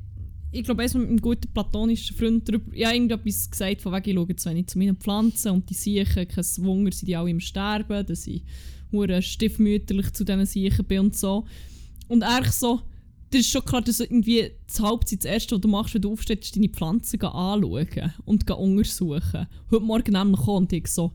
ich 0.51 0.63
glaube, 0.63 0.83
erst 0.83 0.95
mit 0.95 1.07
einem 1.07 1.21
guten 1.21 1.47
platonischen 1.53 2.15
Freund 2.15 2.47
darüber, 2.47 2.73
ich 2.73 2.85
habe 2.85 2.95
irgendetwas 2.95 3.49
gesagt, 3.49 3.81
von 3.81 3.93
wegen, 3.93 4.09
ich 4.09 4.15
schaue 4.15 4.27
jetzt, 4.29 4.45
wenn 4.45 4.57
ich 4.57 4.67
zu 4.67 4.77
meinen 4.77 4.97
Pflanzen 4.97 5.51
und 5.51 5.69
die 5.69 5.73
Siechen, 5.73 6.27
kein 6.27 6.45
Wunder, 6.57 6.91
sind 6.91 7.07
die 7.07 7.15
alle 7.15 7.29
im 7.29 7.39
Sterben, 7.39 8.05
dass 8.05 8.27
ich 8.27 8.43
stiefmütterlich 9.21 10.11
zu 10.13 10.23
diesen 10.23 10.45
Siechen 10.45 10.85
bin 10.85 10.99
und 10.99 11.15
so. 11.15 11.45
Und 12.07 12.23
eigentlich 12.23 12.53
so, 12.53 12.81
das 13.31 13.41
ist 13.41 13.49
schon 13.49 13.63
klar, 13.63 13.81
dass 13.81 14.01
irgendwie 14.01 14.51
das 14.67 14.81
Hauptzeit 14.81 15.19
das 15.19 15.31
Erste, 15.31 15.55
was 15.55 15.61
du 15.61 15.67
machst, 15.69 15.93
wenn 15.93 16.01
du 16.01 16.11
aufstehst, 16.11 16.43
ist 16.43 16.55
deine 16.55 16.69
Pflanzen 16.69 17.21
anschauen 17.21 18.13
und 18.25 18.49
untersuchen. 18.51 19.47
Heute 19.71 19.83
Morgen 19.83 20.11
nämlich 20.11 20.41
kam 20.41 20.55
und 20.55 20.73
ich 20.73 20.87
so, 20.87 21.13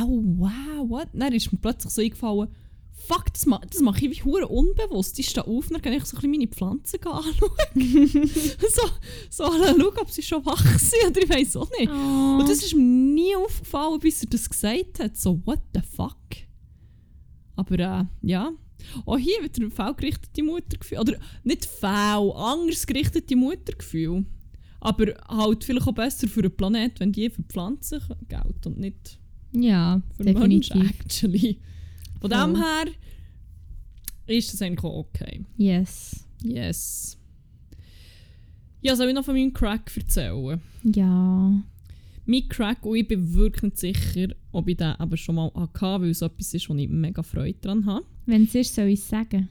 oh 0.00 0.22
wow, 0.38 0.88
what? 0.88 1.08
Dann 1.12 1.34
ist 1.34 1.52
mir 1.52 1.58
plötzlich 1.58 1.92
so 1.92 2.00
eingefallen, 2.00 2.48
fuck, 2.94 3.32
das, 3.32 3.44
ma 3.44 3.60
das 3.70 3.80
mache 3.82 4.06
ich 4.06 4.10
wie 4.10 4.24
hure 4.24 4.48
unbewusst. 4.48 5.18
Ich 5.18 5.28
stehe 5.28 5.46
auf 5.46 5.66
und 5.66 5.74
dann 5.74 5.82
kann 5.82 5.92
ich 5.92 6.04
so 6.06 6.16
ein 6.16 6.30
meine 6.30 6.48
Pflanzen 6.48 7.00
anschauen. 7.04 7.30
so, 8.60 8.88
so 9.28 9.44
schauen, 9.52 9.98
ob 10.00 10.10
sie 10.10 10.22
schon 10.22 10.46
wach 10.46 10.78
sind 10.78 11.10
oder 11.10 11.22
ich 11.22 11.28
weiß 11.28 11.56
auch 11.56 11.70
nicht. 11.78 11.90
Oh. 11.90 12.38
Und 12.40 12.48
das 12.48 12.64
ist 12.64 12.74
mir 12.74 12.82
nie 12.82 13.36
aufgefallen, 13.36 14.00
bis 14.00 14.22
er 14.22 14.30
das 14.30 14.48
gesagt 14.48 14.98
hat. 14.98 15.16
So, 15.16 15.42
what 15.44 15.60
the 15.74 15.80
fuck? 15.82 16.16
Aber 17.56 17.78
äh, 17.78 18.04
ja, 18.22 18.52
auch 19.06 19.18
hier 19.18 19.42
wird 19.42 19.58
ein 19.58 19.70
faulgerichtete 19.70 20.42
Muttergefühl. 20.42 20.98
Oder 20.98 21.18
nicht 21.42 21.64
faul, 21.64 22.32
anders 22.36 22.86
gerichtete 22.86 23.36
Muttergefühl. 23.36 24.24
Aber 24.80 25.14
halt 25.28 25.64
vielleicht 25.64 25.86
auch 25.86 25.94
besser 25.94 26.28
für 26.28 26.42
den 26.42 26.54
Planet, 26.54 27.00
wenn 27.00 27.12
die 27.12 27.30
für 27.30 27.42
Pflanzen 27.42 28.00
gelten 28.28 28.68
und 28.68 28.78
nicht 28.78 29.18
ja, 29.52 30.02
für 30.16 30.24
definitiv. 30.24 30.74
Menschen, 30.74 31.00
actually. 31.00 31.60
Von 32.20 32.32
oh. 32.32 32.46
dem 32.46 32.56
her 32.56 32.84
ist 34.26 34.52
das 34.52 34.62
eigentlich 34.62 34.84
auch 34.84 35.06
okay. 35.06 35.44
Yes. 35.56 36.26
Yes. 36.42 37.18
Ja, 38.80 38.96
soll 38.96 39.08
ich 39.08 39.14
noch 39.14 39.24
von 39.24 39.34
meinem 39.34 39.52
Crack 39.52 39.90
erzählen? 39.96 40.60
Ja. 40.82 41.62
Mein 42.26 42.48
Crack, 42.48 42.84
und 42.84 42.96
ich 42.96 43.08
bin 43.08 43.34
wirklich 43.34 43.62
nicht 43.62 43.78
sicher, 43.78 44.28
ob 44.52 44.68
ich 44.68 44.76
den 44.76 44.92
aber 44.92 45.16
schon 45.16 45.36
mal 45.36 45.50
hatte, 45.54 46.02
weil 46.02 46.10
es 46.10 46.22
etwas 46.22 46.52
ist, 46.54 46.68
wo 46.68 46.74
ich 46.74 46.88
mega 46.88 47.22
Freude 47.22 47.58
daran 47.60 47.86
habe. 47.86 48.06
Wenn 48.26 48.44
es 48.44 48.54
ist, 48.54 48.74
soll 48.74 48.86
ich 48.86 49.00
es 49.00 49.08
sagen. 49.08 49.48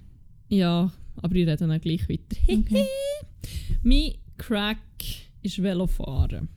Ja, 0.50 0.92
aber 1.18 1.36
ich 1.36 1.48
rede 1.48 1.58
dann 1.58 1.80
gleich 1.82 2.08
weiter. 2.10 2.38
Okay. 2.48 2.86
mein 3.84 4.14
Crack 4.38 4.78
ist 5.42 5.62
Velofahren. 5.62 6.50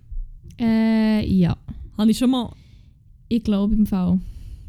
Äh, 0.58 1.26
ja. 1.26 1.56
Habe 1.96 2.10
ich 2.10 2.18
schon 2.18 2.30
mal... 2.30 2.52
Ich 3.28 3.42
glaube 3.42 3.74
im 3.74 3.86
Fall. 3.86 4.20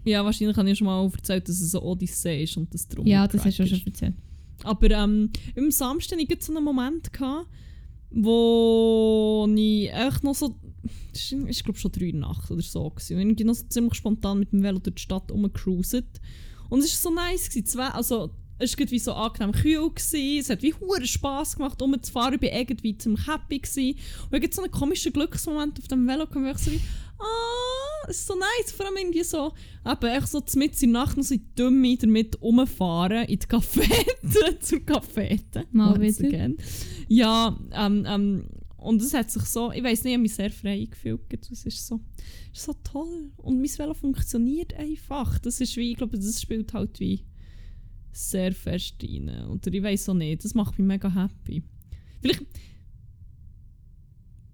Ja, 0.04 0.26
wahrscheinlich 0.26 0.58
habe 0.58 0.70
ich 0.70 0.78
schon 0.78 0.88
mal 0.88 1.06
erzählt, 1.06 1.48
dass 1.48 1.60
es 1.62 1.76
eine 1.76 1.84
Odyssee 1.84 2.44
ist 2.44 2.58
und 2.58 2.74
das 2.74 2.88
drum 2.88 3.06
Ja, 3.06 3.28
das 3.28 3.46
hast 3.46 3.60
du 3.60 3.68
schon 3.68 3.86
erzählt. 3.86 4.16
Aber 4.64 4.90
ähm, 4.90 5.30
im 5.56 5.70
Samstag 5.70 6.20
hatte 6.20 6.34
ich 6.34 6.44
so 6.44 6.54
einen 6.54 6.64
Moment, 6.64 7.14
gehabt, 7.14 7.48
wo 8.10 9.48
ich 9.56 9.94
echt 9.94 10.24
noch 10.24 10.34
so 10.34 10.56
das 11.12 11.32
war, 11.32 11.50
ich 11.50 11.64
glaube 11.64 11.80
schon 11.80 11.92
drei 11.92 12.12
Nacht 12.12 12.50
oder 12.52 12.62
so. 12.62 12.90
Gewesen. 12.90 13.16
Und 13.16 13.22
irgendwie 13.22 13.44
noch 13.44 13.56
so 13.56 13.66
ziemlich 13.68 13.96
spontan 13.96 14.40
mit 14.40 14.52
dem 14.52 14.64
Velo 14.64 14.80
durch 14.80 14.96
die 14.96 15.02
Stadt 15.02 15.32
rumgecruiset. 15.32 16.22
Und 16.70 16.80
es 16.80 17.04
war 17.04 17.12
so 17.12 17.16
nice. 17.16 17.50
Gewesen. 17.50 17.66
Zwei, 17.66 17.88
also, 17.88 18.32
es 18.60 18.78
war 18.78 18.92
wie 18.92 19.00
so 19.00 19.14
angenehm 19.14 19.52
kühl. 19.52 19.90
Gewesen. 19.90 20.40
Es 20.40 20.50
hat 20.50 20.62
wie 20.62 20.74
hure 20.74 21.06
Spass 21.06 21.56
gemacht, 21.56 21.82
rumzufahren. 21.82 22.36
Ich 22.36 22.42
war 22.42 22.60
irgendwie 22.60 22.98
ziemlich 22.98 23.28
happy. 23.28 23.60
Gewesen. 23.60 24.00
Und 24.32 24.44
ich 24.44 24.54
so 24.54 24.62
einen 24.62 24.72
komischen 24.72 25.14
Glücksmoment 25.14 25.80
auf 25.80 25.88
dem 25.88 26.08
Velo, 26.08 26.26
wo 26.32 26.40
ich 26.46 26.58
so 26.58 26.72
wie, 26.72 26.82
ah, 27.20 28.08
es 28.10 28.20
ist 28.20 28.28
so 28.28 28.36
nice. 28.36 28.72
Vor 28.72 28.86
allem 28.86 28.98
irgendwie 28.98 29.24
so, 29.24 29.54
eben 29.86 30.08
echt 30.08 30.28
so 30.28 30.44
mit 30.56 30.82
in 30.82 30.94
der 30.94 31.02
Nacht 31.02 31.18
noch 31.18 31.24
so 31.24 31.36
dumm 31.56 31.98
damit 32.00 32.42
rumfahren 32.42 33.26
in 33.26 33.40
die 33.40 33.48
Cafete, 33.48 34.60
zur 34.60 34.80
Cafete. 34.80 35.66
Mal 35.72 36.00
wieder. 36.00 36.28
Again. 36.28 36.58
Ja, 37.08 37.58
ähm, 37.74 38.06
ähm, 38.08 38.50
und 38.78 39.02
es 39.02 39.14
hat 39.14 39.32
sich 39.32 39.44
so, 39.44 39.72
ich 39.72 39.84
weiß 39.84 40.04
nicht, 40.04 40.12
ich 40.12 40.16
habe 40.16 40.22
mich 40.22 40.36
sehr 40.36 40.52
frei 40.52 40.86
gefühlt. 40.86 41.50
Es 41.52 41.66
ist 41.66 41.88
so, 41.88 42.00
ist 42.54 42.64
so 42.64 42.74
toll. 42.84 43.32
Und 43.38 43.60
mein 43.60 43.70
Velo 43.70 43.96
funktioniert 43.96 44.74
einfach. 44.76 45.40
Das 45.40 45.60
ist 45.60 45.76
wie, 45.78 45.92
ich 45.92 45.98
glaube, 45.98 46.18
das 46.18 46.42
spielt 46.42 46.74
halt 46.74 47.00
wie 47.00 47.26
sehr 48.12 48.54
fest 48.54 48.96
rein. 49.04 49.30
Oder 49.50 49.74
ich 49.74 49.82
weiß 49.82 50.10
auch 50.10 50.14
nicht, 50.14 50.44
das 50.44 50.54
macht 50.54 50.78
mich 50.78 50.88
mega 50.88 51.12
happy. 51.14 51.64
Vielleicht, 52.22 52.46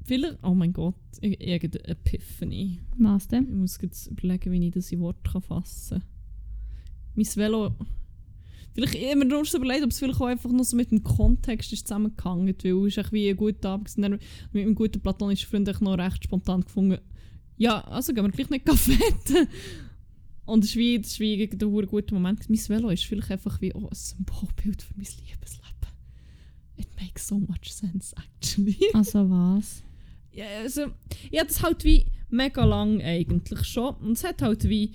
vielleicht, 0.05 0.37
oh 0.41 0.53
mein 0.53 0.71
Gott, 0.71 0.95
irgendeine 1.21 1.85
Epiphany. 1.85 2.79
Was 2.97 3.27
denn? 3.27 3.49
Ich 3.49 3.55
muss 3.55 3.79
jetzt 3.81 4.07
überlegen, 4.07 4.53
wie 4.53 4.67
ich 4.67 4.73
das 4.73 4.91
in 4.91 5.01
Worte 5.01 5.41
fassen 5.41 5.99
kann. 5.99 6.09
Mein 7.15 7.25
Velo 7.25 7.75
Vielleicht 8.73 8.95
immer 8.95 9.25
nur 9.25 9.45
so 9.45 9.57
überlegt, 9.57 9.83
ob 9.83 9.91
es 9.91 9.99
vielleicht 9.99 10.19
auch 10.19 10.25
einfach 10.25 10.51
noch 10.51 10.63
so 10.63 10.75
mit 10.75 10.91
dem 10.91 11.03
Kontext 11.03 11.71
ist 11.73 11.87
zusammengehangen, 11.87 12.47
weil 12.47 12.87
es 12.87 12.97
ist 12.97 13.11
wie 13.11 13.29
ein 13.29 13.37
guter 13.37 13.69
Abend 13.69 13.85
gewesen. 13.85 14.01
Dann 14.01 14.19
mit 14.51 14.63
einem 14.63 14.75
guten 14.75 14.99
platonischen 14.99 15.47
Freund 15.49 15.67
ich 15.67 15.79
noch 15.79 15.97
recht 15.97 16.23
spontan 16.23 16.61
gefunden, 16.61 16.97
ja, 17.57 17.81
also 17.81 18.13
gehen 18.13 18.23
wir 18.23 18.31
gleich 18.31 18.49
nicht 18.49 18.65
Kaffee. 18.65 18.97
Und 20.45 20.63
es 20.63 20.71
ist 20.71 20.75
wie, 20.75 20.99
das 20.99 21.11
ist 21.11 21.19
wie 21.19 21.43
ein 21.43 21.87
guter 21.87 22.15
Moment. 22.15 22.49
Mein 22.49 22.59
Velo 22.67 22.89
ist 22.89 23.05
vielleicht 23.05 23.31
einfach 23.31 23.61
wie 23.61 23.73
oh, 23.73 23.87
ein 23.87 23.95
Symbolbild 23.95 24.81
für 24.81 24.93
mein 24.95 25.05
Liebesleben. 25.05 25.73
It 26.75 26.87
makes 26.99 27.27
so 27.27 27.39
much 27.39 27.71
sense, 27.71 28.15
actually. 28.15 28.79
Also 28.93 29.29
was? 29.29 29.83
Ja, 30.31 30.45
also, 30.61 30.81
hatte 30.85 31.47
das 31.47 31.61
halt 31.61 31.83
wie 31.83 32.07
mega 32.29 32.65
lang 32.65 33.01
eigentlich 33.01 33.63
schon. 33.65 33.95
Und 33.97 34.13
es 34.13 34.23
hat 34.23 34.41
halt 34.41 34.67
wie 34.67 34.93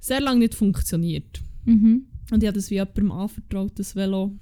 sehr 0.00 0.20
lange 0.20 0.40
nicht 0.40 0.54
funktioniert. 0.54 1.40
Mhm. 1.64 2.06
Und 2.32 2.42
ich 2.42 2.46
habe 2.46 2.56
das 2.58 2.70
wie 2.70 2.76
jemandem 2.76 3.12
anvertraut, 3.12 3.78
das 3.78 3.94
Velo. 3.94 4.32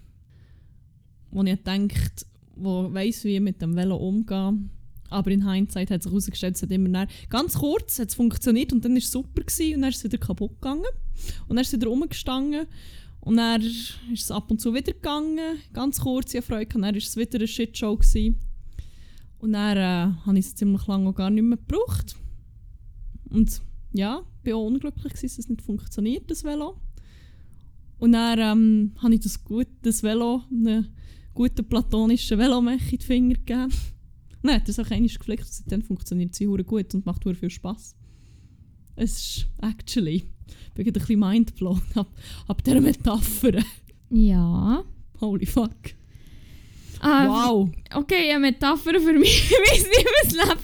Wo 1.32 1.43
ich 1.43 1.62
denkt, 1.64 2.24
wo 2.55 2.93
weiss, 2.95 3.24
wie 3.24 3.34
ich 3.34 3.41
mit 3.41 3.61
dem 3.61 3.74
Velo 3.74 3.97
umgehen. 3.97 4.70
Aber 5.09 5.30
in 5.32 5.51
Hindsight 5.51 5.91
hat 5.91 6.05
sich 6.05 6.12
herausgestellt, 6.12 6.55
es 6.55 6.62
hat 6.62 6.70
immer 6.70 6.88
näher. 6.88 7.09
Ganz 7.28 7.59
kurz 7.59 7.99
hat 7.99 8.11
es 8.11 8.14
funktioniert 8.14 8.72
und 8.72 8.84
dann 8.84 8.93
war 8.93 8.99
es 8.99 9.11
super 9.11 9.43
gewesen, 9.43 9.74
und 9.74 9.82
dann 9.82 9.91
ist 9.91 9.97
es 9.97 10.05
wieder 10.05 10.18
kaputt 10.18 10.53
gegangen. 10.61 10.84
Und 11.49 11.57
dann 11.57 11.59
ist 11.59 11.66
es 11.66 11.80
wieder 11.80 11.88
rumgestanden. 11.88 12.66
Und 13.22 13.38
dann 13.38 13.61
ist 13.61 13.99
es 14.12 14.30
ab 14.30 14.53
und 14.53 14.61
zu 14.61 14.72
wieder 14.72 14.93
gegangen. 14.93 15.59
Ganz 15.72 16.01
kurz, 16.01 16.32
ich 16.32 16.45
Freude. 16.45 16.76
Und 16.76 16.82
dann 16.82 16.95
war 16.95 16.97
es 16.97 17.16
wieder 17.16 17.38
eine 17.38 17.49
Shitshow. 17.49 17.97
Gewesen. 17.97 18.38
Und 19.38 19.53
dann 19.55 19.76
äh, 19.76 20.14
habe 20.26 20.38
ich 20.38 20.47
es 20.47 20.55
ziemlich 20.55 20.86
lange 20.86 21.09
auch 21.09 21.14
gar 21.14 21.30
nicht 21.30 21.43
mehr 21.43 21.59
gebraucht. 21.59 22.14
Und 23.30 23.61
ja, 23.93 24.22
ich 24.45 24.53
war 24.53 24.59
auch 24.59 24.66
unglücklich, 24.66 25.12
gewesen, 25.12 25.26
dass 25.26 25.38
es 25.38 25.49
nicht 25.49 25.62
funktioniert, 25.62 26.30
das 26.30 26.45
Velo. 26.45 26.80
Und 28.01 28.12
dann 28.12 28.38
ähm, 28.38 28.92
habe 29.03 29.14
ich 29.14 29.20
das, 29.20 29.44
gut, 29.44 29.68
das 29.82 30.03
Velo, 30.03 30.42
einen 30.51 30.88
guten 31.34 31.64
platonischen 31.68 32.38
Velomech 32.38 32.92
in 32.92 32.98
die 32.98 33.07
Finger 33.07 33.34
gegeben. 33.34 33.72
Nein, 34.42 34.57
hat 34.57 34.68
er 34.68 34.70
es 34.70 34.78
auch 34.78 34.90
einmal 34.90 35.09
geflickt 35.09 35.44
und 35.44 35.53
seitdem 35.53 35.82
funktioniert 35.82 36.34
sie 36.34 36.48
hure 36.48 36.64
gut 36.64 36.94
und 36.94 37.05
macht 37.05 37.24
hure 37.26 37.34
viel 37.34 37.51
Spass. 37.51 37.94
Es 38.96 39.12
ist 39.18 39.46
actually, 39.61 40.24
ich 40.66 40.72
bin 40.74 40.86
ein 40.86 40.92
bisschen 40.94 41.20
mindblown 41.20 41.82
ab, 41.94 42.09
ab 42.48 42.64
dieser 42.64 42.80
Metapher. 42.80 43.62
Ja. 44.12 44.82
Holy 45.20 45.46
fuck. 45.46 45.76
Ah, 46.98 47.28
Wow. 47.28 47.70
Okay, 47.94 48.30
eine 48.30 48.40
Metapher 48.40 48.98
für 48.98 49.12
mich, 49.12 49.53
mein 49.68 49.78
Liebesleben. 49.78 50.59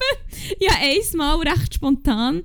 Ja, 0.59 0.71
einmal 0.81 1.47
recht 1.47 1.75
spontan 1.75 2.43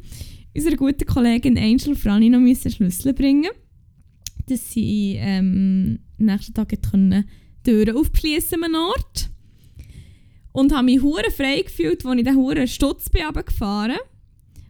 unserer 0.55 0.77
guten 0.77 1.05
Kollegin 1.07 1.59
Angel 1.59 1.97
Franny 1.97 2.29
noch 2.31 2.39
müssen 2.39 2.71
Schlüssel 2.71 3.15
bringen 3.15 3.51
dass 4.47 4.73
sie 4.73 5.17
ähm, 5.19 6.01
am 6.19 6.27
nächsten 6.27 6.55
Tag 6.55 6.73
können 6.91 7.29
Türen 7.65 7.97
aufschließen 7.97 8.63
an 8.63 8.75
Ort. 8.75 9.31
Und 10.53 10.73
habe 10.73 10.85
mich 10.85 11.01
hure 11.01 11.31
frei 11.31 11.63
gefühlt, 11.63 12.05
als 12.05 12.19
ich 12.19 12.25
den 12.25 12.37
hure 12.37 12.69
Stutz 12.69 13.09
bin 13.09 13.25
runtergefahren. 13.25 13.99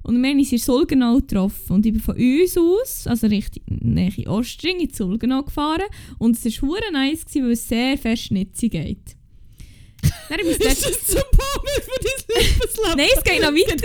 Und 0.04 0.20
wir 0.20 0.30
haben 0.30 0.38
uns 0.38 0.52
in 0.52 0.58
Sulgenau 0.58 1.16
getroffen. 1.16 1.72
Und 1.72 1.86
ich 1.86 1.92
bin 1.92 2.02
von 2.02 2.16
uns 2.16 2.58
aus, 2.58 3.06
also 3.06 3.26
Richtung 3.28 3.62
Nähe 3.66 4.26
Ostring, 4.26 4.80
in 4.80 4.92
Sulgenau 4.92 5.42
gefahren. 5.42 5.86
Und 6.18 6.36
es 6.36 6.62
war 6.62 6.68
hure 6.68 6.92
nice, 6.92 7.24
gewesen, 7.24 7.44
weil 7.44 7.52
es 7.52 7.68
sehr 7.68 7.98
fest 7.98 8.24
Schnitzi 8.24 8.68
geht. 8.68 9.16
Dann 10.28 10.40
Ist 10.40 10.64
das 10.64 11.06
zum 11.06 11.22
Baum 11.36 11.66
für 11.80 12.00
dein 12.02 12.42
Lebensleben? 12.42 12.96
Nein, 12.96 13.08
es 13.16 13.24
geht 13.24 13.40
noch 13.40 13.52
weiter. 13.52 13.76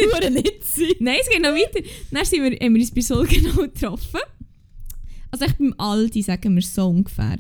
Nein, 1.00 1.18
es 1.22 1.30
geht 1.30 1.42
noch 1.42 1.50
weiter. 1.50 1.90
Dann 2.12 2.26
sind 2.26 2.44
wir, 2.44 2.52
haben 2.60 2.74
wir 2.74 2.82
uns 2.82 2.92
bei 2.92 3.02
Sulgenau 3.02 3.62
getroffen. 3.64 4.22
Also 5.32 5.46
echt 5.46 5.58
beim 5.58 5.74
Aldi, 5.78 6.22
sagen 6.22 6.56
wir 6.56 6.62
so 6.62 6.88
ungefähr. 6.88 7.38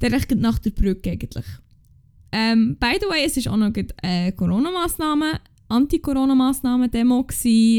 Der 0.00 0.10
gerade 0.10 0.36
nach 0.36 0.58
der 0.58 0.70
Brücke 0.70 1.10
eigentlich. 1.10 1.46
Ähm, 2.32 2.76
by 2.78 2.98
the 3.00 3.06
way, 3.06 3.24
es 3.24 3.36
war 3.46 3.52
auch 3.52 3.56
noch 3.56 3.72
gerade, 3.72 3.94
äh, 4.02 4.32
Corona-Massnahmen, 4.32 5.38
Anti-Corona-Massnahmen-Demo. 5.68 7.26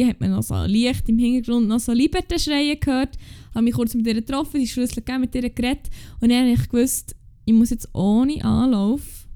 Hat 0.08 0.20
man 0.20 0.32
noch 0.32 0.44
so 0.44 0.64
Licht 0.64 1.08
im 1.10 1.20
Hintergrund, 1.20 1.68
noch 1.68 1.80
so 1.80 1.92
Liberté-Schreien 1.92 2.80
gehört. 2.80 3.18
Habe 3.54 3.64
mich 3.64 3.74
kurz 3.74 3.94
mit 3.94 4.08
ihr 4.08 4.16
getroffen, 4.16 4.60
die 4.60 4.68
Schlüssel 4.68 5.04
gegeben, 5.04 5.22
mit 5.22 5.36
ihr 5.36 5.50
geredet. 5.50 5.90
Und 6.20 6.30
dann 6.30 6.40
habe 6.40 6.52
ich 6.52 6.70
gewusst, 6.70 7.16
ich 7.46 7.54
muss 7.54 7.70
jetzt 7.70 7.94
ohne 7.94 8.44
Anlauf 8.44 9.28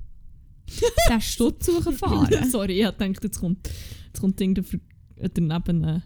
den 1.10 1.22
Stutz 1.22 1.66
suchen 1.66 1.94
fahren. 1.94 2.30
Sorry, 2.50 2.80
ich 2.80 2.86
dachte, 2.86 3.06
jetzt 3.24 3.40
kommt, 3.40 3.70
jetzt 4.08 4.20
kommt 4.20 4.40
irgendein 4.40 4.82
äh, 5.18 5.30
daneben 5.34 6.04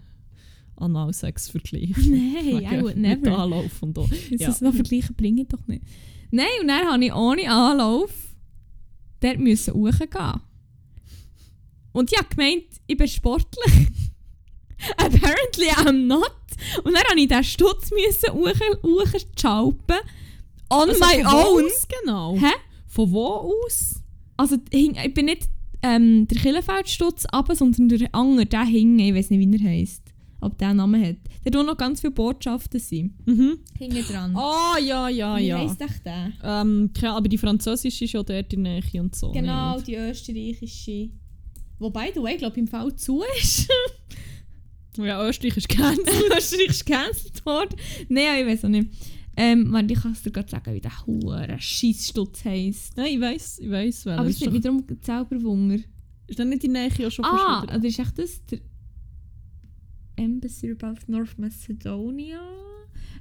ein 0.78 0.84
Analsex-Vergleich. 0.84 1.89
Nein, 1.97 2.63
I 2.63 2.82
would 2.82 2.97
Mit 2.97 3.21
never. 3.21 3.38
Anlauf 3.39 3.82
und 3.82 3.95
so. 3.95 4.07
Das 4.32 4.39
Ja. 4.39 4.49
ist 4.49 4.61
noch 4.61 4.73
vergleichen 4.73 5.15
bringe 5.15 5.43
ich 5.43 5.47
doch 5.47 5.65
nicht. 5.67 5.84
Nein, 6.32 6.47
und 6.61 6.67
dann 6.67 6.86
habe 6.88 7.05
ich 7.05 7.13
ohne 7.13 7.49
Anlauf 7.49 8.11
dort 9.21 9.39
müssen 9.39 9.73
hochgehen. 9.73 10.41
Und 11.93 12.11
ich 12.11 12.17
habe 12.17 12.28
gemeint, 12.36 12.63
ich 12.88 12.97
bin 12.97 13.07
sportlich. 13.07 13.73
Apparently 14.97 15.67
I'm 15.78 16.05
not. 16.07 16.32
Und 16.84 16.93
dann 16.93 17.03
habe 17.09 17.19
ich 17.19 17.28
diesen 17.30 17.43
Stutz 17.43 17.89
hochschalpen. 18.34 19.95
On 20.69 20.89
Also 20.89 20.99
my 20.99 21.23
own. 21.26 21.65
Aus 21.65 21.88
genau. 22.01 22.36
Hä? 22.38 22.51
Von 22.88 23.11
wo 23.11 23.53
aus? 23.65 24.01
Also 24.38 24.57
ich 24.71 25.13
bin 25.13 25.26
nicht 25.26 25.47
ähm, 25.82 26.28
der 26.28 26.38
Killenfeldstutz 26.41 27.26
runter, 27.34 27.55
sondern 27.55 27.88
der 27.88 28.13
andere, 28.13 28.45
der 28.45 28.65
hing, 28.65 28.99
ich 28.99 29.13
weiß 29.13 29.30
nicht, 29.30 29.39
wie 29.39 29.63
er 29.63 29.69
heisst. 29.69 30.01
Ob 30.46 30.58
der 30.58 30.74
Namen 30.74 31.04
hat. 31.04 31.18
Der 31.43 31.52
tun 31.52 31.66
noch 31.66 31.78
ganz 31.78 32.02
viele 32.02 32.12
Botschaften 32.12 32.80
sein. 32.80 33.14
Mhm. 33.26 33.58
Hinten 33.78 34.04
dran. 34.04 34.36
Ah, 34.36 34.78
ja, 34.80 35.10
ja, 35.10 35.38
wie 35.38 35.48
ja. 35.48 35.58
heisst 35.58 35.82
echt 35.82 36.06
der? 36.06 36.32
Ähm, 36.43 36.91
aber 37.04 37.28
die 37.28 37.38
französische 37.38 38.06
ist 38.06 38.14
ja 38.14 38.24
dort 38.24 38.54
in 38.54 38.64
der 38.64 38.82
Nähe 38.82 39.02
und 39.02 39.16
so. 39.16 39.32
Genau, 39.32 39.76
Nicht. 39.76 39.88
die 39.88 39.96
österreichische. 39.96 41.10
Wobei, 41.80 42.12
du 42.12 42.26
ich 42.28 42.38
glaube 42.38 42.60
im 42.60 42.68
Fall 42.68 42.96
zu 42.96 43.24
ist. 43.41 43.68
Ja, 44.98 45.28
Österreich 45.28 45.58
ist 45.58 45.68
gecancelt. 45.68 46.08
Österreich 46.38 46.70
ist 46.70 46.86
gecancelt 46.86 47.46
worden. 47.46 47.76
Nein, 48.08 48.39
ich 48.39 48.46
weiß 48.48 48.64
auch 48.64 48.70
nicht. 48.70 48.89
Ähm, 49.36 49.72
warte, 49.74 49.93
ich 49.93 50.02
kann 50.02 50.14
es 50.14 50.24
dir 50.24 50.32
gerade 50.32 50.50
sagen, 50.50 50.74
wie 50.74 50.80
der 50.80 51.06
hure 51.06 51.58
Scheissstutz 51.60 52.46
heisst. 52.46 52.96
Nein, 52.96 53.16
ich 53.16 53.20
weiss, 53.20 53.60
ich. 53.60 53.70
Weil 53.70 53.91
Aber 54.18 54.30
es 54.30 54.41
ist, 54.41 54.50
mich 54.50 54.62
darum 54.62 54.86
selber 55.02 55.43
Wunder. 55.43 55.80
ist 56.28 56.39
dann 56.39 56.50
nicht 56.50 56.64
in 56.64 56.74
der 56.74 56.88
Nähe 56.88 57.08
auch 57.08 57.12
schon 57.12 57.26
Ah, 57.26 57.64
oder 57.64 57.84
ist 57.84 58.00
echt 58.00 58.18
das 58.18 58.46
der 58.46 58.60
Embassy 60.18 60.72
of 60.72 61.07
North 61.07 61.38
Macedonia? 61.38 62.39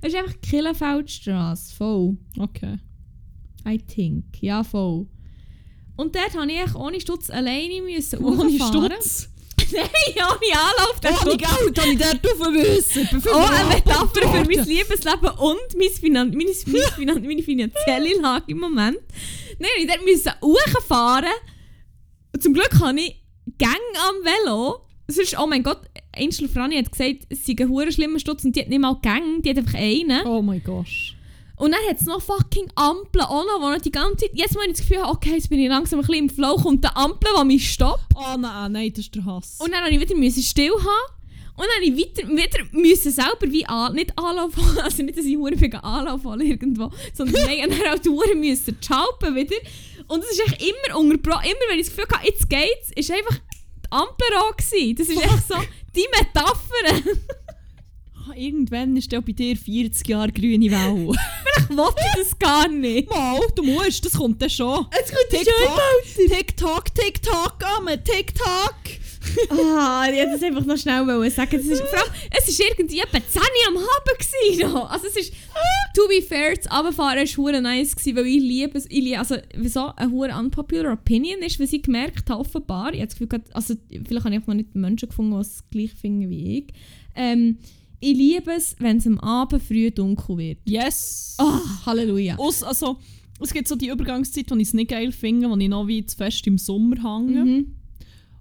Es 0.00 0.12
ist 0.12 0.18
einfach 0.18 0.40
Killenfeldstrasse, 0.40 1.74
voll. 1.74 2.16
Okay. 2.38 2.78
I 3.66 3.78
think. 3.78 4.24
Ja, 4.40 4.62
voll. 4.62 5.06
Und 5.96 6.14
dort 6.14 6.34
musste 6.34 6.52
ich 6.52 6.60
echt 6.60 6.74
ohne 6.74 7.00
Stutz 7.00 7.30
alleine 7.30 7.80
müssen 7.82 8.22
Ohne. 8.24 8.50
Stutz. 8.50 9.28
Nein, 9.72 9.88
ohne 10.16 10.60
Anlauf. 10.60 11.00
der 11.00 11.12
Ohne 11.12 11.20
Stutz. 11.20 11.38
Geld 11.38 11.78
habe 11.78 11.90
ich 11.92 11.98
dort 11.98 12.40
rauf 12.40 12.50
müssen. 12.50 13.08
Oh, 13.32 13.38
eine 13.38 13.68
Metapher 13.68 14.20
für 14.28 14.44
mein 14.44 14.66
Liebesleben 14.66 15.30
und 15.38 15.76
mein 15.76 15.88
Finan 15.90 16.30
meine, 16.30 16.52
meine, 16.66 16.86
Finan 16.96 17.22
meine 17.22 17.42
finanzielle 17.42 18.20
Lage 18.20 18.44
im 18.48 18.58
Moment. 18.58 18.98
Nein, 19.58 19.70
ich 19.78 19.86
dort 19.86 20.04
musste 20.04 20.34
hochfahren. 20.42 21.32
Zum 22.40 22.52
Glück 22.52 22.80
habe 22.80 23.00
ich 23.00 23.22
Gang 23.58 23.78
am 24.08 24.16
Velo. 24.24 24.80
Sonst, 25.06 25.38
oh 25.38 25.46
mein 25.46 25.62
Gott, 25.62 25.82
Angel 26.16 26.48
Franny 26.48 26.76
hat 26.76 26.90
gesagt, 26.90 27.26
es 27.28 27.46
sei 27.46 27.54
ein 27.58 27.68
hure 27.68 27.92
schlimmer 27.92 28.18
Stutz 28.18 28.44
und 28.44 28.54
die 28.54 28.60
hat 28.60 28.68
nicht 28.68 28.80
mal 28.80 28.96
Gang, 29.02 29.42
die 29.42 29.50
hat 29.50 29.58
einfach 29.58 29.74
einen. 29.74 30.26
Oh 30.26 30.42
mein 30.42 30.62
Gott. 30.62 30.86
Und 31.56 31.70
dann 31.70 31.80
hat 31.88 32.00
es 32.00 32.06
noch 32.06 32.20
fucking 32.20 32.66
Ampeln 32.74 33.24
auch 33.24 33.44
noch, 33.44 33.60
wo 33.60 33.70
noch 33.70 33.80
die 33.80 33.92
ganze 33.92 34.26
Zeit, 34.26 34.30
jetzt 34.34 34.56
mal 34.56 34.64
ich 34.66 34.72
das 34.72 34.80
Gefühl 34.80 35.02
habe, 35.02 35.12
okay, 35.12 35.34
jetzt 35.34 35.48
bin 35.48 35.60
ich 35.60 35.68
langsam 35.68 36.00
ein 36.00 36.06
bisschen 36.06 36.24
im 36.24 36.30
Flow, 36.30 36.56
kommt 36.56 36.84
eine 36.84 36.96
Ampel, 36.96 37.30
die 37.40 37.44
mich 37.46 37.72
stoppt. 37.72 38.12
Oh 38.16 38.36
nein, 38.36 38.72
nein, 38.72 38.90
das 38.90 39.04
ist 39.04 39.14
der 39.14 39.24
Hass. 39.24 39.58
Und 39.60 39.72
dann 39.72 39.82
musste 39.82 39.94
ich 39.94 40.00
wieder 40.00 40.18
müssen 40.18 40.42
still 40.42 40.72
haben. 40.72 41.14
Und 41.56 41.66
dann 41.66 41.94
musste 41.94 42.02
ich 42.02 42.28
weiter, 42.28 42.28
wieder 42.28 42.64
müssen 42.72 43.12
selber 43.12 43.52
wie 43.52 43.64
an, 43.66 43.94
nicht 43.94 44.18
Anlauf 44.18 44.56
holen, 44.56 44.78
also 44.82 45.02
nicht, 45.04 45.16
dass 45.16 45.24
ich 45.24 45.36
hure 45.36 45.60
wegen 45.60 45.76
Anlauf 45.76 46.24
hole 46.24 46.44
irgendwo, 46.44 46.90
sondern 47.12 47.40
nein, 47.46 47.70
dann 47.70 47.94
auch 47.94 48.00
die 48.00 48.08
Uhren 48.08 48.40
müssen 48.40 48.76
schalpen 48.80 49.36
wieder. 49.36 49.56
Und 50.08 50.24
es 50.24 50.32
ist 50.32 50.40
echt 50.40 50.60
immer 50.60 50.98
unterbrochen, 50.98 51.44
immer 51.44 51.70
wenn 51.70 51.78
ich 51.78 51.86
das 51.86 51.94
Gefühl 51.94 52.12
hatte, 52.12 52.26
jetzt 52.26 52.50
geht's, 52.50 52.90
ist 52.96 53.10
einfach 53.12 53.38
rot 54.00 54.58
gewesen. 54.58 54.96
Das 54.96 55.08
ist 55.08 55.22
echt 55.22 55.48
so 55.48 55.56
die 55.94 56.06
Metapher. 56.16 57.10
Irgendwann 58.36 58.96
ist 58.96 59.12
der 59.12 59.20
bei 59.20 59.32
dir 59.32 59.56
40 59.56 60.08
Jahre 60.08 60.32
grüne 60.32 60.70
Welle. 60.70 61.12
ich 61.58 61.76
wollte 61.76 62.02
das 62.16 62.38
gar 62.38 62.68
nicht. 62.68 63.10
Mal, 63.10 63.40
du 63.54 63.62
musst, 63.62 64.04
das 64.04 64.14
kommt 64.14 64.40
dann 64.40 64.50
schon. 64.50 64.86
Es 64.90 65.10
kommt 65.12 65.28
TikTok, 65.30 66.28
TikTok, 66.28 66.94
TikTok, 66.94 67.64
Amme, 67.78 68.02
TikTok. 68.02 68.74
Ah, 69.50 70.06
ich 70.10 70.18
hätte 70.18 70.32
das 70.32 70.42
einfach 70.42 70.64
noch 70.64 70.76
schnell 70.76 71.06
wollen 71.06 71.30
sagen. 71.30 71.56
Das 71.56 71.66
ist, 71.66 71.82
vor 71.82 71.98
allem, 71.98 72.12
es 72.30 72.58
war 72.58 72.66
irgendwie 72.68 73.00
etwa 73.00 73.18
10 73.18 73.42
Uhr 73.42 73.68
am 73.68 73.76
Abend. 73.76 74.18
Gewesen. 74.18 74.76
Also 74.76 75.06
es 75.06 75.16
ist, 75.16 75.32
to 75.94 76.08
be 76.08 76.22
fair, 76.22 76.54
das 76.54 76.66
Abfahren 76.66 77.18
war 77.18 77.36
hure 77.36 77.60
nice, 77.60 77.96
gewesen, 77.96 78.16
weil 78.16 78.26
ich 78.26 78.40
liebe 78.40 78.78
es. 78.78 78.86
Ich 78.86 79.02
liebe, 79.02 79.18
also 79.18 79.36
wieso 79.54 79.94
eine 79.96 80.10
hure 80.10 80.36
unpopular 80.36 80.92
opinion 80.92 81.40
ist, 81.40 81.58
weil 81.58 81.68
ich 81.70 81.82
gemerkt 81.82 82.30
habe, 82.30 82.40
offenbar, 82.40 82.92
ich 82.92 83.00
habe 83.00 83.08
das 83.08 83.18
Gefühl, 83.18 83.42
also 83.52 83.74
vielleicht 83.88 84.24
habe 84.24 84.34
ich 84.34 84.36
einfach 84.36 84.48
noch 84.48 84.54
nicht 84.54 84.74
Menschen 84.74 85.08
gefunden, 85.08 85.32
die 85.32 85.40
es 85.40 85.64
gleich 85.70 85.92
finden 85.92 86.30
wie 86.30 86.58
ich. 86.58 86.74
Ähm, 87.14 87.58
ich 88.00 88.16
liebe 88.16 88.52
es, 88.52 88.76
wenn 88.80 88.98
es 88.98 89.06
am 89.06 89.18
Abend 89.20 89.62
früh 89.62 89.90
dunkel 89.90 90.36
wird. 90.36 90.58
Yes! 90.64 91.36
Oh, 91.38 91.60
Halleluja. 91.86 92.36
Aus, 92.36 92.62
also, 92.62 92.98
es 93.40 93.52
gibt 93.52 93.66
so 93.66 93.76
die 93.76 93.88
Übergangszeit, 93.88 94.50
wo 94.50 94.56
ich 94.56 94.68
es 94.68 94.74
nicht 94.74 94.90
geil 94.90 95.10
finde, 95.12 95.48
wo 95.48 95.56
ich 95.56 95.68
noch 95.68 95.86
wie 95.86 96.04
zu 96.04 96.16
fest 96.16 96.46
im 96.46 96.58
Sommer 96.58 96.96
hänge. 96.96 97.44
Mhm. 97.44 97.74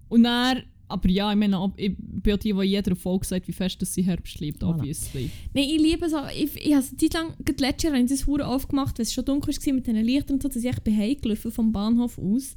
Und 0.10 0.24
dann, 0.24 0.64
aber 0.94 1.10
ja, 1.10 1.32
ich 1.32 1.38
meine, 1.38 1.74
ich 1.78 1.92
bin 1.98 2.34
auch 2.34 2.38
die, 2.38 2.54
die 2.54 2.62
jeder 2.64 2.96
Folge 2.96 3.26
sagt, 3.26 3.48
wie 3.48 3.52
fest 3.52 3.82
dass 3.82 3.94
sie 3.94 4.04
Herbst 4.04 4.40
liebt, 4.40 4.64
Voilà. 4.64 4.76
obviously. 4.76 5.30
Nein, 5.54 5.66
ich 5.70 5.82
liebe 5.82 6.06
es 6.06 6.14
auch. 6.14 6.30
Ich, 6.30 6.56
ich 6.56 6.74
habe 6.74 6.86
eine 6.86 6.98
Zeit 6.98 7.14
lang, 7.14 7.34
gerade 7.44 7.62
letztes 7.62 7.84
Jahr, 7.84 7.94
habe 7.94 8.04
ich 8.06 8.10
das 8.10 8.28
aufgemacht, 8.46 8.98
weil 8.98 9.04
es 9.04 9.14
schon 9.14 9.26
dunkel 9.26 9.56
war 9.56 9.74
mit 9.74 9.88
diesen 9.88 10.04
Lichtern 10.04 10.36
und 10.36 10.44
so, 10.44 10.48
dass 10.50 10.58
ich 10.58 10.66
echt 10.70 10.84
bin 10.84 10.98
heimgelaufen 10.98 11.52
vom 11.52 11.72
Bahnhof 11.72 12.18
aus. 12.18 12.56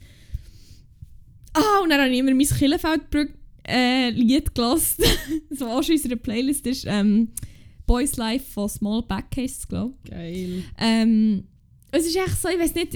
Ah, 1.55 1.80
und 1.82 1.89
dann 1.91 2.01
habe 2.01 2.11
ich 2.11 2.18
immer 2.18 2.34
mein 2.34 2.47
Killenfeldbrück 2.47 3.32
äh, 3.64 4.12
gelassen. 4.12 5.05
das 5.51 5.62
auch 5.62 5.82
schon 5.82 5.95
in 5.95 6.03
unserer 6.03 6.16
Playlist 6.16 6.66
ist 6.66 6.84
ähm, 6.87 7.28
Boys 7.87 8.16
Life 8.16 8.45
von 8.53 8.68
Small 8.68 9.03
Backcases, 9.03 9.66
glaube 9.66 9.95
ich. 10.05 10.11
Geil. 10.11 10.62
Ähm, 10.78 11.45
es 11.93 12.07
ist 12.07 12.16
echt 12.16 12.41
so, 12.41 12.49
ich 12.49 12.59
weiß 12.59 12.74
nicht, 12.74 12.95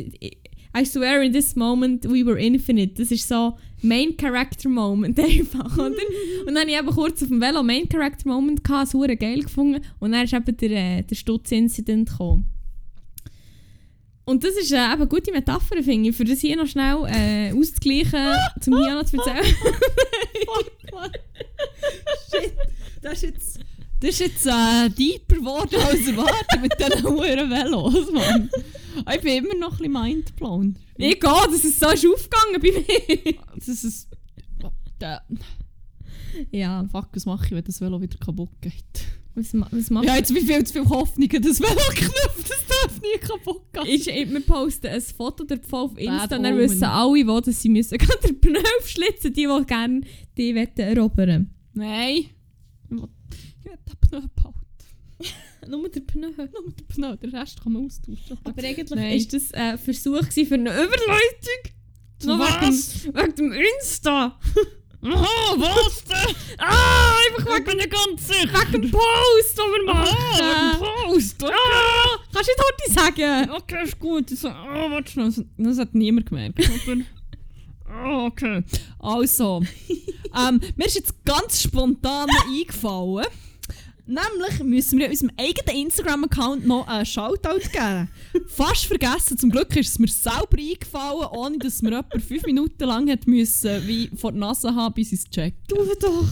I 0.76 0.84
swear 0.84 1.22
in 1.22 1.32
this 1.32 1.56
moment 1.56 2.04
we 2.04 2.24
were 2.24 2.38
infinite. 2.38 2.94
Das 2.94 3.10
ist 3.10 3.26
so 3.26 3.56
Main 3.82 4.16
Character 4.16 4.68
Moment 4.68 5.18
einfach, 5.20 5.74
oder? 5.76 5.86
Und 5.86 6.46
dann 6.46 6.58
habe 6.58 6.70
ich 6.70 6.78
eben 6.78 6.90
kurz 6.90 7.22
auf 7.22 7.28
dem 7.28 7.40
Velo 7.40 7.62
Main 7.62 7.88
Character 7.88 8.28
Moment 8.28 8.62
gehabt, 8.64 8.92
hure 8.94 9.16
geil 9.16 9.42
gefunden. 9.42 9.84
Und 9.98 10.12
dann 10.12 10.24
ist 10.24 10.32
eben 10.32 10.56
der, 10.56 10.70
äh, 10.70 11.02
der 11.02 11.14
Stutz-Incident 11.14 12.10
gekommen. 12.10 12.46
Und 14.24 14.44
das 14.44 14.54
ist 14.56 14.70
äh, 14.70 14.76
eben 14.76 14.92
eine 14.92 15.06
gute 15.08 15.32
Metapher, 15.32 15.82
finde 15.82 16.10
ich, 16.10 16.16
für 16.16 16.24
das 16.24 16.40
hier 16.40 16.56
noch 16.56 16.66
schnell 16.66 17.04
äh, 17.08 17.52
auszugleichen, 17.52 18.32
zum 18.60 18.74
noch 18.74 19.04
zu 19.04 19.16
erzählen. 19.16 19.44
Shit, 22.30 22.52
das 23.02 23.14
ist 23.14 23.22
jetzt... 23.22 23.60
Das 24.00 24.10
ist 24.10 24.20
jetzt 24.20 24.46
äh, 24.46 24.88
deeper 24.90 25.36
geworden 25.36 25.76
als 25.88 26.06
erwartet 26.06 26.60
mit 26.62 26.72
diesen 26.78 27.04
hohen 27.08 27.50
Velos, 27.50 28.10
Mann. 28.12 28.50
Ich 29.14 29.20
bin 29.20 29.44
immer 29.44 29.54
noch 29.56 29.72
ein 29.72 29.78
bisschen 29.78 29.92
mindblown. 29.92 30.76
Ich 30.96 31.20
gehe, 31.20 31.30
das 31.46 31.64
ist 31.64 31.80
so 31.80 31.88
ist 31.88 32.06
aufgegangen 32.06 32.60
bei 32.60 32.72
mir. 32.72 33.34
Das 33.56 33.68
ist... 33.68 34.08
Da, 34.98 35.22
ja, 36.50 36.86
fuck, 36.90 37.08
was 37.14 37.24
mache 37.26 37.46
ich, 37.46 37.50
wenn 37.52 37.64
das 37.64 37.80
Velo 37.80 38.00
wieder 38.00 38.18
kaputt 38.18 38.50
geht? 38.60 38.74
was, 39.34 39.52
ma- 39.52 39.68
was 39.70 39.90
macht 39.90 40.04
Ja, 40.06 40.16
jetzt 40.16 40.34
wie 40.34 40.40
viel 40.40 40.62
zu 40.64 40.72
viel 40.74 40.88
Hoffnung 40.88 41.28
an 41.32 41.42
das 41.42 41.60
Velo 41.60 41.74
geknüpft, 41.94 42.50
das 42.50 42.64
darf 42.68 43.00
nie 43.00 43.18
kaputt 43.18 43.62
gehen. 43.72 43.86
ist, 43.86 44.06
wir 44.06 44.40
posten 44.40 44.88
ein 44.88 45.00
Foto 45.00 45.44
davon 45.44 45.80
auf 45.90 45.98
Insta 45.98 46.26
Bad 46.26 46.38
und 46.38 46.42
dann 46.44 46.58
wissen 46.58 46.84
alle, 46.84 47.26
wo 47.26 47.40
dass 47.40 47.62
sie 47.62 47.68
müssen. 47.68 47.96
Gerade 47.98 48.18
den 48.28 48.40
Pneu 48.40 48.60
aufschlitzen, 48.80 49.32
die, 49.32 49.46
die 49.46 49.66
gerne 49.66 50.00
die 50.36 50.54
wollen 50.54 50.76
erobern 50.76 51.50
Nein. 51.74 52.14
Ich 52.16 52.90
will 52.90 53.08
ich 53.60 53.64
will 53.70 53.78
den 53.90 54.00
Pneu 54.00 54.20
behalten. 54.34 54.60
Nur 55.68 55.88
der 55.88 56.00
Pneu. 56.00 56.28
Nur 56.36 56.72
den 56.72 56.86
Pneu, 56.88 57.16
den 57.16 57.30
Rest 57.36 57.62
kann 57.62 57.72
man 57.74 57.86
austauschen. 57.86 58.38
Aber 58.44 58.64
eigentlich 58.64 58.90
Nein. 58.90 59.16
ist 59.16 59.32
das 59.32 59.52
ein 59.52 59.78
Versuch 59.78 60.20
gewesen 60.20 60.46
für 60.46 60.54
eine 60.54 60.70
Überleitung. 60.70 61.72
Zu 62.18 62.38
was? 62.38 63.04
Wegen, 63.04 63.14
wegen 63.16 63.34
dem 63.36 63.52
Insta. 63.52 64.38
Aha, 65.02 65.54
was 65.56 66.04
denn? 66.04 66.36
Ah, 66.58 67.14
einfach 67.26 67.56
Ich 67.58 67.64
bin 67.64 67.76
nicht 67.78 67.90
ganz 67.90 68.28
sicher. 68.28 68.52
wegen 68.52 68.82
dem 68.82 68.90
Post, 68.90 69.56
den 69.58 69.64
wir 69.64 69.94
machen. 69.94 70.16
Ah, 70.18 70.78
wegen 70.78 71.12
Post. 71.14 71.42
Okay. 71.42 71.52
Ah, 71.54 72.18
kannst 72.32 72.50
du 72.50 72.52
nicht 72.52 72.62
heute 72.66 72.92
sagen? 73.16 73.50
Okay, 73.52 73.84
ist 73.84 73.98
gut. 73.98 74.30
Ich 74.30 74.38
so, 74.40 74.48
oh, 74.48 74.90
warte 74.90 75.10
schnell. 75.10 75.32
Das- 75.56 75.78
hat 75.78 75.94
niemand 75.94 76.26
gemerkt. 76.26 76.58
Ah, 77.92 78.26
okay. 78.26 78.62
Also, 79.00 79.62
ähm, 80.38 80.60
mir 80.76 80.86
ist 80.86 80.94
jetzt 80.94 81.24
ganz 81.24 81.60
spontan 81.60 82.28
eingefallen. 82.46 83.26
Nämlich 84.10 84.62
müssen 84.64 84.98
wir 84.98 85.08
unserem 85.08 85.30
eigenen 85.36 85.86
Instagram-Account 85.86 86.66
noch 86.66 86.88
einen 86.88 87.06
Shoutout 87.06 87.60
geben. 87.72 88.08
Fast 88.48 88.86
vergessen. 88.86 89.38
Zum 89.38 89.50
Glück 89.50 89.76
ist 89.76 89.90
es 89.90 89.98
mir 90.00 90.08
selber 90.08 90.58
eingefallen, 90.58 91.28
ohne 91.30 91.58
dass 91.58 91.80
mir 91.80 91.90
jemand 91.90 92.24
fünf 92.26 92.44
Minuten 92.44 92.84
lang 92.84 93.08
hat 93.08 93.28
müssen, 93.28 93.86
wie 93.86 94.10
vor 94.16 94.32
der 94.32 94.40
Nase 94.40 94.74
haben, 94.74 94.94
bis 94.94 95.12
ich 95.12 95.20
es 95.20 95.30
checkt. 95.30 95.70
Du 95.70 95.76
doch. 96.00 96.26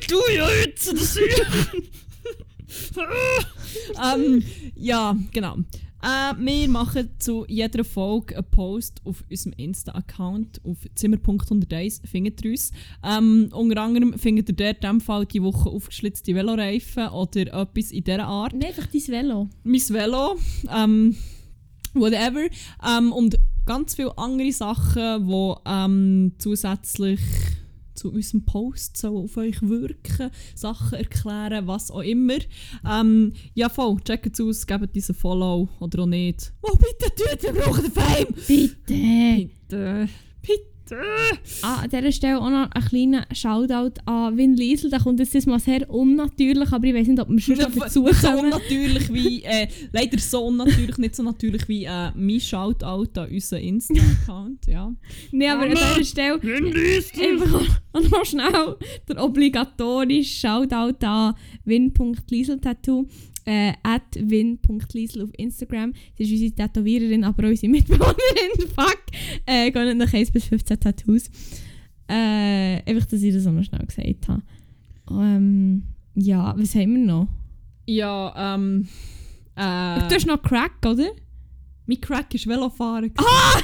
Ich 0.00 0.06
tu 0.08 0.18
ja 0.34 0.50
jetzt, 0.50 0.92
das 0.92 1.16
ähm, 4.16 4.42
Ja, 4.74 5.16
genau. 5.32 5.58
Äh, 6.04 6.34
wir 6.38 6.68
machen 6.68 7.08
zu 7.18 7.46
jeder 7.48 7.82
Folge 7.82 8.36
einen 8.36 8.50
Post 8.50 9.00
auf 9.04 9.24
unserem 9.30 9.54
Insta-Account 9.56 10.60
auf 10.62 10.76
zimmer.101, 10.94 12.06
findet 12.06 12.44
ihr 12.44 12.50
uns. 12.50 12.72
Ähm, 13.02 13.48
unter 13.52 13.80
anderem 13.80 14.18
findet 14.18 14.50
ihr 14.50 14.54
dort 14.54 14.84
in 14.84 14.90
dem 14.90 15.00
Fall 15.00 15.24
die 15.24 15.42
Woche 15.42 15.70
aufgeschlitzte 15.70 16.34
Veloreifen 16.34 17.08
oder 17.08 17.62
etwas 17.62 17.90
in 17.90 18.04
dieser 18.04 18.26
Art. 18.26 18.52
Nein, 18.52 18.68
einfach 18.68 18.86
dein 18.86 19.08
Velo. 19.08 19.48
Mein 19.62 19.80
Velo, 19.80 20.36
ähm, 20.76 21.16
whatever. 21.94 22.48
Ähm, 22.86 23.10
und 23.10 23.38
ganz 23.64 23.94
viele 23.94 24.18
andere 24.18 24.52
Sachen, 24.52 25.26
die 25.26 25.54
ähm, 25.64 26.32
zusätzlich 26.36 27.20
zu 28.04 28.12
unserem 28.12 28.44
Post 28.44 28.98
sollen 28.98 29.24
auf 29.24 29.36
euch 29.38 29.62
wirken, 29.62 30.30
Sachen 30.54 30.98
erklären, 30.98 31.66
was 31.66 31.90
auch 31.90 32.02
immer. 32.02 32.36
Ähm, 32.86 33.32
ja 33.54 33.70
voll, 33.70 33.96
checkt 34.04 34.38
es 34.38 34.40
aus, 34.44 34.66
gebt 34.66 34.94
uns 34.94 35.08
ein 35.08 35.14
Follow 35.14 35.68
oder 35.80 36.02
auch 36.02 36.06
nicht. 36.06 36.52
Oh 36.60 36.76
bitte 36.76 37.14
tut, 37.14 37.42
wir 37.42 37.62
brauchen 37.62 37.84
den 37.84 37.92
Fame! 37.92 38.26
Bitte. 38.46 38.76
Bitte, 38.86 40.08
bitte! 40.42 40.73
Ah, 41.62 41.82
an 41.82 41.90
dieser 41.90 42.12
Stelle 42.12 42.38
auch 42.40 42.50
noch 42.50 42.70
ein 42.70 42.84
kleiner 42.84 43.26
Shoutout 43.32 44.00
an 44.04 44.36
Win 44.36 44.54
Liesel. 44.54 44.90
Der 44.90 45.00
kommt 45.00 45.18
jetzt 45.20 45.46
mal 45.46 45.58
sehr 45.58 45.88
unnatürlich, 45.88 46.70
aber 46.72 46.86
ich 46.86 46.94
weiß 46.94 47.06
nicht, 47.08 47.20
ob 47.20 47.28
wir 47.30 47.40
schon 47.40 47.58
dazu 47.58 47.88
so 47.88 48.04
kommen. 48.04 48.38
unnatürlich 48.40 49.12
wie, 49.12 49.42
äh, 49.44 49.68
leider 49.92 50.18
so 50.18 50.46
unnatürlich, 50.46 50.98
nicht 50.98 51.16
so 51.16 51.22
natürlich 51.22 51.66
wie 51.68 51.84
äh, 51.84 52.10
mein 52.14 52.40
Shoutout 52.40 53.18
an 53.20 53.30
unseren 53.30 53.60
Insta-Account, 53.62 54.66
ja. 54.66 54.92
Nein, 55.32 55.50
aber 55.50 55.62
an 55.62 55.72
Mama, 55.72 55.80
dieser 55.96 56.04
Stelle 56.04 56.38
Wen 56.42 56.64
liest 56.66 57.14
einfach 57.20 58.10
noch 58.10 58.24
schnell 58.24 58.76
der 59.08 59.24
obligatorische 59.24 60.40
Shoutout 60.46 61.06
an 61.06 61.34
win.lieseltattoo. 61.64 63.06
Äh, 63.46 63.72
at 63.82 64.02
win.liesel 64.18 65.22
auf 65.22 65.30
Instagram. 65.36 65.92
Sie 66.16 66.24
ist 66.24 66.30
unsere 66.32 66.52
Tätowiererin, 66.52 67.24
aber 67.24 67.44
auch 67.44 67.50
unsere 67.50 67.70
Mitbewohnerin. 67.70 68.68
Fuck. 68.74 69.02
Äh, 69.46 69.70
gehen 69.70 69.98
nach 69.98 70.12
1 70.12 70.30
bis 70.30 70.46
15 70.46 70.80
Tattoos. 70.80 71.30
Äh, 72.08 72.80
einfach, 72.86 73.06
dass 73.06 73.22
ich 73.22 73.34
das 73.34 73.46
auch 73.46 73.52
noch 73.52 73.64
schnell 73.64 73.84
gesagt 73.86 74.28
habe. 74.28 74.42
Ähm, 75.10 75.82
ja, 76.14 76.54
was 76.56 76.74
haben 76.74 76.94
wir 76.94 77.04
noch? 77.04 77.28
Ja, 77.86 78.54
ähm. 78.54 78.88
Äh, 79.56 80.08
Du 80.08 80.14
hast 80.14 80.26
noch 80.26 80.42
Crack, 80.42 80.72
oder? 80.86 81.10
mein 81.86 82.00
Crack 82.00 82.34
ist 82.34 82.46
Velofahren. 82.46 83.12
Ah! 83.16 83.58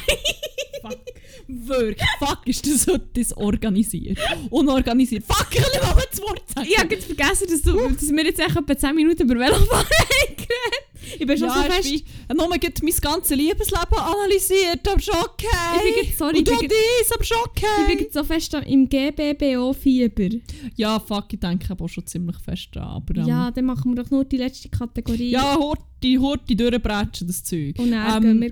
Fuck. 0.83 0.99
Wirklich. 1.47 2.09
Fuck, 2.19 2.41
ist 2.47 2.67
das 2.67 2.87
heute 2.87 3.07
disorganisiert. 3.17 4.19
Unorganisiert. 4.51 5.25
Fuck, 5.27 5.47
ich 5.53 5.59
kann 5.63 5.71
nicht 5.73 5.83
mal 5.97 6.05
das 6.11 6.21
Wort 6.23 6.43
sagen. 6.55 6.67
Ich 6.71 6.79
habe 6.79 6.95
jetzt 6.95 7.07
vergessen, 7.07 7.47
dass, 7.51 7.63
du, 7.63 7.89
dass 7.89 8.11
wir 8.11 8.25
jetzt 8.25 8.41
echt 8.41 8.57
etwa 8.57 8.77
10 8.77 8.95
Minuten 8.95 9.23
über 9.23 9.35
Velofahren 9.35 9.87
geredet. 10.27 10.87
Ich 11.19 11.27
bin 11.27 11.37
schon 11.39 11.49
ja, 11.49 11.55
so 11.55 11.63
fest... 11.63 11.85
wie, 11.91 12.05
nur 12.37 12.51
geht 12.59 12.83
mein 12.83 12.93
ganzes 13.01 13.37
Lebensleben 13.37 13.99
analysiert, 13.99 14.87
aber 14.87 15.01
schon 15.01 15.15
okay. 15.15 15.47
Ich 15.77 15.95
bin 15.95 16.05
jetzt- 16.05 16.19
sorry, 16.19 16.39
Und 16.39 16.49
du 16.49 16.53
ich 16.53 16.59
bin 16.61 16.69
dies, 16.69 17.13
aber 17.13 17.25
schon 17.25 17.37
Ich 17.55 17.61
bin 17.63 17.71
okay. 17.95 18.03
jetzt 18.05 18.15
so 18.15 18.23
fest 18.25 18.55
im 18.67 18.89
GBBO-Fieber. 18.89 20.37
Ja, 20.77 21.01
fuck, 21.01 21.33
ich 21.33 21.41
denke 21.41 21.71
aber 21.71 21.87
auch 21.87 21.89
schon 21.89 22.07
ziemlich 22.07 22.37
fest 22.39 22.69
dran. 22.75 22.85
Aber, 22.85 23.17
ähm, 23.17 23.27
Ja, 23.27 23.51
dann 23.51 23.65
machen 23.65 23.95
wir 23.95 24.03
doch 24.03 24.11
nur 24.11 24.25
die 24.25 24.37
letzte 24.37 24.69
Kategorie. 24.69 25.31
ja 25.31 25.57
Horti, 25.57 26.17
Horti 26.21 26.55
durchbrechen, 26.57 27.27
das 27.27 27.43
Zeug. 27.45 27.79
Und 27.79 27.91
dann 27.93 28.17
Ähm, 28.17 28.23
gehen 28.23 28.41
wir 28.43 28.51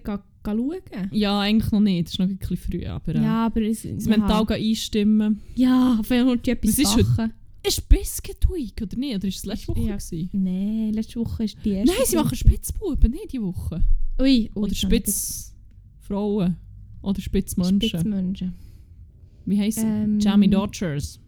schauen. 0.56 1.08
Ja, 1.12 1.40
eigentlich 1.40 1.70
noch 1.72 1.80
nicht, 1.80 2.06
das 2.06 2.12
ist 2.14 2.18
noch 2.18 2.26
ein 2.26 2.36
bisschen 2.38 2.56
früh, 2.56 2.86
aber 2.86 3.14
äh, 3.14 3.22
Ja, 3.22 3.46
aber 3.46 3.62
es, 3.62 3.82
das 3.82 4.06
mental 4.06 4.46
gehen 4.46 4.68
einstimmen. 4.70 5.40
Ja, 5.54 6.00
vielleicht 6.02 6.26
noch 6.26 6.46
etwas 6.52 6.78
ist 6.78 6.94
heute- 6.96 7.04
machen. 7.08 7.32
Ist 7.66 7.88
Biscuit 7.88 8.48
Week, 8.50 8.80
oder 8.80 8.96
nicht? 8.96 9.16
Oder 9.16 9.28
ist 9.28 9.38
es 9.38 9.44
letzte 9.44 9.68
Woche? 9.68 9.80
Ja. 9.80 9.96
gewesen? 9.96 10.28
Nein, 10.32 10.92
letzte 10.92 11.18
Woche 11.20 11.44
ist 11.44 11.58
die 11.64 11.70
erste. 11.70 11.92
Nein, 11.94 12.02
sie 12.06 12.16
machen 12.16 12.36
Spitzbuben, 12.36 13.10
nicht 13.10 13.32
die 13.32 13.42
Woche. 13.42 13.82
Ui, 14.20 14.26
ui 14.26 14.50
Oder 14.54 14.74
Spitzfrauen. 14.74 16.56
Oder 17.02 17.18
jetzt- 17.18 17.24
Spitzmenschen. 17.24 17.80
Spitzmenschen. 17.88 18.54
Wie 19.44 19.58
heisst 19.58 19.80
sie? 19.80 19.86
Ähm, 19.86 20.20
Jamie 20.20 20.48
Dodgers. 20.48 21.20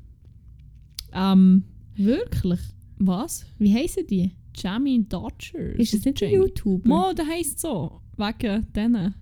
Ähm, 1.12 1.64
Wirklich? 1.96 2.60
was? 2.98 3.44
Wie 3.58 3.74
heissen 3.74 4.06
die? 4.08 4.32
Jamie 4.54 5.04
Dodgers. 5.08 5.78
Ist 5.78 5.94
das 5.94 6.04
nicht 6.04 6.22
ein? 6.22 6.32
YouTuber? 6.32 6.88
Mo, 6.88 7.12
der 7.12 7.26
heisst 7.26 7.60
so. 7.60 7.99
Wegen 8.16 8.72
denen. 8.72 9.14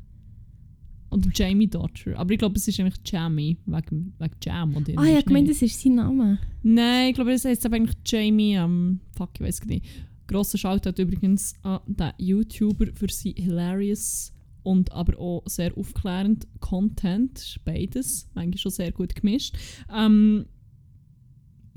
Oder 1.11 1.29
Jamie 1.33 1.69
Dodger. 1.69 2.19
Aber 2.19 2.33
ich 2.33 2.39
glaube, 2.39 2.57
es 2.57 2.69
ist 2.69 2.79
eigentlich 2.81 3.01
Jamie. 3.05 3.57
Wegen, 3.65 4.13
wegen 4.19 4.35
Jam. 4.43 4.77
Und 4.77 4.91
ah, 4.97 5.05
ja, 5.05 5.19
ich 5.21 5.27
meine, 5.27 5.49
das 5.49 5.63
ist 5.63 5.81
sein 5.81 5.95
Name. 5.95 6.39
Nein, 6.63 7.09
ich 7.09 7.15
glaube, 7.15 7.33
das 7.33 7.45
heißt 7.45 7.65
aber 7.65 7.77
eigentlich 7.77 7.97
Jamie. 8.05 8.57
Ähm, 8.57 9.01
fuck, 9.13 9.31
ich 9.35 9.41
weiß 9.41 9.65
nicht. 9.65 9.87
Grosser 10.27 10.59
Shoutout 10.59 11.01
übrigens 11.01 11.55
an 11.63 11.81
den 11.87 12.13
YouTuber 12.19 12.89
für 12.93 13.09
sein 13.09 13.33
hilarious 13.37 14.35
und 14.63 14.93
aber 14.93 15.19
auch 15.19 15.43
sehr 15.47 15.77
aufklärend 15.79 16.47
Content. 16.61 17.59
Beides. 17.65 18.29
Manchmal 18.35 18.59
schon 18.59 18.73
sehr 18.73 18.93
gut 18.93 19.15
gemischt. 19.15 19.57
Ähm, 19.91 20.45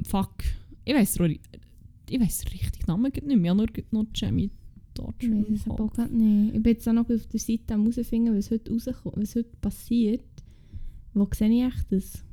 fuck. 0.05 0.43
Ich 0.83 0.93
weiß, 0.93 1.19
ich 1.21 2.19
weiß 2.19 2.37
den 2.39 2.51
richtigen 2.51 2.85
Namen 2.87 3.03
nicht 3.03 3.25
mehr. 3.25 3.53
Ich 3.53 3.59
habe 3.59 3.85
nur, 3.91 4.03
noch 4.03 4.09
Jamie 4.13 4.51
Dodger. 4.93 5.13
Ich 5.21 5.31
weiß 5.31 5.49
es 5.61 5.69
aber 5.69 5.83
auch 5.85 5.93
grad 5.93 6.11
nicht. 6.11 6.55
Ich 6.55 6.63
bin 6.63 6.73
jetzt 6.73 6.87
auch 6.87 6.93
noch 6.93 7.09
auf 7.09 7.27
der 7.27 7.39
Seite 7.39 7.73
am 7.73 7.81
herausfinden, 7.91 8.35
was 8.35 8.51
heute, 8.51 8.71
rauskommt, 8.71 9.17
was 9.17 9.35
heute 9.35 9.49
passiert. 9.61 10.23
Wo 11.13 11.27
sehe 11.33 11.49
ich 11.49 11.63
echt 11.73 11.91
das? 11.91 12.23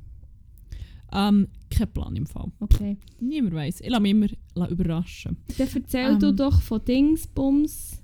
Ähm, 1.11 1.47
kein 1.71 1.91
Plan 1.91 2.15
im 2.15 2.25
Fall. 2.27 2.51
Okay. 2.59 2.97
Niemand 3.19 3.55
weiß. 3.55 3.81
Ich 3.81 3.89
lasse 3.89 4.01
mich 4.01 4.11
immer 4.11 4.69
überraschen. 4.69 5.37
Dann 5.57 5.67
erzähl 5.73 6.17
du 6.19 6.27
Ähm. 6.29 6.35
doch 6.35 6.61
von 6.61 6.83
Dingsbums. 6.85 8.01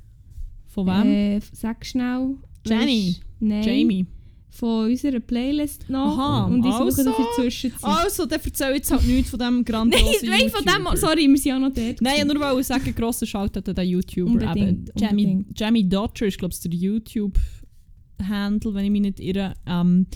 Von 0.67 0.87
wem? 0.87 1.07
Äh, 1.07 1.39
sag 1.51 1.85
schnell. 1.85 2.35
Jenny. 2.65 3.17
Nein. 3.39 3.63
Jamie. 3.63 4.05
Von 4.55 4.89
unserer 4.89 5.19
Playlist 5.19 5.89
noch. 5.89 6.17
Aha, 6.17 6.45
und 6.45 6.63
suche 6.63 6.83
also. 6.83 7.01
in 7.01 7.07
der 7.07 7.25
Zwischenzeit. 7.35 7.83
Also, 7.83 8.25
dann 8.25 8.39
erzähl 8.41 8.75
jetzt 8.75 8.89
halt 8.89 9.05
nichts 9.05 9.29
von 9.29 9.39
nein, 9.39 9.65
grandiosen 9.65 10.29
nein, 10.29 10.49
von 10.49 10.63
dem. 10.63 10.87
Sorry, 10.95 11.27
wir 11.27 11.37
sind 11.37 11.51
auch 11.51 11.59
noch 11.59 11.73
dort. 11.73 12.01
Nein, 12.01 12.19
ich 12.19 12.25
nur 12.25 12.39
wollte 12.39 12.63
sagen, 12.63 12.95
grosser 12.95 13.25
Shoutout 13.25 13.69
an 13.69 13.75
den 13.75 13.89
YouTuber. 13.89 14.31
Unbedingt, 14.31 14.89
eben. 14.89 14.97
Jamie. 14.97 15.45
Jamie 15.53 15.89
Dodger 15.89 16.27
ist, 16.27 16.37
glaube 16.37 16.53
ich, 16.53 16.61
der 16.61 16.71
YouTube-Handle, 16.71 18.73
wenn 18.73 18.85
ich 18.85 18.91
mich 18.91 19.01
nicht 19.01 19.19
irre. 19.19 19.55
Ähm, 19.67 20.07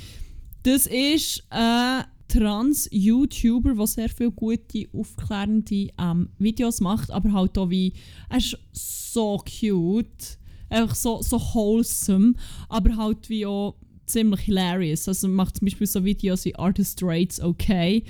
das 0.63 0.87
ist 0.87 1.43
ein 1.49 2.05
Trans-YouTuber, 2.29 3.75
der 3.75 3.87
sehr 3.87 4.09
viele 4.09 4.31
gute, 4.31 4.87
aufklärende 4.93 5.89
ähm, 5.99 6.29
Videos 6.37 6.79
macht, 6.79 7.11
aber 7.11 7.33
halt 7.33 7.57
auch 7.57 7.69
wie, 7.69 7.91
er 8.29 8.37
ist 8.37 8.57
so 8.71 9.37
cute, 9.39 10.37
einfach 10.69 10.95
so, 10.95 11.21
so 11.21 11.39
wholesome, 11.39 12.35
aber 12.69 12.95
halt 12.95 13.29
wie 13.29 13.45
auch 13.45 13.75
ziemlich 14.09 14.41
hilarious. 14.41 15.07
Also 15.07 15.27
macht 15.27 15.57
zum 15.57 15.65
Beispiel 15.65 15.87
so 15.87 16.03
Videos 16.03 16.45
wie 16.45 16.55
Are 16.55 16.73
the 16.75 16.85
Straits 16.85 17.39
okay? 17.39 18.03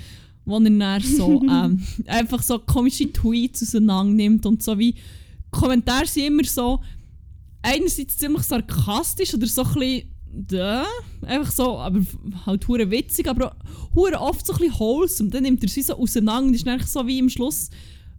wo 0.44 0.58
er 0.58 0.70
dann 0.70 1.02
so 1.02 1.42
ähm, 1.48 1.82
einfach 2.06 2.42
so 2.42 2.58
komische 2.58 3.12
Tweets 3.12 3.62
auseinander 3.62 4.14
nimmt 4.14 4.46
und 4.46 4.62
so 4.62 4.78
wie 4.78 4.94
Kommentare 5.50 6.06
sind 6.06 6.24
immer 6.24 6.44
so 6.44 6.80
einerseits 7.62 8.16
ziemlich 8.16 8.42
sarkastisch 8.42 9.34
oder 9.34 9.46
so 9.46 9.62
ein 9.62 9.74
bisschen 9.74 10.10
da, 10.32 10.86
einfach 11.22 11.50
so, 11.50 11.78
aber 11.78 12.00
halt 12.46 12.68
hure 12.68 12.88
witzig, 12.90 13.28
aber 13.28 13.56
hure 13.94 14.20
oft 14.20 14.46
so 14.46 14.52
ein 14.52 14.60
bisschen 14.60 14.78
wholesome. 14.78 15.30
Dann 15.30 15.42
nimmt 15.42 15.62
er 15.62 15.68
sie 15.68 15.82
so 15.82 15.94
auseinander 15.96 16.48
und 16.48 16.54
ist 16.54 16.66
dann 16.66 16.80
so 16.80 17.04
wie 17.06 17.20
am 17.20 17.28
Schluss 17.28 17.68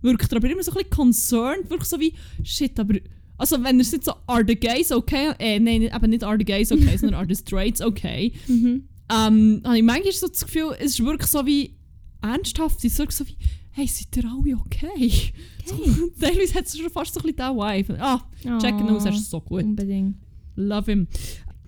wirkt 0.02 0.32
er 0.32 0.38
aber 0.38 0.50
immer 0.50 0.64
so 0.64 0.72
ein 0.72 0.76
bisschen 0.76 0.90
concerned, 0.90 1.70
wirklich 1.70 1.88
so 1.88 2.00
wie 2.00 2.14
shit, 2.44 2.78
aber 2.80 2.96
also 3.42 3.64
wenn 3.64 3.80
er 3.80 3.86
jetzt 3.86 4.06
so 4.06 4.14
are 4.28 4.44
the 4.48 4.56
gays 4.56 4.92
okay, 4.92 5.32
äh, 5.40 5.60
nein, 5.60 5.82
eben 5.84 6.10
nicht 6.10 6.24
are 6.24 6.38
the 6.38 6.46
gays 6.46 6.72
okay, 6.72 6.96
sondern 6.98 7.20
are 7.20 7.28
the 7.28 7.36
straights 7.36 7.82
okay, 7.82 8.32
Mhm. 8.48 8.84
ähm, 9.12 9.62
habe 9.66 9.78
ich 9.78 9.84
manchmal 9.84 10.12
so 10.14 10.28
das 10.28 10.46
Gefühl, 10.46 10.76
es 10.80 10.92
ist 11.00 11.04
wirklich 11.06 11.30
so 11.30 11.46
wie 11.46 11.76
ernsthaft, 12.22 12.78
es 12.80 12.86
ist 12.86 13.00
wirklich 13.00 13.18
so 13.18 13.28
wie, 13.28 13.36
hey, 13.72 13.88
seid 13.88 14.16
ihr 14.18 14.26
alle 14.30 14.56
okay? 14.66 15.34
So, 15.66 15.76
teilweise 16.20 16.54
hat 16.56 16.66
es 16.66 16.78
schon 16.78 16.90
fast 16.90 17.14
so 17.14 17.20
ein 17.20 17.34
bisschen 17.34 17.38
diesen 17.38 17.58
Vibe. 17.58 17.98
Ah, 18.02 18.22
checken 18.60 18.90
aus, 18.90 19.06
er 19.06 19.14
ist 19.14 19.30
so 19.30 19.42
gut. 19.42 19.64
Unbedingt. 19.64 20.16
Love 20.56 20.92
him. 20.92 21.08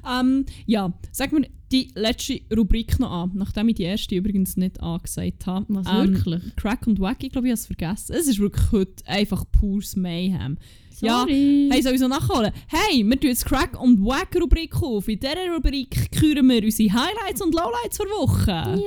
Ähm, 0.07 0.45
ja, 0.65 0.93
sag 1.11 1.31
mir 1.31 1.47
die 1.71 1.89
letzte 1.95 2.39
Rubrik 2.55 2.99
noch 2.99 3.11
an, 3.11 3.31
nachdem 3.33 3.67
ich 3.69 3.75
die 3.75 3.83
erste 3.83 4.15
übrigens 4.15 4.57
nicht 4.57 4.79
angesagt 4.81 5.47
habe. 5.47 5.65
Was, 5.69 5.87
Ähm, 5.87 6.13
wirklich? 6.13 6.55
Crack 6.55 6.85
und 6.85 6.99
Wack, 6.99 7.23
ich 7.23 7.31
glaube, 7.31 7.47
ich 7.47 7.51
habe 7.51 7.59
es 7.59 7.65
vergessen. 7.65 8.15
Es 8.15 8.27
ist 8.27 8.39
wirklich 8.39 8.71
heute 8.71 9.07
einfach 9.07 9.43
pures 9.51 9.95
Mayhem. 9.95 10.57
Ja, 11.01 11.21
Sorry. 11.21 11.69
Hey, 11.71 11.81
soll 11.81 11.93
ich 11.93 11.99
so 11.99 12.07
nachholen? 12.07 12.51
Hey, 12.67 13.03
wir 13.03 13.19
tun 13.19 13.29
jetzt 13.29 13.45
Crack 13.45 13.81
und 13.81 14.05
Wack 14.05 14.35
Rubrik 14.39 14.75
auf. 14.81 15.07
In 15.07 15.19
dieser 15.19 15.51
Rubrik 15.53 16.11
küren 16.11 16.47
wir 16.47 16.63
unsere 16.63 16.93
Highlights 16.93 17.41
und 17.41 17.53
Lowlights 17.55 17.97
der 17.97 18.05
Woche. 18.07 18.79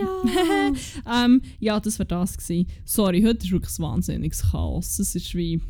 Ja. 1.05 1.25
ähm, 1.25 1.43
ja, 1.59 1.81
das 1.81 1.99
war 1.99 2.07
das 2.07 2.39
gewesen. 2.39 2.69
Sorry, 2.85 3.23
heute 3.23 3.45
ist 3.45 3.51
wirklich 3.51 3.79
ein 3.79 3.83
wahnsinniges 3.83 4.43
Chaos. 4.51 4.99
Es 5.01 5.15
ist 5.15 5.35
wie... 5.35 5.61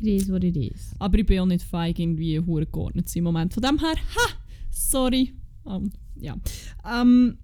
It 0.00 0.22
is 0.22 0.30
what 0.30 0.44
it 0.44 0.56
is. 0.56 0.94
Aber 1.00 1.18
ich 1.18 1.26
bin 1.26 1.40
auch 1.40 1.46
nicht 1.46 1.64
feig, 1.64 1.98
irgendwie 1.98 2.38
hure 2.38 2.66
geordnet 2.66 3.14
im 3.16 3.24
Moment. 3.24 3.52
Von 3.52 3.62
dem 3.64 3.80
her, 3.80 3.94
ha, 3.96 4.28
sorry. 4.70 5.32
Ähm, 5.66 5.90
ja. 6.16 6.36
Ähm, 6.84 7.38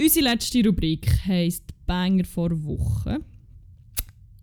unsere 0.00 0.24
letzte 0.24 0.64
Rubrik 0.64 1.08
heisst 1.26 1.64
Banger 1.86 2.24
vor 2.24 2.50
Woche. 2.64 3.20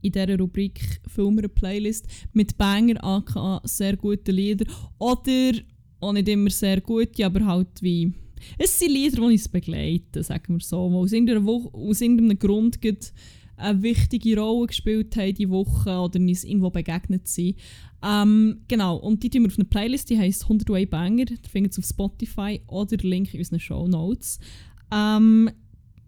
In 0.02 0.12
dieser 0.12 0.38
Rubrik 0.38 1.02
filmen 1.08 1.38
wir 1.38 1.44
eine 1.44 1.50
Playlist 1.50 2.08
mit 2.34 2.58
Banger, 2.58 3.04
aka 3.04 3.62
sehr 3.64 3.98
guten 3.98 4.36
Liedern. 4.36 4.68
Oder 5.00 5.54
auch 6.00 6.14
nicht 6.14 6.28
immer 6.28 6.50
sehr 6.50 6.82
gute, 6.82 7.26
aber 7.26 7.46
halt 7.46 7.82
wie... 7.82 8.14
Es 8.58 8.78
sind 8.78 8.92
Lieder, 8.92 9.16
die 9.16 9.22
uns 9.22 9.48
begleiten, 9.48 10.22
sagen 10.22 10.56
wir 10.56 10.60
so. 10.60 10.88
Die 10.88 10.96
aus 10.96 11.14
Woche, 11.46 11.74
aus 11.74 12.02
irgendeinem 12.02 12.38
Grund 12.38 12.80
gerade 12.82 13.08
eine 13.58 13.82
wichtige 13.82 14.40
Rolle 14.40 14.68
gespielt 14.68 15.16
haben 15.16 15.34
diese 15.34 15.50
Woche 15.50 15.98
oder 15.98 16.20
uns 16.20 16.44
irgendwo 16.44 16.70
begegnet 16.70 17.28
sind. 17.28 17.56
Ähm, 18.04 18.62
genau, 18.68 18.98
und 18.98 19.24
die 19.24 19.30
tun 19.30 19.44
wir 19.44 19.48
auf 19.48 19.58
eine 19.58 19.66
Playlist, 19.66 20.10
die 20.10 20.20
heisst 20.20 20.44
101 20.44 20.90
Banger. 20.90 21.26
Die 21.26 21.50
findet 21.50 21.78
ihr 21.78 21.80
auf 21.80 21.86
Spotify 21.86 22.62
oder 22.68 22.98
Link 22.98 23.34
in 23.34 23.40
unseren 23.40 23.60
Show 23.60 23.88
Notes. 23.88 24.40
Ähm, 24.92 25.50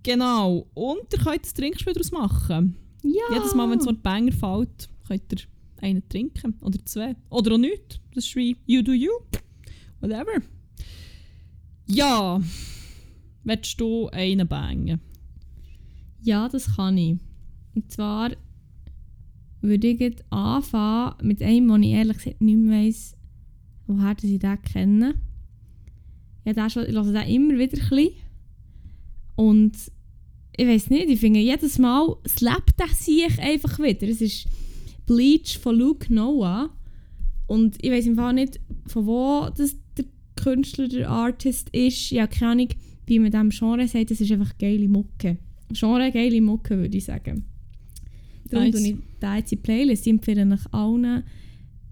genau, 0.04 0.68
und 0.74 1.12
ihr 1.12 1.20
könnt 1.20 1.45
ein 1.45 1.56
Trinkspiel 1.56 1.93
daraus 1.93 2.12
machen. 2.12 2.76
Ja. 3.04 3.36
Jedes 3.36 3.56
Mal, 3.56 3.70
wenn 3.70 3.80
das 3.80 3.88
Wort 3.88 4.04
Banger 4.04 4.32
fällt, 4.32 4.89
könnt 5.08 5.34
ihr 5.34 5.39
einen 5.82 6.08
trinken. 6.10 6.56
Oder 6.62 6.84
zwei. 6.86 7.16
Oder 7.30 7.54
auch 7.54 7.58
nicht. 7.58 8.02
Das 8.14 8.26
ist 8.26 8.36
wie 8.36 8.58
you 8.66 8.82
do 8.82 8.91
you. 8.91 9.12
Whatever. 10.02 10.41
Ja. 11.88 12.41
Willst 13.43 13.80
du 13.80 14.10
einen 14.10 14.48
bangen? 14.48 15.00
Ja, 16.22 16.50
das 16.50 16.76
kann 16.76 16.98
ich. 16.98 17.18
Und 17.78 17.92
zwar 17.92 18.32
würde 19.62 19.88
ich 19.88 20.00
jetzt 20.00 20.26
anfangen 20.32 21.14
mit 21.22 21.44
einem, 21.44 21.68
den 21.68 21.84
ich 21.84 21.92
ehrlich 21.92 22.18
gesagt 22.18 22.42
nicht 22.42 22.58
mehr 22.58 22.88
weiss, 22.88 23.16
woher 23.86 24.16
ich 24.20 24.40
den 24.40 24.62
kenne. 24.64 25.14
Ja, 26.44 26.54
den 26.54 26.70
schon, 26.72 26.88
ich 26.88 26.96
höre 26.96 27.04
den 27.04 27.30
immer 27.30 27.54
wieder 27.54 27.78
ein 27.78 27.90
bisschen. 27.90 28.10
Und 29.36 29.78
ich 30.58 30.68
weiß 30.68 30.90
nicht, 30.90 31.08
ich 31.08 31.20
finde 31.20 31.40
jedes 31.40 31.78
Mal 31.78 32.16
slappt 32.28 32.80
der 32.80 32.88
sich 32.88 33.40
einfach 33.40 33.78
wieder. 33.78 34.08
Es 34.08 34.22
ist 34.22 34.48
Bleach 35.06 35.60
von 35.60 35.76
Luke 35.76 36.12
Noah. 36.12 36.72
Und 37.46 37.78
ich 37.86 37.92
weiß 37.92 38.06
Fall 38.16 38.34
nicht, 38.34 38.60
von 38.88 39.06
wo 39.06 39.50
das 39.56 39.78
der 39.96 40.06
Künstler, 40.36 40.88
der 40.88 41.12
Artist 41.12 41.70
ist. 41.76 42.12
Ich 42.12 42.20
habe 42.20 42.34
keine 42.34 42.52
Ahnung, 42.54 42.70
wie 43.06 43.20
man 43.20 43.30
diesem 43.30 43.50
Genre 43.52 43.88
sagt. 43.88 44.10
Das 44.10 44.20
ist 44.20 44.32
einfach 44.32 44.58
geile 44.58 44.90
Mucke. 44.90 45.38
Genre 45.72 46.12
geile 46.12 46.42
Mucke, 46.42 46.76
würde 46.76 46.98
ich 46.98 47.06
sagen. 47.06 47.46
Darum 48.50 48.70
Nice. 48.70 48.82
ich 48.82 48.95
den 49.22 49.36
jetzt 49.36 49.52
in 49.52 49.58
die 49.58 49.64
Playlist. 49.64 50.08
Ich 50.08 50.14
empfehle 50.14 50.52
euch 50.52 50.74
allen, 50.74 51.24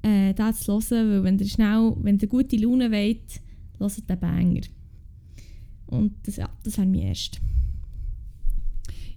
äh, 0.01 0.33
den 0.33 0.53
zu 0.53 0.73
hören, 0.73 1.09
weil 1.09 1.23
wenn 1.23 1.39
ihr 1.39 1.47
schnell, 1.47 1.95
wenn 2.01 2.19
ihr 2.19 2.27
gute 2.27 2.57
Laune 2.57 2.91
wollt, 2.91 3.41
hört 3.79 4.09
den 4.09 4.19
Banger. 4.19 4.61
Und 5.87 6.13
das, 6.23 6.37
ja, 6.37 6.49
das 6.63 6.77
wäre 6.77 6.87
mein 6.87 7.01
erst. 7.01 7.39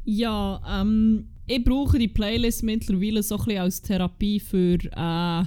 Ja, 0.05 0.61
ähm, 0.66 1.26
ich 1.47 1.64
brauche 1.64 1.99
die 1.99 2.09
Playlist 2.09 2.62
mittlerweile 2.62 3.22
so 3.22 3.36
ein 3.36 3.45
bisschen 3.45 3.61
als 3.61 3.82
Therapie 3.82 4.41
für, 4.41 4.78
äh, 4.93 5.45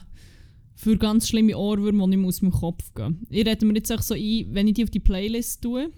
für 0.76 0.98
ganz 0.98 1.28
schlimme 1.28 1.58
Ohrwürmer, 1.58 2.06
die 2.06 2.12
nicht 2.12 2.20
mehr 2.20 2.28
aus 2.28 2.42
meinem 2.42 2.52
Kopf 2.52 2.94
gehen. 2.94 3.26
Ich 3.30 3.46
rede 3.46 3.66
mir 3.66 3.76
jetzt 3.76 3.92
auch 3.92 4.02
so 4.02 4.14
ein, 4.14 4.48
wenn 4.52 4.68
ich 4.68 4.74
die 4.76 4.84
auf 4.84 4.90
die 4.90 5.00
Playlist 5.00 5.62
tue, 5.62 5.92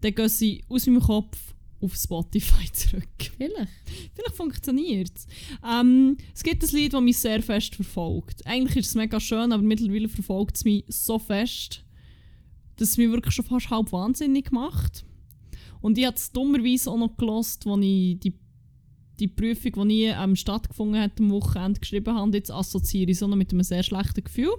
dann 0.00 0.14
gehen 0.14 0.28
sie 0.28 0.64
aus 0.68 0.86
meinem 0.86 1.00
Kopf 1.00 1.54
auf 1.80 1.94
Spotify 1.94 2.70
zurück. 2.72 3.08
Vielleicht. 3.36 3.72
Vielleicht 4.14 4.36
funktioniert 4.36 5.12
es. 5.14 5.26
Ähm, 5.66 6.16
es 6.34 6.42
gibt 6.42 6.62
ein 6.62 6.70
Lied, 6.70 6.92
das 6.92 7.00
mich 7.00 7.18
sehr 7.18 7.42
fest 7.42 7.74
verfolgt. 7.74 8.46
Eigentlich 8.46 8.76
ist 8.76 8.88
es 8.88 8.94
mega 8.94 9.18
schön, 9.20 9.52
aber 9.52 9.62
mittlerweile 9.62 10.08
verfolgt 10.08 10.56
es 10.56 10.64
mich 10.64 10.84
so 10.88 11.18
fest, 11.18 11.84
dass 12.76 12.90
es 12.90 12.96
mich 12.98 13.10
wirklich 13.10 13.34
schon 13.34 13.44
fast 13.44 13.70
halb 13.70 13.92
wahnsinnig 13.92 14.52
macht. 14.52 15.04
Und 15.80 15.98
ich 15.98 16.06
habe 16.06 16.16
es 16.16 16.32
dummerweise 16.32 16.90
auch 16.90 16.98
noch 16.98 17.16
gelost, 17.16 17.66
als 17.66 17.80
ich 17.82 18.20
die, 18.20 18.34
die 19.18 19.28
Prüfung, 19.28 19.72
die 19.72 19.84
nie 19.84 20.04
ähm, 20.06 20.36
stattgefunden 20.36 21.00
hat, 21.00 21.18
am 21.18 21.30
Wochenende 21.30 21.80
geschrieben 21.80 22.14
habe. 22.14 22.36
Jetzt 22.36 22.50
assoziiere 22.50 23.10
ich 23.10 23.16
es 23.16 23.22
auch 23.22 23.28
noch 23.28 23.36
mit 23.36 23.52
einem 23.52 23.62
sehr 23.62 23.82
schlechten 23.82 24.24
Gefühl. 24.24 24.52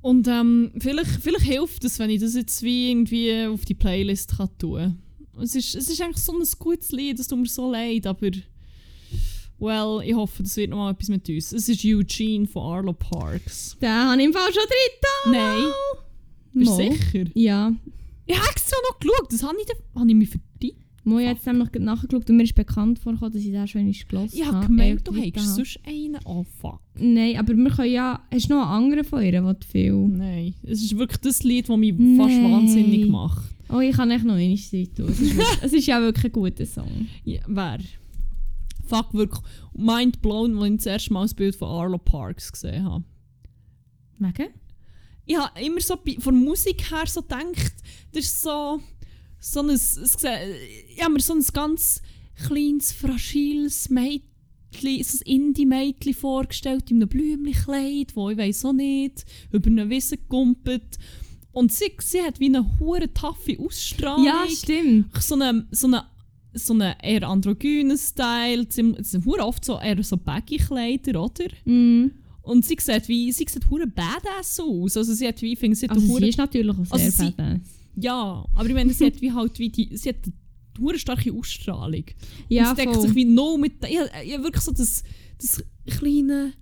Und 0.00 0.26
ähm, 0.26 0.72
vielleicht, 0.78 1.22
vielleicht 1.22 1.44
hilft 1.44 1.84
es, 1.84 1.98
wenn 1.98 2.10
ich 2.10 2.20
das 2.20 2.34
jetzt 2.34 2.62
wie 2.62 2.90
irgendwie 2.90 3.46
auf 3.46 3.64
die 3.64 3.74
Playlist 3.74 4.36
kann 4.36 4.50
tun 4.58 4.78
kann. 4.78 5.02
Es 5.40 5.54
ist, 5.54 5.74
es 5.74 5.88
ist 5.88 6.00
eigentlich 6.00 6.22
so 6.22 6.32
ein 6.32 6.44
gutes 6.58 6.90
Lied, 6.92 7.18
das 7.18 7.26
tut 7.28 7.38
mir 7.38 7.46
so 7.46 7.70
leid, 7.70 8.06
aber 8.06 8.30
well, 9.58 10.00
ich 10.06 10.14
hoffe, 10.14 10.42
das 10.42 10.56
wird 10.56 10.70
noch 10.70 10.78
mal 10.78 10.90
etwas 10.92 11.08
mit 11.08 11.28
uns. 11.28 11.52
Es 11.52 11.68
ist 11.68 11.84
Eugene 11.84 12.46
von 12.46 12.62
Arlo 12.62 12.92
Parks. 12.92 13.76
Den 13.80 13.88
habe 13.90 14.20
ich 14.20 14.26
im 14.26 14.32
Fall 14.32 14.52
schon 14.52 14.62
drin. 14.64 15.32
Nein. 15.32 15.72
Bist 16.54 16.70
du 16.70 16.76
sicher? 16.76 17.30
Ja. 17.34 17.72
Ich 18.26 18.36
habe 18.38 18.48
extra 18.50 18.76
noch 18.90 18.98
geschaut, 18.98 19.32
das 19.32 19.42
habe 19.42 19.56
ich, 19.60 19.66
da- 19.66 20.00
habe 20.00 20.08
ich 20.10 20.16
mir 20.16 20.26
verdient. 20.26 20.76
Mo 21.04 21.18
ich 21.18 21.26
jetzt 21.26 21.44
nämlich 21.46 21.68
nachgeschaut 21.80 22.30
und 22.30 22.36
mir 22.36 22.44
ist 22.44 22.54
bekannt 22.54 22.96
vorgekommen, 23.00 23.32
dass 23.32 23.42
ich 23.42 23.50
den 23.50 23.66
schon 23.66 23.80
einmal 23.80 23.94
gelesen 24.08 24.36
Ich 24.38 24.44
habe 24.46 24.56
habe. 24.58 24.66
gemeint, 24.68 25.08
du 25.08 25.12
hättest 25.14 25.46
habe. 25.46 25.56
sonst 25.56 25.80
einen. 25.84 26.18
Oh 26.24 26.44
fuck. 26.60 26.80
Nein, 26.94 27.36
aber 27.38 27.54
wir 27.56 27.70
können 27.70 27.92
ja... 27.92 28.22
Hast 28.32 28.48
du 28.48 28.54
noch 28.54 28.62
einen 28.70 28.84
anderen 28.84 29.04
von 29.04 29.20
ihr, 29.20 29.32
der 29.32 29.56
viel... 29.68 29.92
Nein, 29.94 30.54
es 30.62 30.80
ist 30.82 30.96
wirklich 30.96 31.18
das 31.20 31.42
Lied, 31.42 31.68
das 31.68 31.76
mich 31.76 31.92
fast 32.16 32.30
Nein. 32.30 32.52
wahnsinnig 32.52 33.08
macht. 33.08 33.42
Oh, 33.72 33.80
ich 33.80 33.96
kann 33.96 34.10
echt 34.10 34.24
noch 34.24 34.34
einmal 34.34 34.58
Zeit 34.58 34.94
tun. 34.94 35.08
Es 35.08 35.20
ist, 35.20 35.40
es 35.62 35.72
ist 35.72 35.86
ja 35.86 36.00
wirklich 36.00 36.26
ein 36.26 36.32
guter 36.32 36.66
Song. 36.66 37.08
Ja, 37.24 37.40
wer? 37.46 37.78
Fuck, 38.86 39.14
wirklich 39.14 39.40
mind 39.72 40.20
blown, 40.20 40.58
als 40.58 40.70
ich 40.70 40.76
das 40.76 40.86
erste 40.86 41.12
Mal 41.14 41.22
das 41.22 41.34
Bild 41.34 41.56
von 41.56 41.68
Arlo 41.68 41.96
Parks 41.96 42.52
gesehen 42.52 42.84
habe. 42.84 43.04
Wegen? 44.18 44.50
Ich 45.24 45.36
habe 45.36 45.60
immer 45.60 45.80
so 45.80 45.96
von 46.18 46.44
Musik 46.44 46.90
her 46.90 47.06
so 47.06 47.22
gedacht, 47.22 47.74
das 48.12 48.24
ist 48.24 48.42
so, 48.42 48.80
so 49.40 49.60
ein, 49.60 49.70
ich 49.70 51.02
habe 51.02 51.14
mir 51.14 51.20
so 51.20 51.32
ein 51.32 51.44
ganz 51.54 52.02
kleines, 52.46 52.92
fragiles 52.92 53.88
Mädchen, 53.88 54.22
so 55.04 55.18
ein 55.18 55.32
Indie-Mädchen 55.32 56.14
vorgestellt 56.14 56.90
in 56.90 56.98
einem 56.98 57.08
Blümchenkleid, 57.08 58.14
wo 58.16 58.30
ich 58.30 58.36
weiss 58.36 58.64
auch 58.64 58.72
nicht, 58.72 59.24
über 59.50 59.66
eine 59.68 59.88
Wiese 59.88 60.18
gumpet. 60.18 60.98
Und 61.52 61.72
sie, 61.72 61.92
sie 62.00 62.22
hat 62.22 62.40
wie 62.40 62.46
eine 62.46 62.78
hure 62.80 63.12
taffe 63.12 63.58
Ausstrahlung. 63.58 64.24
Ja, 64.24 64.44
stimmt. 64.48 65.06
so 65.22 65.34
eine, 65.34 65.66
so 65.70 65.86
eine, 65.86 66.04
so 66.54 66.72
eine 66.74 66.96
eher 67.02 67.28
androgynen 67.28 67.96
Style. 67.98 68.62
ziem- 68.68 68.96
Es 68.98 69.10
sind 69.10 69.24
hure 69.26 69.44
oft 69.44 69.64
so 69.64 69.78
eher 69.78 70.02
so 70.02 70.16
Baggy-Kleider, 70.16 71.22
oder? 71.22 71.44
Mm. 71.64 72.10
Und 72.42 72.64
sie 72.64 72.76
sieht 72.80 73.06
wie, 73.08 73.30
sie 73.32 73.46
sieht 73.48 73.68
hure 73.70 73.86
badass 73.86 74.58
aus. 74.60 74.96
Also 74.96 75.12
sie 75.14 75.28
hat 75.28 75.40
wie, 75.42 75.54
finde, 75.56 75.76
sie 75.76 75.86
hat 75.86 75.96
Also 75.96 76.08
hure, 76.08 76.22
sie 76.22 76.28
ist 76.30 76.38
natürlich 76.38 76.76
auch 76.76 76.84
sehr 76.86 76.92
Also 77.06 77.10
sie- 77.24 77.30
badass. 77.32 77.60
ja, 77.96 78.44
aber 78.54 78.66
ich 78.68 78.74
meine, 78.74 78.92
sie 78.92 79.06
hat 79.06 79.20
wie 79.20 79.30
halt 79.32 79.58
wie 79.58 79.68
die, 79.68 79.96
sie 79.96 80.08
hat 80.08 80.16
eine 80.24 80.34
hure 80.84 80.98
starke 80.98 81.32
Ausstrahlung. 81.32 82.04
Ja, 82.48 82.70
und 82.70 82.76
sie 82.78 82.84
deckt 82.86 83.00
sich 83.02 83.14
wie 83.14 83.24
no 83.26 83.58
mit, 83.58 83.74
ich 83.88 83.98
hab 83.98 84.42
wirklich 84.42 84.64
so 84.64 84.72
das, 84.72 85.02
das 85.38 85.62
kleine, 85.86 86.52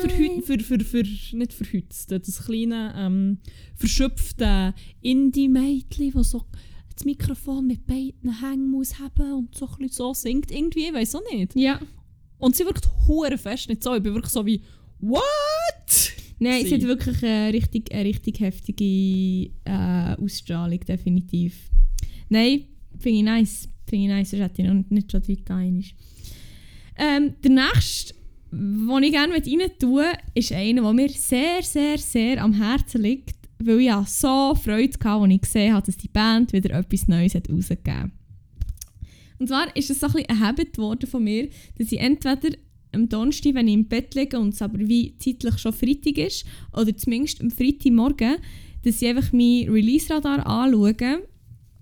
verhüt, 0.00 0.44
für, 0.44 0.58
für, 0.60 0.80
für, 0.80 1.36
nicht 1.36 1.52
verhützte, 1.52 2.20
das 2.20 2.44
kleine, 2.44 2.94
ähm, 2.96 3.38
verschöpfte 3.74 4.74
Indie-Mädchen, 5.00 6.12
das 6.12 6.30
so 6.30 6.44
das 6.94 7.04
Mikrofon 7.04 7.66
mit 7.66 7.86
beiden 7.86 8.40
Hängen 8.40 8.70
muss 8.70 8.98
haben 8.98 9.32
und 9.32 9.56
so 9.56 9.68
ein 9.80 9.88
so 9.88 10.14
singt. 10.14 10.50
Irgendwie, 10.50 10.86
ich 10.86 10.92
weiß 10.92 11.14
auch 11.16 11.22
nicht. 11.32 11.56
Ja. 11.56 11.80
Und 12.38 12.56
sie 12.56 12.64
wirkt 12.64 12.88
hure 13.06 13.38
fest 13.38 13.68
nicht 13.68 13.82
so. 13.82 13.94
Ich 13.94 14.02
bin 14.02 14.14
wirklich 14.14 14.32
so 14.32 14.44
wie, 14.44 14.62
what? 15.00 15.22
Nein, 16.38 16.62
Sie. 16.62 16.68
sie 16.68 16.74
hat 16.74 16.82
wirklich 16.82 17.22
eine 17.22 17.52
richtig, 17.52 17.92
eine 17.92 18.04
richtig 18.04 18.40
heftige 18.40 19.50
äh, 19.64 20.16
Ausstrahlung, 20.20 20.80
definitiv. 20.80 21.70
Nein, 22.28 22.64
finde 22.98 23.18
ich 23.18 23.24
nice. 23.24 23.68
Finde 23.86 24.04
ich 24.04 24.10
nice, 24.10 24.30
sonst 24.30 24.42
hätte 24.42 24.62
ich 24.62 24.68
noch 24.68 24.90
nicht 24.90 25.12
schon 25.12 25.28
weit 25.28 25.50
einig. 25.50 25.94
Ähm, 26.96 27.34
der 27.42 27.50
nächste, 27.50 28.14
den 28.50 29.02
ich 29.02 29.12
gerne 29.12 29.34
rein 29.34 29.70
tun 29.78 30.04
ist 30.34 30.52
einer, 30.52 30.82
der 30.82 30.92
mir 30.92 31.08
sehr, 31.08 31.62
sehr, 31.62 31.98
sehr 31.98 32.42
am 32.42 32.52
Herzen 32.52 33.02
liegt, 33.02 33.36
weil 33.58 33.80
ich 33.80 34.08
so 34.08 34.54
Freude 34.54 34.98
hatte, 35.04 35.08
als 35.08 35.32
ich 35.32 35.40
gesehen 35.40 35.74
habe, 35.74 35.86
dass 35.86 35.96
die 35.96 36.08
Band 36.08 36.52
wieder 36.52 36.78
etwas 36.78 37.08
Neues 37.08 37.34
hat 37.34 37.48
rausgegeben 37.48 38.02
hat. 38.02 38.10
Und 39.38 39.48
zwar 39.48 39.74
ist 39.76 39.90
es 39.90 39.98
so 39.98 40.06
ein 40.06 40.12
bisschen 40.12 40.30
ein 40.30 40.40
Habit 40.40 40.74
geworden 40.74 41.06
von 41.08 41.24
mir, 41.24 41.48
dass 41.76 41.90
ich 41.90 41.98
entweder 41.98 42.56
am 42.92 43.08
Donnerstag, 43.08 43.54
wenn 43.54 43.68
ich 43.68 43.74
im 43.74 43.88
Bett 43.88 44.14
liege 44.14 44.38
und 44.38 44.54
es 44.54 44.62
aber 44.62 44.78
wie 44.78 45.16
zeitlich 45.18 45.58
schon 45.58 45.72
Freitag 45.72 46.18
ist, 46.18 46.44
oder 46.72 46.96
zumindest 46.96 47.40
am 47.40 47.50
Freitagmorgen, 47.50 48.36
dass 48.84 49.00
ich 49.00 49.08
einfach 49.08 49.32
mein 49.32 49.68
Release-Radar 49.68 50.46
anschaue 50.46 51.26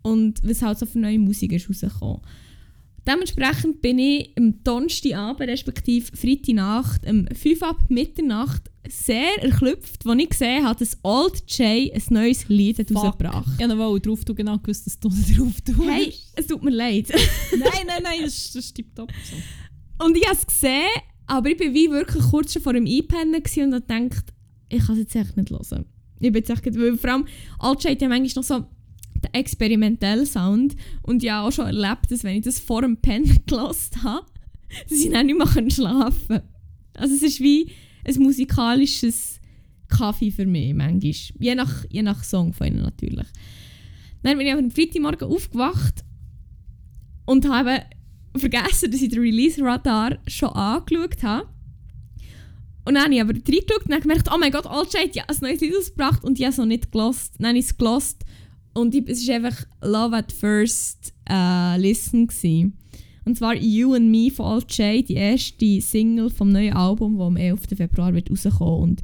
und 0.03 0.41
was 0.43 0.63
halt 0.63 0.79
so 0.79 0.87
für 0.87 0.99
neue 0.99 1.19
Musik 1.19 1.53
ist 1.53 1.69
rausgekommen. 1.69 2.21
Dementsprechend 3.07 3.81
bin 3.81 3.99
ich 3.99 4.33
am 4.37 4.63
Donnerstagabend, 4.63 5.49
respektive 5.49 6.15
Freitagnacht, 6.17 7.07
um 7.07 7.27
5 7.27 7.63
ab 7.63 7.79
Mitternacht, 7.89 8.71
sehr 8.89 9.43
erklüpft, 9.43 10.07
als 10.07 10.23
ich 10.23 10.29
gesehen 10.29 10.65
habe, 10.65 10.79
dass 10.79 10.99
Old 11.03 11.43
J 11.47 11.93
ein 11.93 12.03
neues 12.11 12.49
Lied 12.49 12.79
hat 12.79 12.89
Fuck. 12.89 12.97
rausgebracht 12.97 13.61
Ja, 13.61 13.79
wollte 13.79 14.09
drauf 14.09 14.25
du 14.25 14.35
genau 14.35 14.59
gewusst, 14.59 14.87
dass 14.87 14.99
du 14.99 15.09
drauf 15.09 15.61
tust. 15.65 15.89
Hey, 15.89 16.15
es 16.35 16.47
tut 16.47 16.63
mir 16.63 16.71
leid. 16.71 17.09
Nein, 17.53 17.87
nein, 17.87 18.03
nein, 18.03 18.21
das 18.23 18.37
ist, 18.37 18.55
das 18.55 18.65
ist 18.67 18.75
tipptopp 18.75 19.13
so. 19.25 20.05
Und 20.05 20.17
ich 20.17 20.25
habe 20.25 20.37
es 20.37 20.47
gesehen, 20.47 20.89
aber 21.27 21.51
ich 21.51 21.61
war 21.61 21.75
wie 21.75 21.91
wirklich 21.91 22.25
kurz 22.25 22.53
schon 22.53 22.63
vor 22.63 22.73
dem 22.73 22.87
Einpennen 22.87 23.35
und 23.35 23.75
habe 23.75 23.81
gedacht, 23.83 24.33
ich 24.69 24.87
kann 24.87 24.95
es 24.95 25.01
jetzt 25.01 25.17
echt 25.17 25.37
nicht 25.37 25.51
hören. 25.51 25.85
Ich 26.21 26.33
bin 26.33 26.43
jetzt 26.43 26.51
echt, 26.51 26.79
weil 26.79 26.97
vor 26.97 27.11
allem 27.11 27.27
Altscheid 27.59 28.01
hat 28.01 28.09
manchmal 28.09 28.43
noch 28.43 28.45
so 28.45 28.65
den 29.25 29.35
experimentellen 29.35 30.27
Sound 30.27 30.77
und 31.03 31.23
ich 31.23 31.31
habe 31.31 31.49
auch 31.49 31.53
schon 31.53 31.67
erlebt, 31.67 32.11
dass 32.11 32.25
wenn 32.25 32.37
ich 32.37 32.45
das 32.45 32.59
vor 32.59 32.83
dem 32.83 32.97
Pennen 32.97 33.39
gelassen 33.47 34.03
habe, 34.03 34.27
dass 34.89 34.99
ich 34.99 35.11
dann 35.11 35.27
nicht 35.27 35.39
mehr 35.39 35.71
schlafen 35.71 36.29
kann. 36.29 36.43
Also 36.95 37.15
es 37.15 37.23
ist 37.23 37.41
wie 37.41 37.71
ein 38.05 38.23
musikalisches 38.23 39.41
Kaffee 39.89 40.31
für 40.31 40.47
mich 40.47 40.75
manchmal. 40.75 41.13
Je 41.39 41.55
nach, 41.55 41.85
je 41.91 42.03
nach 42.03 42.25
Song 42.25 42.53
von 42.53 42.69
ihnen 42.69 42.83
natürlich. 42.83 43.27
Dann 44.23 44.39
bin 44.39 44.47
ich 44.47 44.53
am 44.53 44.71
Freitagmorgen 44.71 45.29
aufgewacht 45.29 46.05
und 47.27 47.49
habe 47.49 47.83
vergessen, 48.37 48.91
dass 48.91 49.03
ich 49.03 49.09
den 49.09 49.21
Release-Radar 49.21 50.19
schon 50.27 50.51
angeschaut 50.51 51.23
habe. 51.23 51.49
Und 52.85 52.95
dann 52.95 53.05
habe 53.05 53.15
ich 53.15 53.21
aber 53.21 53.35
reingeschaut 53.35 53.85
und 53.85 53.91
dann 53.91 54.01
gemerkt, 54.01 54.29
oh 54.33 54.39
mein 54.39 54.53
Gott, 54.53 54.67
Altscheid 54.67 55.09
hat 55.09 55.17
ja 55.17 55.25
ein 55.27 55.37
neues 55.41 55.61
Lied 55.61 55.77
ausgebracht 55.77 56.25
und 56.25 56.39
ich 56.39 56.45
habe 56.45 56.53
es 56.53 56.59
noch 56.59 56.67
nicht 56.67 56.93
gelost. 56.93 57.35
Dann 57.39 57.49
habe 57.49 57.59
ich 57.59 57.67
es 57.67 57.77
gelost 57.77 58.25
und 58.75 58.95
ich, 58.95 59.09
es 59.09 59.27
war 59.29 59.37
einfach 59.37 59.67
Love 59.83 60.17
at 60.17 60.33
First 60.33 61.13
äh, 61.29 61.79
Listen. 61.79 62.27
Gewesen. 62.27 62.75
Und 63.25 63.37
zwar 63.37 63.55
You 63.55 63.95
and 63.95 64.11
Me 64.11 64.31
von 64.31 64.47
Altscheid, 64.47 65.09
die 65.09 65.15
erste 65.15 65.81
Single 65.81 66.31
vom 66.31 66.49
neuen 66.49 66.73
Album, 66.73 67.19
das 67.19 67.27
am 67.27 67.37
11. 67.37 67.61
Februar 67.77 68.15
wird 68.15 68.31
rauskommen 68.31 68.83
und 68.83 69.03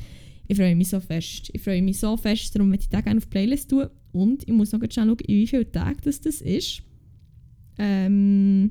ich 0.48 0.56
freue 0.56 0.76
mich 0.76 0.88
so 0.88 1.00
fest. 1.00 1.50
Ich 1.52 1.60
freue 1.60 1.82
mich 1.82 1.98
so 1.98 2.16
fest, 2.16 2.54
darum 2.54 2.70
möchte 2.70 2.84
ich 2.84 2.88
den 2.88 3.02
gerne 3.02 3.18
auf 3.18 3.24
die 3.24 3.30
Playlist 3.30 3.70
tun. 3.70 3.86
Und 4.12 4.48
ich 4.48 4.54
muss 4.54 4.72
noch 4.72 4.80
schnell 4.80 5.06
schauen, 5.06 5.18
in 5.26 5.36
wie 5.36 5.46
vielen 5.46 5.70
Tagen 5.70 5.98
das, 6.02 6.20
das 6.20 6.40
ist. 6.40 6.82
Ähm, 7.78 8.70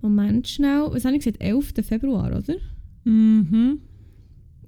Moment 0.00 0.48
schnell. 0.48 0.88
Was 0.90 1.04
habe 1.04 1.16
ich 1.16 1.24
gesagt? 1.24 1.42
11. 1.42 1.72
Februar, 1.82 2.26
oder? 2.26 2.56
Mhm. 3.04 3.80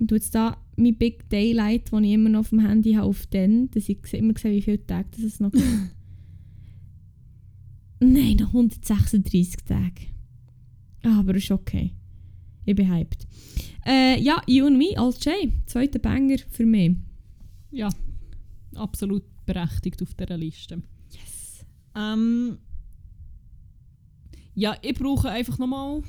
Und 0.06 0.10
tu 0.10 0.14
jetzt 0.14 0.36
da 0.36 0.56
mein 0.76 0.96
Big 0.96 1.28
Daylight, 1.30 1.92
das 1.92 2.00
ich 2.00 2.12
immer 2.12 2.28
noch 2.28 2.38
auf 2.38 2.50
dem 2.50 2.60
Handy 2.60 2.92
habe, 2.92 3.08
auf 3.08 3.26
den, 3.26 3.68
dass 3.72 3.88
ich 3.88 3.98
immer 4.12 4.38
sehe, 4.38 4.52
wie 4.52 4.62
viele 4.62 4.86
Tage 4.86 5.08
das 5.10 5.24
es 5.24 5.40
noch 5.40 5.50
gibt. 5.50 5.64
Nein, 7.98 8.36
noch 8.36 8.50
136 8.50 9.64
Tage. 9.64 10.06
Ah, 11.02 11.18
aber 11.18 11.34
ist 11.34 11.50
okay. 11.50 11.90
Ich 12.66 12.76
bin 12.76 12.88
hyped. 12.88 13.26
Äh, 13.84 14.22
ja, 14.22 14.40
You 14.46 14.66
and 14.66 14.78
Me, 14.78 14.96
Alt 14.96 15.24
J. 15.24 15.50
Zweiter 15.66 15.98
Banger 15.98 16.38
für 16.50 16.66
mich. 16.66 16.94
Ja, 17.72 17.88
absolut 18.76 19.24
berechtigt 19.44 20.00
auf 20.04 20.14
dieser 20.14 20.38
Liste. 20.38 20.84
Yes. 21.10 21.66
Ähm, 21.96 22.58
ja, 24.54 24.76
ich 24.82 24.94
brauche 24.94 25.30
einfach 25.30 25.58
nochmal 25.58 26.04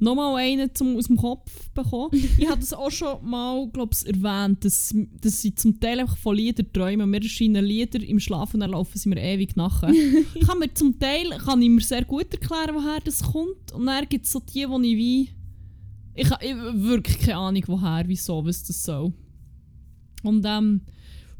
nochmal 0.00 0.36
einen 0.36 0.74
zum 0.74 0.96
aus 0.96 1.06
dem 1.06 1.16
Kopf 1.16 1.70
bekommen. 1.70 2.10
ich 2.38 2.48
habe 2.48 2.60
das 2.60 2.72
auch 2.72 2.90
schon 2.90 3.24
mal 3.28 3.68
glaub's, 3.72 4.02
erwähnt, 4.02 4.64
dass, 4.64 4.94
dass 5.20 5.44
ich 5.44 5.56
zum 5.56 5.78
Teil 5.78 6.00
einfach 6.00 6.16
von 6.16 6.36
Liedern 6.36 6.72
träume. 6.72 7.06
Mir 7.06 7.22
erscheinen 7.22 7.64
Lieder 7.64 8.02
im 8.02 8.18
Schlaf 8.18 8.54
und 8.54 8.60
dann 8.60 8.70
laufen 8.70 8.98
sie 8.98 9.08
mir 9.08 9.20
ewig 9.20 9.56
nachher. 9.56 9.90
ich 10.34 10.46
kann 10.46 10.58
mir 10.58 10.72
zum 10.74 10.98
Teil 10.98 11.30
kann 11.44 11.62
ich 11.62 11.68
mir 11.68 11.80
sehr 11.80 12.04
gut 12.04 12.32
erklären, 12.32 12.74
woher 12.74 13.00
das 13.00 13.22
kommt. 13.22 13.72
Und 13.72 13.86
dann 13.86 14.08
gibt 14.08 14.26
es 14.26 14.32
so 14.32 14.40
die, 14.40 14.68
wo 14.68 14.78
ich 14.80 14.96
wie... 14.96 15.30
Ich 16.14 16.28
habe 16.28 16.44
ich 16.44 16.52
hab 16.52 16.74
wirklich 16.76 17.18
keine 17.20 17.36
Ahnung, 17.36 17.62
woher, 17.66 18.04
wieso, 18.06 18.44
was 18.44 18.64
das 18.64 18.82
soll. 18.82 19.12
Und 20.22 20.44
ähm, 20.46 20.82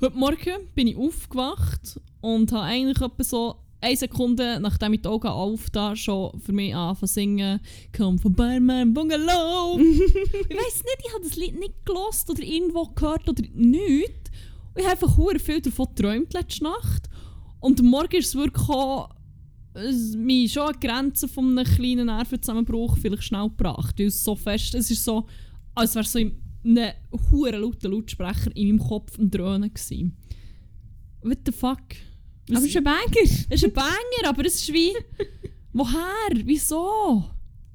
heute 0.01 0.17
Morgen 0.17 0.69
bin 0.75 0.87
ich 0.87 0.97
aufgewacht 0.97 2.01
und 2.21 2.53
habe 2.53 2.65
eigentlich 2.65 3.01
etwa 3.01 3.25
so 3.25 3.57
eine 3.81 3.97
Sekunde, 3.97 4.59
nachdem 4.61 4.93
ich 4.93 5.03
die 5.03 5.09
Augen 5.09 5.29
auf 5.29 5.71
da 5.71 5.97
schon 5.97 6.39
für 6.41 6.53
mich 6.53 6.75
angefangen 6.75 7.09
zu 7.09 7.15
singen 7.15 7.61
«Komm 7.97 8.19
vorbei, 8.19 8.61
mein 8.61 8.93
Bungalow!» 8.93 9.79
Ich 9.81 10.57
weiß 10.57 10.85
nicht, 10.85 11.03
ich 11.07 11.15
habe 11.15 11.25
das 11.25 11.37
Lied 11.37 11.59
nicht 11.59 11.87
gelost 11.87 12.29
oder 12.31 12.43
irgendwo 12.43 12.85
gehört 12.87 13.29
oder 13.29 13.43
nichts. 13.55 14.31
Und 14.75 14.83
ich 14.83 14.85
habe 14.85 14.93
einfach 14.93 15.17
hure 15.17 15.39
viel 15.39 15.61
davon 15.61 15.87
geträumt 15.95 16.33
letzte 16.33 16.65
Nacht. 16.65 17.09
Und 17.61 17.83
morgen 17.83 18.17
ist 18.17 18.29
es 18.29 18.35
wirklich 18.35 18.69
auch, 18.69 19.11
es 19.75 20.15
mich 20.17 20.53
schon 20.53 20.69
an 20.69 20.77
die 20.81 20.87
Grenze 20.87 21.29
von 21.29 21.59
einem 21.59 21.65
kleinen 21.65 22.07
Nervenzusammenbruch 22.07 22.99
vielleicht 22.99 23.25
schnell 23.25 23.49
gebracht. 23.49 23.99
Weil 23.99 24.07
es 24.07 24.23
so 24.23 24.35
fest, 24.35 24.75
es 24.75 24.91
ist 24.91 25.05
so, 25.05 25.27
als 25.75 25.95
wäre 25.95 26.05
es 26.05 26.13
so 26.13 26.19
in 26.19 26.37
einem 26.65 26.93
hure 27.31 27.57
lauten 27.57 27.93
Lautsprecher 27.93 28.55
in 28.55 28.69
meinem 28.69 28.89
Kopf 28.89 29.19
am 29.19 29.31
Dröhnen 29.31 29.73
gewesen. 29.73 30.17
What 31.23 31.39
the 31.47 31.53
fuck? 31.53 31.83
Aber 32.51 32.65
es 32.65 32.71
ist 32.71 32.77
ein 32.77 32.85
Banger. 32.85 33.23
Es 33.23 33.47
ist 33.49 33.65
ein 33.65 33.73
Banger, 33.73 34.25
aber 34.25 34.45
es 34.45 34.55
ist 34.57 34.73
wie. 34.73 34.93
Woher? 35.73 36.31
Wieso? 36.45 37.25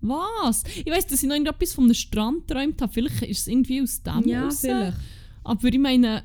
Was? 0.02 0.64
Ich 0.78 0.86
weiss, 0.92 1.08
dass 1.08 1.24
ich 1.24 1.30
noch 1.30 1.36
etwas 1.36 1.74
von 1.74 1.86
einem 1.86 1.94
Strand 1.94 2.48
geträumt 2.48 2.82
habe. 2.82 2.92
Vielleicht 2.94 3.22
ist 3.24 3.40
es 3.40 3.48
irgendwie 3.48 3.82
aus 3.82 4.02
dem 4.04 4.28
Ja, 4.28 4.44
raus. 4.44 4.60
vielleicht. 4.62 4.98
Aber 5.44 5.68
ich 5.68 5.80
meine, 5.80 6.24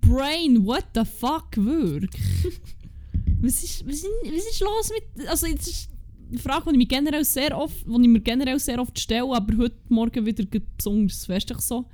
Brain, 0.00 0.64
what 0.64 0.84
the 0.94 1.04
fuck, 1.04 1.56
wirklich? 1.56 2.22
was, 3.40 3.62
ist, 3.62 3.86
was, 3.86 3.94
ist, 3.96 4.06
was 4.24 4.46
ist 4.50 4.60
los 4.60 4.90
mit. 4.92 5.28
Also, 5.28 5.46
jetzt 5.46 5.68
ist 5.68 5.88
eine 6.28 6.38
Frage, 6.38 6.64
die 6.66 6.70
ich, 6.72 6.76
mir 6.78 6.86
generell 6.86 7.24
sehr 7.24 7.56
oft, 7.56 7.86
die 7.86 8.02
ich 8.02 8.08
mir 8.08 8.20
generell 8.20 8.58
sehr 8.58 8.80
oft 8.80 8.98
stelle, 8.98 9.34
aber 9.34 9.56
heute 9.56 9.76
Morgen 9.88 10.26
wieder 10.26 10.44
besonders 10.76 11.24
fest. 11.24 11.50
Ich 11.50 11.58
so, 11.58 11.86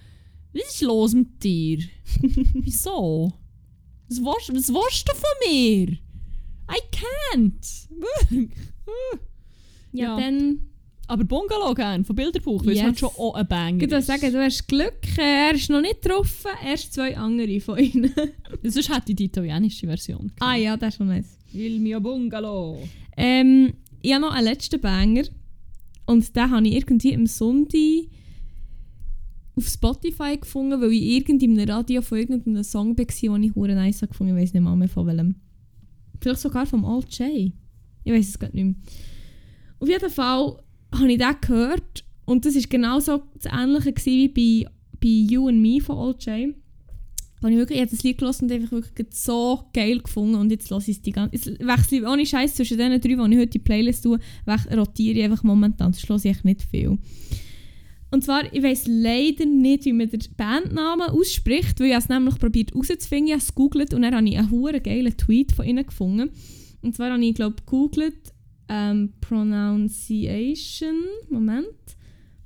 was 0.52 0.74
ist 0.74 0.82
los 0.82 1.14
mit 1.14 1.42
dir? 1.42 1.78
Wieso? 2.54 3.32
Was 4.20 4.48
willst, 4.48 4.68
was 4.68 4.74
willst 4.74 5.08
du 5.08 5.14
von 5.14 5.50
mir? 5.50 5.88
I 6.70 6.80
can't. 6.92 7.88
Ja, 9.92 10.16
Ja. 10.16 10.20
dann... 10.20 10.60
Aber 11.08 11.24
Bungalow 11.24 11.74
gern, 11.74 12.04
von 12.06 12.16
Bilderbuch, 12.16 12.64
weil 12.64 12.72
es 12.72 12.78
Yes. 12.78 12.84
halt 12.86 12.98
schon 13.00 13.10
auch 13.18 13.34
ein 13.34 13.46
Banger 13.46 13.82
Ich 13.82 13.90
würde 13.90 14.00
sagen, 14.00 14.32
du 14.32 14.42
hast 14.42 14.66
Glück, 14.66 14.94
äh, 15.18 15.48
er 15.48 15.54
ist 15.54 15.68
noch 15.68 15.82
nicht 15.82 16.00
getroffen, 16.00 16.50
erst 16.64 16.94
zwei 16.94 17.14
andere 17.16 17.60
von 17.60 17.78
ihnen. 17.78 18.10
Sonst 18.62 18.88
hätte 18.88 19.10
ich 19.10 19.16
die 19.16 19.24
italienische 19.24 19.86
Version. 19.86 20.32
ah 20.40 20.54
ja, 20.54 20.76
das 20.76 20.94
ist 20.94 20.98
schon 20.98 21.08
nice. 21.08 21.36
Il 21.52 21.80
mio 21.80 22.00
Bungalow. 22.00 22.78
Ähm, 23.16 23.74
ich 24.00 24.12
habe 24.12 24.22
noch 24.22 24.32
einen 24.32 24.44
letzten 24.46 24.80
Banger. 24.80 25.24
Und 26.06 26.34
den 26.34 26.50
habe 26.50 26.66
ich 26.66 26.74
irgendwie 26.76 27.14
am 27.14 27.26
Sonntag 27.26 27.78
auf 29.54 29.68
Spotify 29.68 30.36
gefunden, 30.40 30.80
weil 30.80 30.92
ich 30.92 31.02
irgendwie 31.02 31.44
in 31.44 31.58
einem 31.58 31.70
Radio 31.70 32.00
von 32.02 32.18
irgendeinem 32.18 32.64
Song 32.64 32.96
war, 32.96 33.04
den 33.04 33.42
ich 33.42 33.54
hure 33.54 33.74
nice 33.74 34.02
habe 34.02 34.08
gefunden 34.08 34.36
Ich 34.36 34.42
weiß 34.42 34.54
nicht 34.54 34.62
mal 34.62 34.76
mehr 34.76 34.88
von 34.88 35.06
welchem. 35.06 35.36
Vielleicht 36.20 36.40
sogar 36.40 36.66
vom 36.66 36.84
Old 36.84 37.12
J. 37.18 37.52
Ich 38.04 38.12
weiß 38.12 38.28
es 38.28 38.38
gerade 38.38 38.56
nicht 38.56 38.64
mehr. 38.64 38.74
Auf 39.78 39.88
jeden 39.88 40.10
Fall 40.10 40.62
habe 40.94 41.12
ich 41.12 41.18
den 41.18 41.34
gehört 41.40 42.04
und 42.24 42.44
das 42.44 42.54
war 42.54 42.62
genauso 42.62 43.22
das 43.34 43.52
Ähnliche 43.52 43.94
wie 44.04 44.28
bei, 44.28 44.70
bei 45.00 45.08
You 45.08 45.48
and 45.48 45.60
Me 45.60 45.80
von 45.80 45.96
Old 45.96 46.24
J. 46.24 46.54
Und 47.42 47.50
ich 47.50 47.58
wirklich, 47.58 47.78
ich 47.78 47.82
habe 47.82 47.90
das 47.90 48.04
Lied 48.04 48.18
gehört 48.18 48.40
und 48.40 48.52
einfach 48.52 48.70
wirklich 48.70 49.08
so 49.10 49.64
geil 49.74 49.98
gefunden 49.98 50.36
und 50.36 50.50
jetzt 50.50 50.70
lasse 50.70 50.92
ich 50.92 50.98
es 50.98 51.02
die 51.02 51.10
ganze 51.10 51.34
Jetzt 51.34 51.58
wechsle 51.58 52.08
ohne 52.08 52.24
Scheiß 52.24 52.54
zwischen 52.54 52.78
den 52.78 53.00
drei, 53.00 53.08
die 53.08 53.14
ich 53.14 53.38
heute 53.38 53.46
die 53.46 53.58
Playlist 53.58 54.04
tue, 54.04 54.20
rotiere 54.46 55.18
ich 55.18 55.24
einfach 55.24 55.42
momentan, 55.42 55.90
das 55.90 56.08
höre 56.08 56.16
ich 56.16 56.26
echt 56.26 56.44
nicht 56.44 56.62
viel. 56.62 56.98
Und 58.12 58.22
zwar, 58.22 58.52
ich 58.52 58.62
weiss 58.62 58.84
leider 58.86 59.46
nicht, 59.46 59.86
wie 59.86 59.92
man 59.94 60.10
den 60.10 60.20
Bandnamen 60.36 61.08
ausspricht, 61.08 61.80
weil 61.80 61.86
ich 61.86 61.96
es 61.96 62.10
nämlich 62.10 62.38
probiert 62.38 62.72
herauszufinden, 62.72 63.28
ich 63.28 63.32
habe 63.32 63.42
es 63.42 63.54
gegoogelt 63.54 63.94
und 63.94 64.02
dann 64.02 64.14
habe 64.14 64.28
ich 64.28 64.38
einen 64.38 64.50
hure 64.50 64.82
geilen 64.82 65.16
Tweet 65.16 65.52
von 65.52 65.64
ihnen 65.64 65.86
gefunden. 65.86 66.30
Und 66.82 66.94
zwar 66.94 67.10
habe 67.10 67.24
ich, 67.24 67.34
glaube 67.34 67.56
ich, 67.58 67.64
gegoogelt 67.64 68.34
ähm, 68.68 69.14
Pronunciation, 69.22 71.04
Moment, 71.30 71.66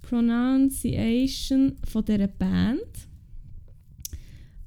Pronunciation 0.03 1.77
von 1.85 2.05
dieser 2.05 2.29
Band. 2.29 3.09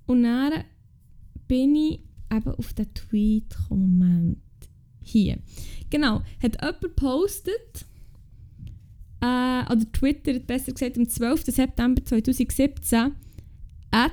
Und 0.05 0.23
dann 0.23 0.65
bin 1.47 1.75
ich 1.75 2.01
eben 2.29 2.55
auf 2.55 2.73
den 2.73 2.93
Tweet 2.93 3.49
gekommen. 3.51 3.97
Moment. 3.99 4.37
Hier. 5.01 5.37
Genau. 5.89 6.21
Hat 6.43 6.61
jemand 6.61 6.81
gepostet, 6.81 7.85
äh, 9.21 9.71
oder 9.71 9.91
Twitter 9.91 10.39
besser 10.39 10.71
gesagt, 10.71 10.97
am 10.97 11.07
12. 11.07 11.45
September 11.45 12.03
2017, 12.03 13.11
at 13.91 14.11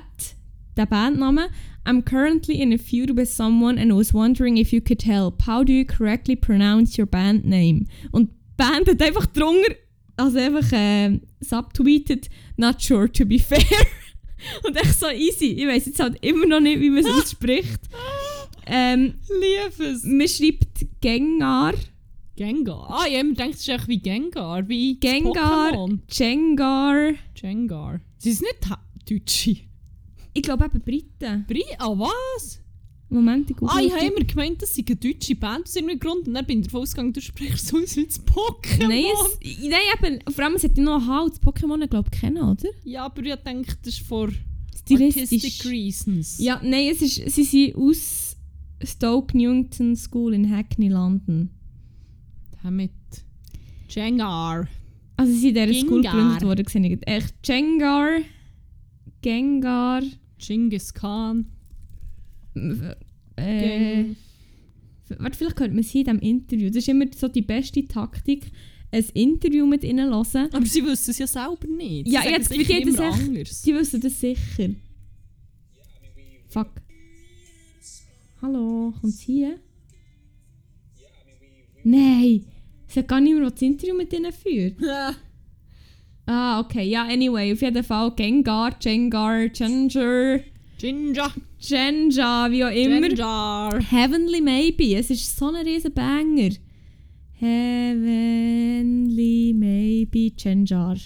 der 0.75 0.85
Bandname 0.85 1.49
I'm 1.87 2.03
currently 2.03 2.61
in 2.61 2.73
a 2.73 2.77
feud 2.77 3.15
with 3.15 3.33
someone 3.33 3.77
and 3.77 3.95
was 3.95 4.13
wondering 4.13 4.57
if 4.57 4.73
you 4.73 4.81
could 4.81 5.03
help. 5.03 5.43
How 5.43 5.63
do 5.63 5.71
you 5.71 5.85
correctly 5.85 6.35
pronounce 6.35 6.97
your 6.97 7.05
band 7.05 7.45
name? 7.45 7.85
Und 8.11 8.29
die 8.29 8.35
Band 8.57 8.89
hat 8.89 9.01
einfach 9.01 9.25
drunter, 9.27 9.73
also 10.17 10.37
einfach 10.37 10.69
äh, 10.73 11.17
subtweetet, 11.39 12.27
not 12.57 12.81
sure 12.81 13.09
to 13.09 13.25
be 13.25 13.39
fair. 13.39 13.61
Und 14.63 14.75
echt 14.75 14.99
so 14.99 15.07
easy. 15.07 15.53
Ich 15.53 15.65
weiß 15.65 15.85
jetzt 15.85 16.01
halt 16.01 16.23
immer 16.25 16.45
noch 16.45 16.59
nicht, 16.59 16.81
wie 16.81 16.89
man 16.89 16.99
es 16.99 17.09
ausspricht. 17.09 17.79
Ähm, 18.69 19.13
Liebes. 19.29 20.03
man 20.03 20.27
schreibt 20.27 20.85
Gengar, 20.99 21.73
Gengar. 22.37 22.87
Ah, 22.89 23.07
ja, 23.07 23.21
man 23.23 23.33
denkt, 23.33 23.55
es 23.55 23.61
ist 23.61 23.69
echt 23.69 23.87
wie 23.87 23.97
Gengar. 23.99 24.69
Wie 24.69 24.97
das 24.99 25.11
Gengar, 25.11 25.73
Pokémon. 25.73 25.99
Gengar. 26.07 27.13
Gengar. 27.33 27.99
Sie 28.19 28.31
sind 28.31 28.47
nicht 28.47 28.69
Ha- 28.69 28.83
Deutsche. 29.09 29.57
Ich 30.33 30.43
glaube 30.43 30.65
eben 30.65 30.79
Briten. 30.81 31.45
Bri 31.47 31.63
ah, 31.79 31.89
was? 31.97 32.61
Moment, 33.09 33.49
ich 33.49 33.57
google 33.57 33.75
Ah, 33.75 33.81
ich 33.81 33.91
habe 33.91 34.05
immer 34.05 34.23
gemeint, 34.25 34.61
das 34.61 34.75
sei 34.75 34.83
eine 34.85 34.97
deutsche 34.97 35.33
Band 35.35 35.65
aus 35.65 35.75
irgendeinem 35.75 35.99
Grund. 35.99 36.27
Und 36.27 36.33
dann 36.35 36.45
bin 36.45 36.59
ich 36.59 36.65
davon 36.65 36.81
ausgegangen, 36.81 37.13
du 37.13 37.21
sprichst 37.21 37.67
so 37.67 37.77
aus 37.77 37.95
wie 37.95 38.05
das 38.05 38.19
Pokémon. 38.25 38.87
Nein, 38.87 39.05
es, 39.41 39.57
nein 39.61 39.79
eben, 40.19 40.19
vor 40.31 40.43
allem, 40.43 40.55
es 40.55 40.63
hat 40.63 40.77
ja 40.77 40.83
noch 40.83 40.97
einen 41.01 41.07
Halt. 41.07 41.33
Pokémon, 41.41 41.87
glaube 41.87 42.09
ich, 42.13 42.19
kennen, 42.19 42.43
oder? 42.43 42.69
Ja, 42.83 43.05
aber 43.05 43.23
ich 43.23 43.35
denke, 43.35 43.73
das 43.83 43.93
ist 43.93 44.05
Stilistisch. 44.79 45.23
artistic 45.23 45.65
reasons. 45.71 46.37
Ja, 46.39 46.61
nein, 46.63 46.89
es 46.91 47.01
ist, 47.01 47.33
sie 47.33 47.43
sind 47.43 47.75
aus 47.75 48.35
Stoke 48.83 49.35
Newington 49.35 49.95
School 49.95 50.33
in 50.33 50.55
Hackney, 50.55 50.89
London. 50.89 51.49
Damit. 52.63 52.91
Gengar. 53.87 54.67
Also 55.15 55.31
sie 55.33 55.39
sind 55.39 55.55
in 55.57 55.69
dieser 55.71 55.85
School 55.87 56.01
gegründet 56.01 56.43
worden. 56.43 56.65
sehe 56.67 56.81
ich 56.81 56.99
gerade. 56.99 57.07
Echt, 57.07 57.41
Gengar, 57.43 58.19
Gengar, 59.21 60.03
Genghis 60.37 60.93
Khan. 60.93 61.45
äh, 62.55 64.05
warte, 65.17 65.37
vielleicht 65.37 65.55
könnte 65.55 65.73
man 65.75 65.83
sie 65.83 65.99
in 66.01 66.05
diesem 66.05 66.19
Interview, 66.19 66.67
das 66.67 66.77
ist 66.77 66.89
immer 66.89 67.05
so 67.15 67.27
die 67.27 67.41
beste 67.41 67.87
Taktik, 67.87 68.51
ein 68.91 69.05
Interview 69.13 69.65
mit 69.65 69.83
ihnen 69.83 70.09
hören. 70.13 70.49
Aber 70.53 70.65
sie 70.65 70.83
wissen 70.85 71.11
es 71.11 71.17
ja 71.17 71.27
selber 71.27 71.67
nicht. 71.67 72.07
Ja, 72.07 72.21
sie 72.21 72.29
jetzt 72.29 72.49
sagen 72.49 72.57
wird 72.59 72.67
sicher 72.67 72.79
jedes 72.79 72.95
immer 72.95 73.09
echt- 73.09 73.19
anders. 73.19 73.61
Sie 73.61 73.73
wissen 73.75 74.01
das 74.01 74.19
sicher. 74.19 74.69
Fuck. 76.49 76.69
Hallo, 78.41 78.93
kommt 79.01 79.13
sie 79.13 79.25
hier? 79.33 79.59
Nein, 81.89 82.45
sie 82.87 82.99
hat 82.99 83.07
gar 83.07 83.21
nicht 83.21 83.33
mehr, 83.33 83.43
was 83.43 83.53
das 83.53 83.61
Interview 83.61 83.95
mit 83.95 84.11
ihnen 84.13 84.31
führt. 84.31 84.75
Ah, 86.29 86.59
okay. 86.59 86.83
Ja, 86.83 87.05
anyway, 87.05 87.53
auf 87.53 87.61
jeden 87.61 87.85
Fall 87.85 88.11
Gengar, 88.11 88.71
Gengar, 88.81 89.47
Ginger, 89.47 90.41
Ginger. 90.77 91.31
Genja, 91.57 92.51
wie 92.51 92.65
auch 92.65 92.69
immer. 92.69 93.07
Ginger. 93.07 93.79
Heavenly 93.89 94.41
Maybe, 94.41 94.95
es 94.95 95.09
ist 95.09 95.37
so 95.37 95.47
ein 95.47 95.55
riesen 95.65 95.93
Banger. 95.93 96.49
Heavenly 97.39 98.73
Maybe, 99.55 100.31
Genjar. 100.31 100.97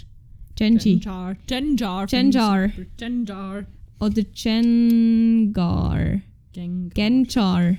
Genji. 0.56 0.96
Genjar. 0.96 1.36
Genjar. 1.46 2.08
Genjar. 2.08 2.72
Genjar. 2.98 3.68
Oder 4.00 4.24
Gengar. 4.34 6.22
Gengar. 6.52 6.90
Genjar. 6.96 7.78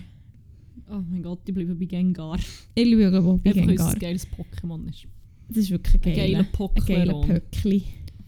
Oh 0.94 1.02
mein 1.08 1.22
Gott, 1.22 1.40
ich 1.46 1.54
bleibe 1.54 1.74
bei 1.74 1.86
Gengar. 1.86 2.38
Ich 2.74 2.84
liebe 2.84 3.08
auch 3.08 3.38
bei 3.38 3.50
Einfach, 3.50 3.66
Gengar. 3.66 3.92
ein 3.92 3.98
geiles 3.98 4.26
Pokémon 4.28 4.88
ist. 4.90 5.06
Das 5.48 5.56
ist 5.58 5.70
wirklich 5.70 5.94
ein 5.94 6.00
geiler. 6.02 6.16
geiler 6.16 6.38
Ein 6.40 6.84
geiler 6.86 7.12
Pokémon. 7.14 7.26
Pöckli. 7.26 7.82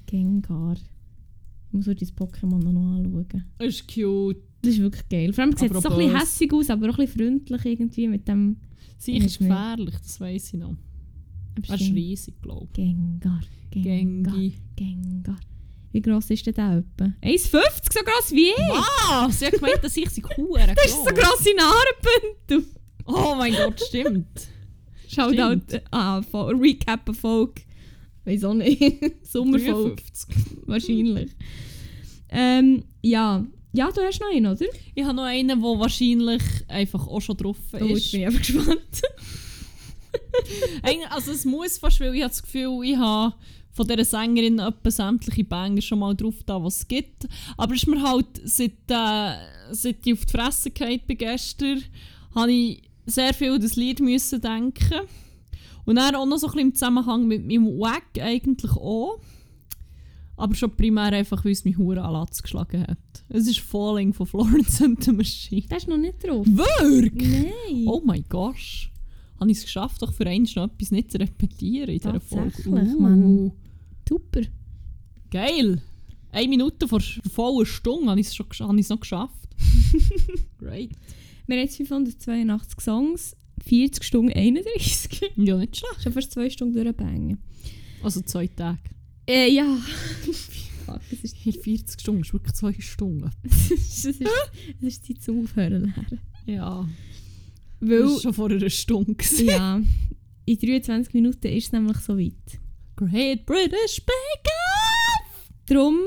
Gengar. 0.06 0.76
Ich 0.76 1.72
muss 1.72 1.86
heute 1.86 2.00
das 2.00 2.16
Pokémon 2.16 2.58
noch 2.62 2.96
anschauen. 2.96 3.44
Das 3.58 3.68
ist 3.68 3.86
cute. 3.92 4.38
Das 4.62 4.72
ist 4.72 4.80
wirklich 4.80 5.08
geil. 5.10 5.32
Vor 5.34 5.44
allem 5.44 5.56
sieht 5.56 5.72
es 5.72 5.82
so 5.82 5.90
ein 5.90 5.96
bisschen 5.98 6.18
hässig 6.18 6.52
aus, 6.54 6.70
aber 6.70 6.88
auch 6.88 6.98
ein 6.98 7.04
bisschen 7.04 7.20
freundlich 7.20 7.64
irgendwie 7.66 8.08
mit 8.08 8.26
dem... 8.28 8.56
Sie 8.96 9.16
ist 9.16 9.24
nicht. 9.24 9.38
gefährlich, 9.40 9.94
das 9.96 10.18
weiß 10.20 10.54
ich 10.54 10.60
noch. 10.60 10.76
Er 11.68 11.74
ist 11.74 11.92
riesig, 11.92 12.40
glaube 12.40 12.68
Gengar. 12.72 13.40
ich. 13.70 13.82
Gengar. 13.82 14.34
Gengi. 14.34 14.54
Gengar. 14.74 15.36
Wie 15.94 16.02
gross 16.02 16.28
ist 16.28 16.44
denn 16.44 16.54
der 16.54 16.82
etwa? 16.82 17.04
1,50? 17.22 17.38
So 17.46 18.00
gross 18.04 18.32
wie 18.32 18.48
ich! 18.48 19.08
Ah, 19.08 19.30
sie 19.30 19.46
hat 19.46 19.52
gemeint, 19.52 19.78
dass 19.80 19.96
ich 19.96 20.10
sie 20.10 20.24
Huren 20.36 20.74
Das 20.74 20.86
ist 20.86 20.96
so 20.96 21.04
gross 21.04 21.44
wie 21.44 21.54
Nahrenbündel! 21.54 22.74
Oh 23.06 23.36
mein 23.36 23.54
Gott, 23.54 23.80
stimmt. 23.80 24.48
Schaut 25.06 25.38
halt 25.38 25.82
ah, 25.92 26.20
von 26.22 26.60
Recap 26.60 27.14
Folge. 27.14 27.62
Weiß 28.24 28.42
auch 28.42 28.54
nicht. 28.54 28.82
Sommerfolge 29.22 30.02
53. 30.02 30.36
wahrscheinlich. 30.66 31.30
Ähm, 32.28 32.82
ja. 33.00 33.46
Ja, 33.72 33.92
du 33.92 34.00
hast 34.00 34.20
noch 34.20 34.32
einen, 34.34 34.46
oder? 34.46 34.66
Ich 34.96 35.04
habe 35.04 35.14
noch 35.14 35.22
einen, 35.22 35.46
der 35.46 35.78
wahrscheinlich 35.78 36.42
einfach 36.66 37.06
auch 37.06 37.20
schon 37.20 37.36
drauf 37.36 37.58
Oh, 37.72 37.76
ist. 37.76 38.10
bin 38.10 38.20
ich 38.20 38.26
einfach 38.26 38.42
gespannt. 38.42 39.02
Also 41.10 41.30
es 41.30 41.44
muss 41.44 41.78
fast, 41.78 42.00
weil 42.00 42.16
ich 42.16 42.22
habe 42.22 42.30
das 42.30 42.42
Gefühl, 42.42 42.80
ich 42.82 42.96
habe 42.96 43.34
von 43.74 43.88
dieser 43.88 44.04
Sängerin 44.04 44.60
etwa 44.60 44.90
sämtliche 44.90 45.44
Banger 45.44 45.82
schon 45.82 45.98
mal 45.98 46.14
drauf 46.14 46.36
da, 46.46 46.62
was 46.62 46.78
es 46.78 46.88
gibt. 46.88 47.26
Aber 47.56 47.74
ist 47.74 47.88
mir 47.88 48.00
halt, 48.00 48.26
seit, 48.44 48.72
äh, 48.88 49.34
seit 49.72 50.06
ich 50.06 50.12
auf 50.12 50.24
die 50.24 50.32
Fresse 50.32 50.70
gefallen 50.70 51.00
bin 51.06 51.18
gestern, 51.18 51.82
habe 52.34 52.52
ich 52.52 52.82
sehr 53.04 53.34
viel 53.34 53.52
an 53.52 53.60
das 53.60 53.76
Lied 53.76 54.00
müssen 54.00 54.40
denken. 54.40 55.00
Und 55.84 55.96
dann 55.96 56.14
auch 56.14 56.24
noch 56.24 56.38
so 56.38 56.46
ein 56.46 56.52
bisschen 56.52 56.68
im 56.68 56.74
Zusammenhang 56.74 57.26
mit 57.26 57.46
meinem 57.46 57.66
Wack 57.78 58.18
eigentlich 58.20 58.72
auch. 58.72 59.18
Aber 60.36 60.54
schon 60.54 60.70
primär 60.70 61.12
einfach, 61.12 61.44
weil 61.44 61.52
es 61.52 61.64
mich 61.64 61.76
hure 61.76 62.02
an 62.02 62.12
Latz 62.12 62.42
geschlagen 62.42 62.82
hat. 62.82 62.98
Es 63.28 63.46
ist 63.46 63.60
Falling 63.60 64.12
von 64.12 64.26
Florence 64.26 64.82
and 64.82 65.02
the 65.02 65.12
Machine. 65.12 65.66
Der 65.68 65.76
ist 65.76 65.88
noch 65.88 65.96
nicht 65.96 66.24
drauf. 66.24 66.46
Wirklich? 66.46 67.52
Nein. 67.68 67.84
Oh 67.86 68.02
mein 68.04 68.24
Gott. 68.28 68.90
Habe 69.38 69.50
ich 69.50 69.58
es 69.58 69.64
geschafft, 69.64 70.00
doch 70.00 70.12
für 70.12 70.26
einmal 70.26 70.50
noch 70.56 70.64
etwas 70.64 70.90
nicht 70.90 71.12
zu 71.12 71.18
repetieren 71.18 71.90
in 71.90 71.98
dieser 71.98 72.20
Folge? 72.20 72.50
Tatsächlich, 72.52 72.98
Mann. 72.98 73.52
Super. 74.08 74.42
Geil! 75.30 75.82
Eine 76.30 76.48
Minute 76.48 76.88
vor 76.88 76.98
der 76.98 77.30
vollen 77.30 77.66
Stunde 77.66 78.10
habe 78.10 78.20
ich 78.20 78.26
es 78.26 78.38
es 78.38 78.88
noch 78.88 79.00
geschafft. 79.00 79.48
Great. 80.58 80.90
Wir 81.46 81.56
haben 81.56 81.62
jetzt 81.62 81.76
582 81.76 82.80
Songs, 82.80 83.36
40 83.64 84.02
Stunden 84.02 84.32
31. 84.32 85.32
Ja, 85.36 85.56
nicht 85.56 85.76
schlecht. 85.76 86.02
Schon 86.02 86.12
fast 86.12 86.32
zwei 86.32 86.50
Stunden 86.50 86.74
durchbängen. 86.74 87.38
Also 88.02 88.20
zwei 88.22 88.46
Tage. 88.48 88.80
Äh, 89.26 89.50
ja. 89.52 89.64
Fuck, 90.86 91.00
es 91.10 91.24
ist, 91.24 91.36
Hier 91.36 91.52
40 91.52 92.00
Stunden 92.00 92.22
ist 92.22 92.32
wirklich 92.32 92.54
zwei 92.54 92.74
Stunden. 92.78 93.30
es 93.44 93.70
ist, 94.04 94.20
ist, 94.20 94.30
ist 94.80 95.06
Zeit 95.06 95.22
zum 95.22 95.44
Aufhören. 95.44 95.94
Lernen. 95.94 96.20
Ja. 96.46 96.88
Das 97.80 97.88
Weil, 97.90 98.04
war 98.04 98.20
schon 98.20 98.34
vor 98.34 98.50
einer 98.50 98.70
Stunde. 98.70 99.16
ja, 99.44 99.80
in 100.44 100.58
23 100.58 101.14
Minuten 101.14 101.46
ist 101.46 101.66
es 101.66 101.72
nämlich 101.72 101.98
so 101.98 102.18
weit. 102.18 102.60
Great 102.96 103.44
British 103.44 104.00
Bake 104.04 104.50
Off! 104.50 105.50
Darum 105.66 105.98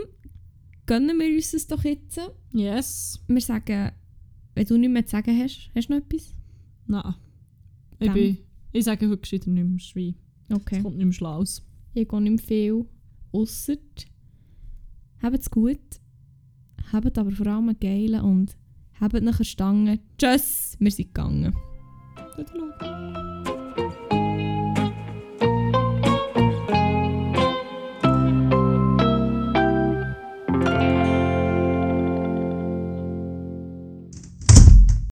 gönnen 0.86 1.20
wir 1.20 1.36
uns 1.36 1.52
das 1.52 1.68
doch 1.68 1.84
jetzt. 1.84 2.20
Yes. 2.54 3.20
Wir 3.28 3.42
sagen, 3.42 3.92
wenn 4.56 4.66
du 4.66 4.78
nichts 4.78 4.94
mehr 4.94 5.06
zu 5.06 5.12
sagen 5.12 5.38
hast, 5.38 5.70
hast 5.76 5.90
du 5.90 5.94
noch 5.94 6.02
etwas? 6.02 6.34
Nein. 6.86 7.16
Ich, 8.00 8.12
bin, 8.12 8.38
ich 8.72 8.86
sage 8.86 9.10
heute 9.10 9.18
gescheiter 9.18 9.50
nicht 9.50 9.68
mehr 9.68 9.80
Schwein. 9.80 10.16
Okay. 10.50 10.78
Es 10.78 10.84
kommt 10.84 10.98
nicht 10.98 11.06
mehr 11.06 11.14
Schlaus. 11.14 11.62
Ich 11.94 12.08
gehe 12.08 12.22
nicht 12.22 12.32
mehr 12.32 12.48
viel. 12.48 12.86
Ausser, 13.34 13.76
habt 15.22 15.38
es 15.38 15.52
gut, 15.52 16.00
habt 16.94 17.18
aber 17.18 17.32
vor 17.32 17.48
allem 17.48 17.78
geilen 17.78 18.22
und 18.22 18.56
habt 19.00 19.22
nachher 19.22 19.44
Stangen. 19.44 20.00
Tschüss, 20.18 20.78
wir 20.80 20.92
sind 20.92 21.14
gegangen. 21.14 21.54
Tschüss. 22.36 23.07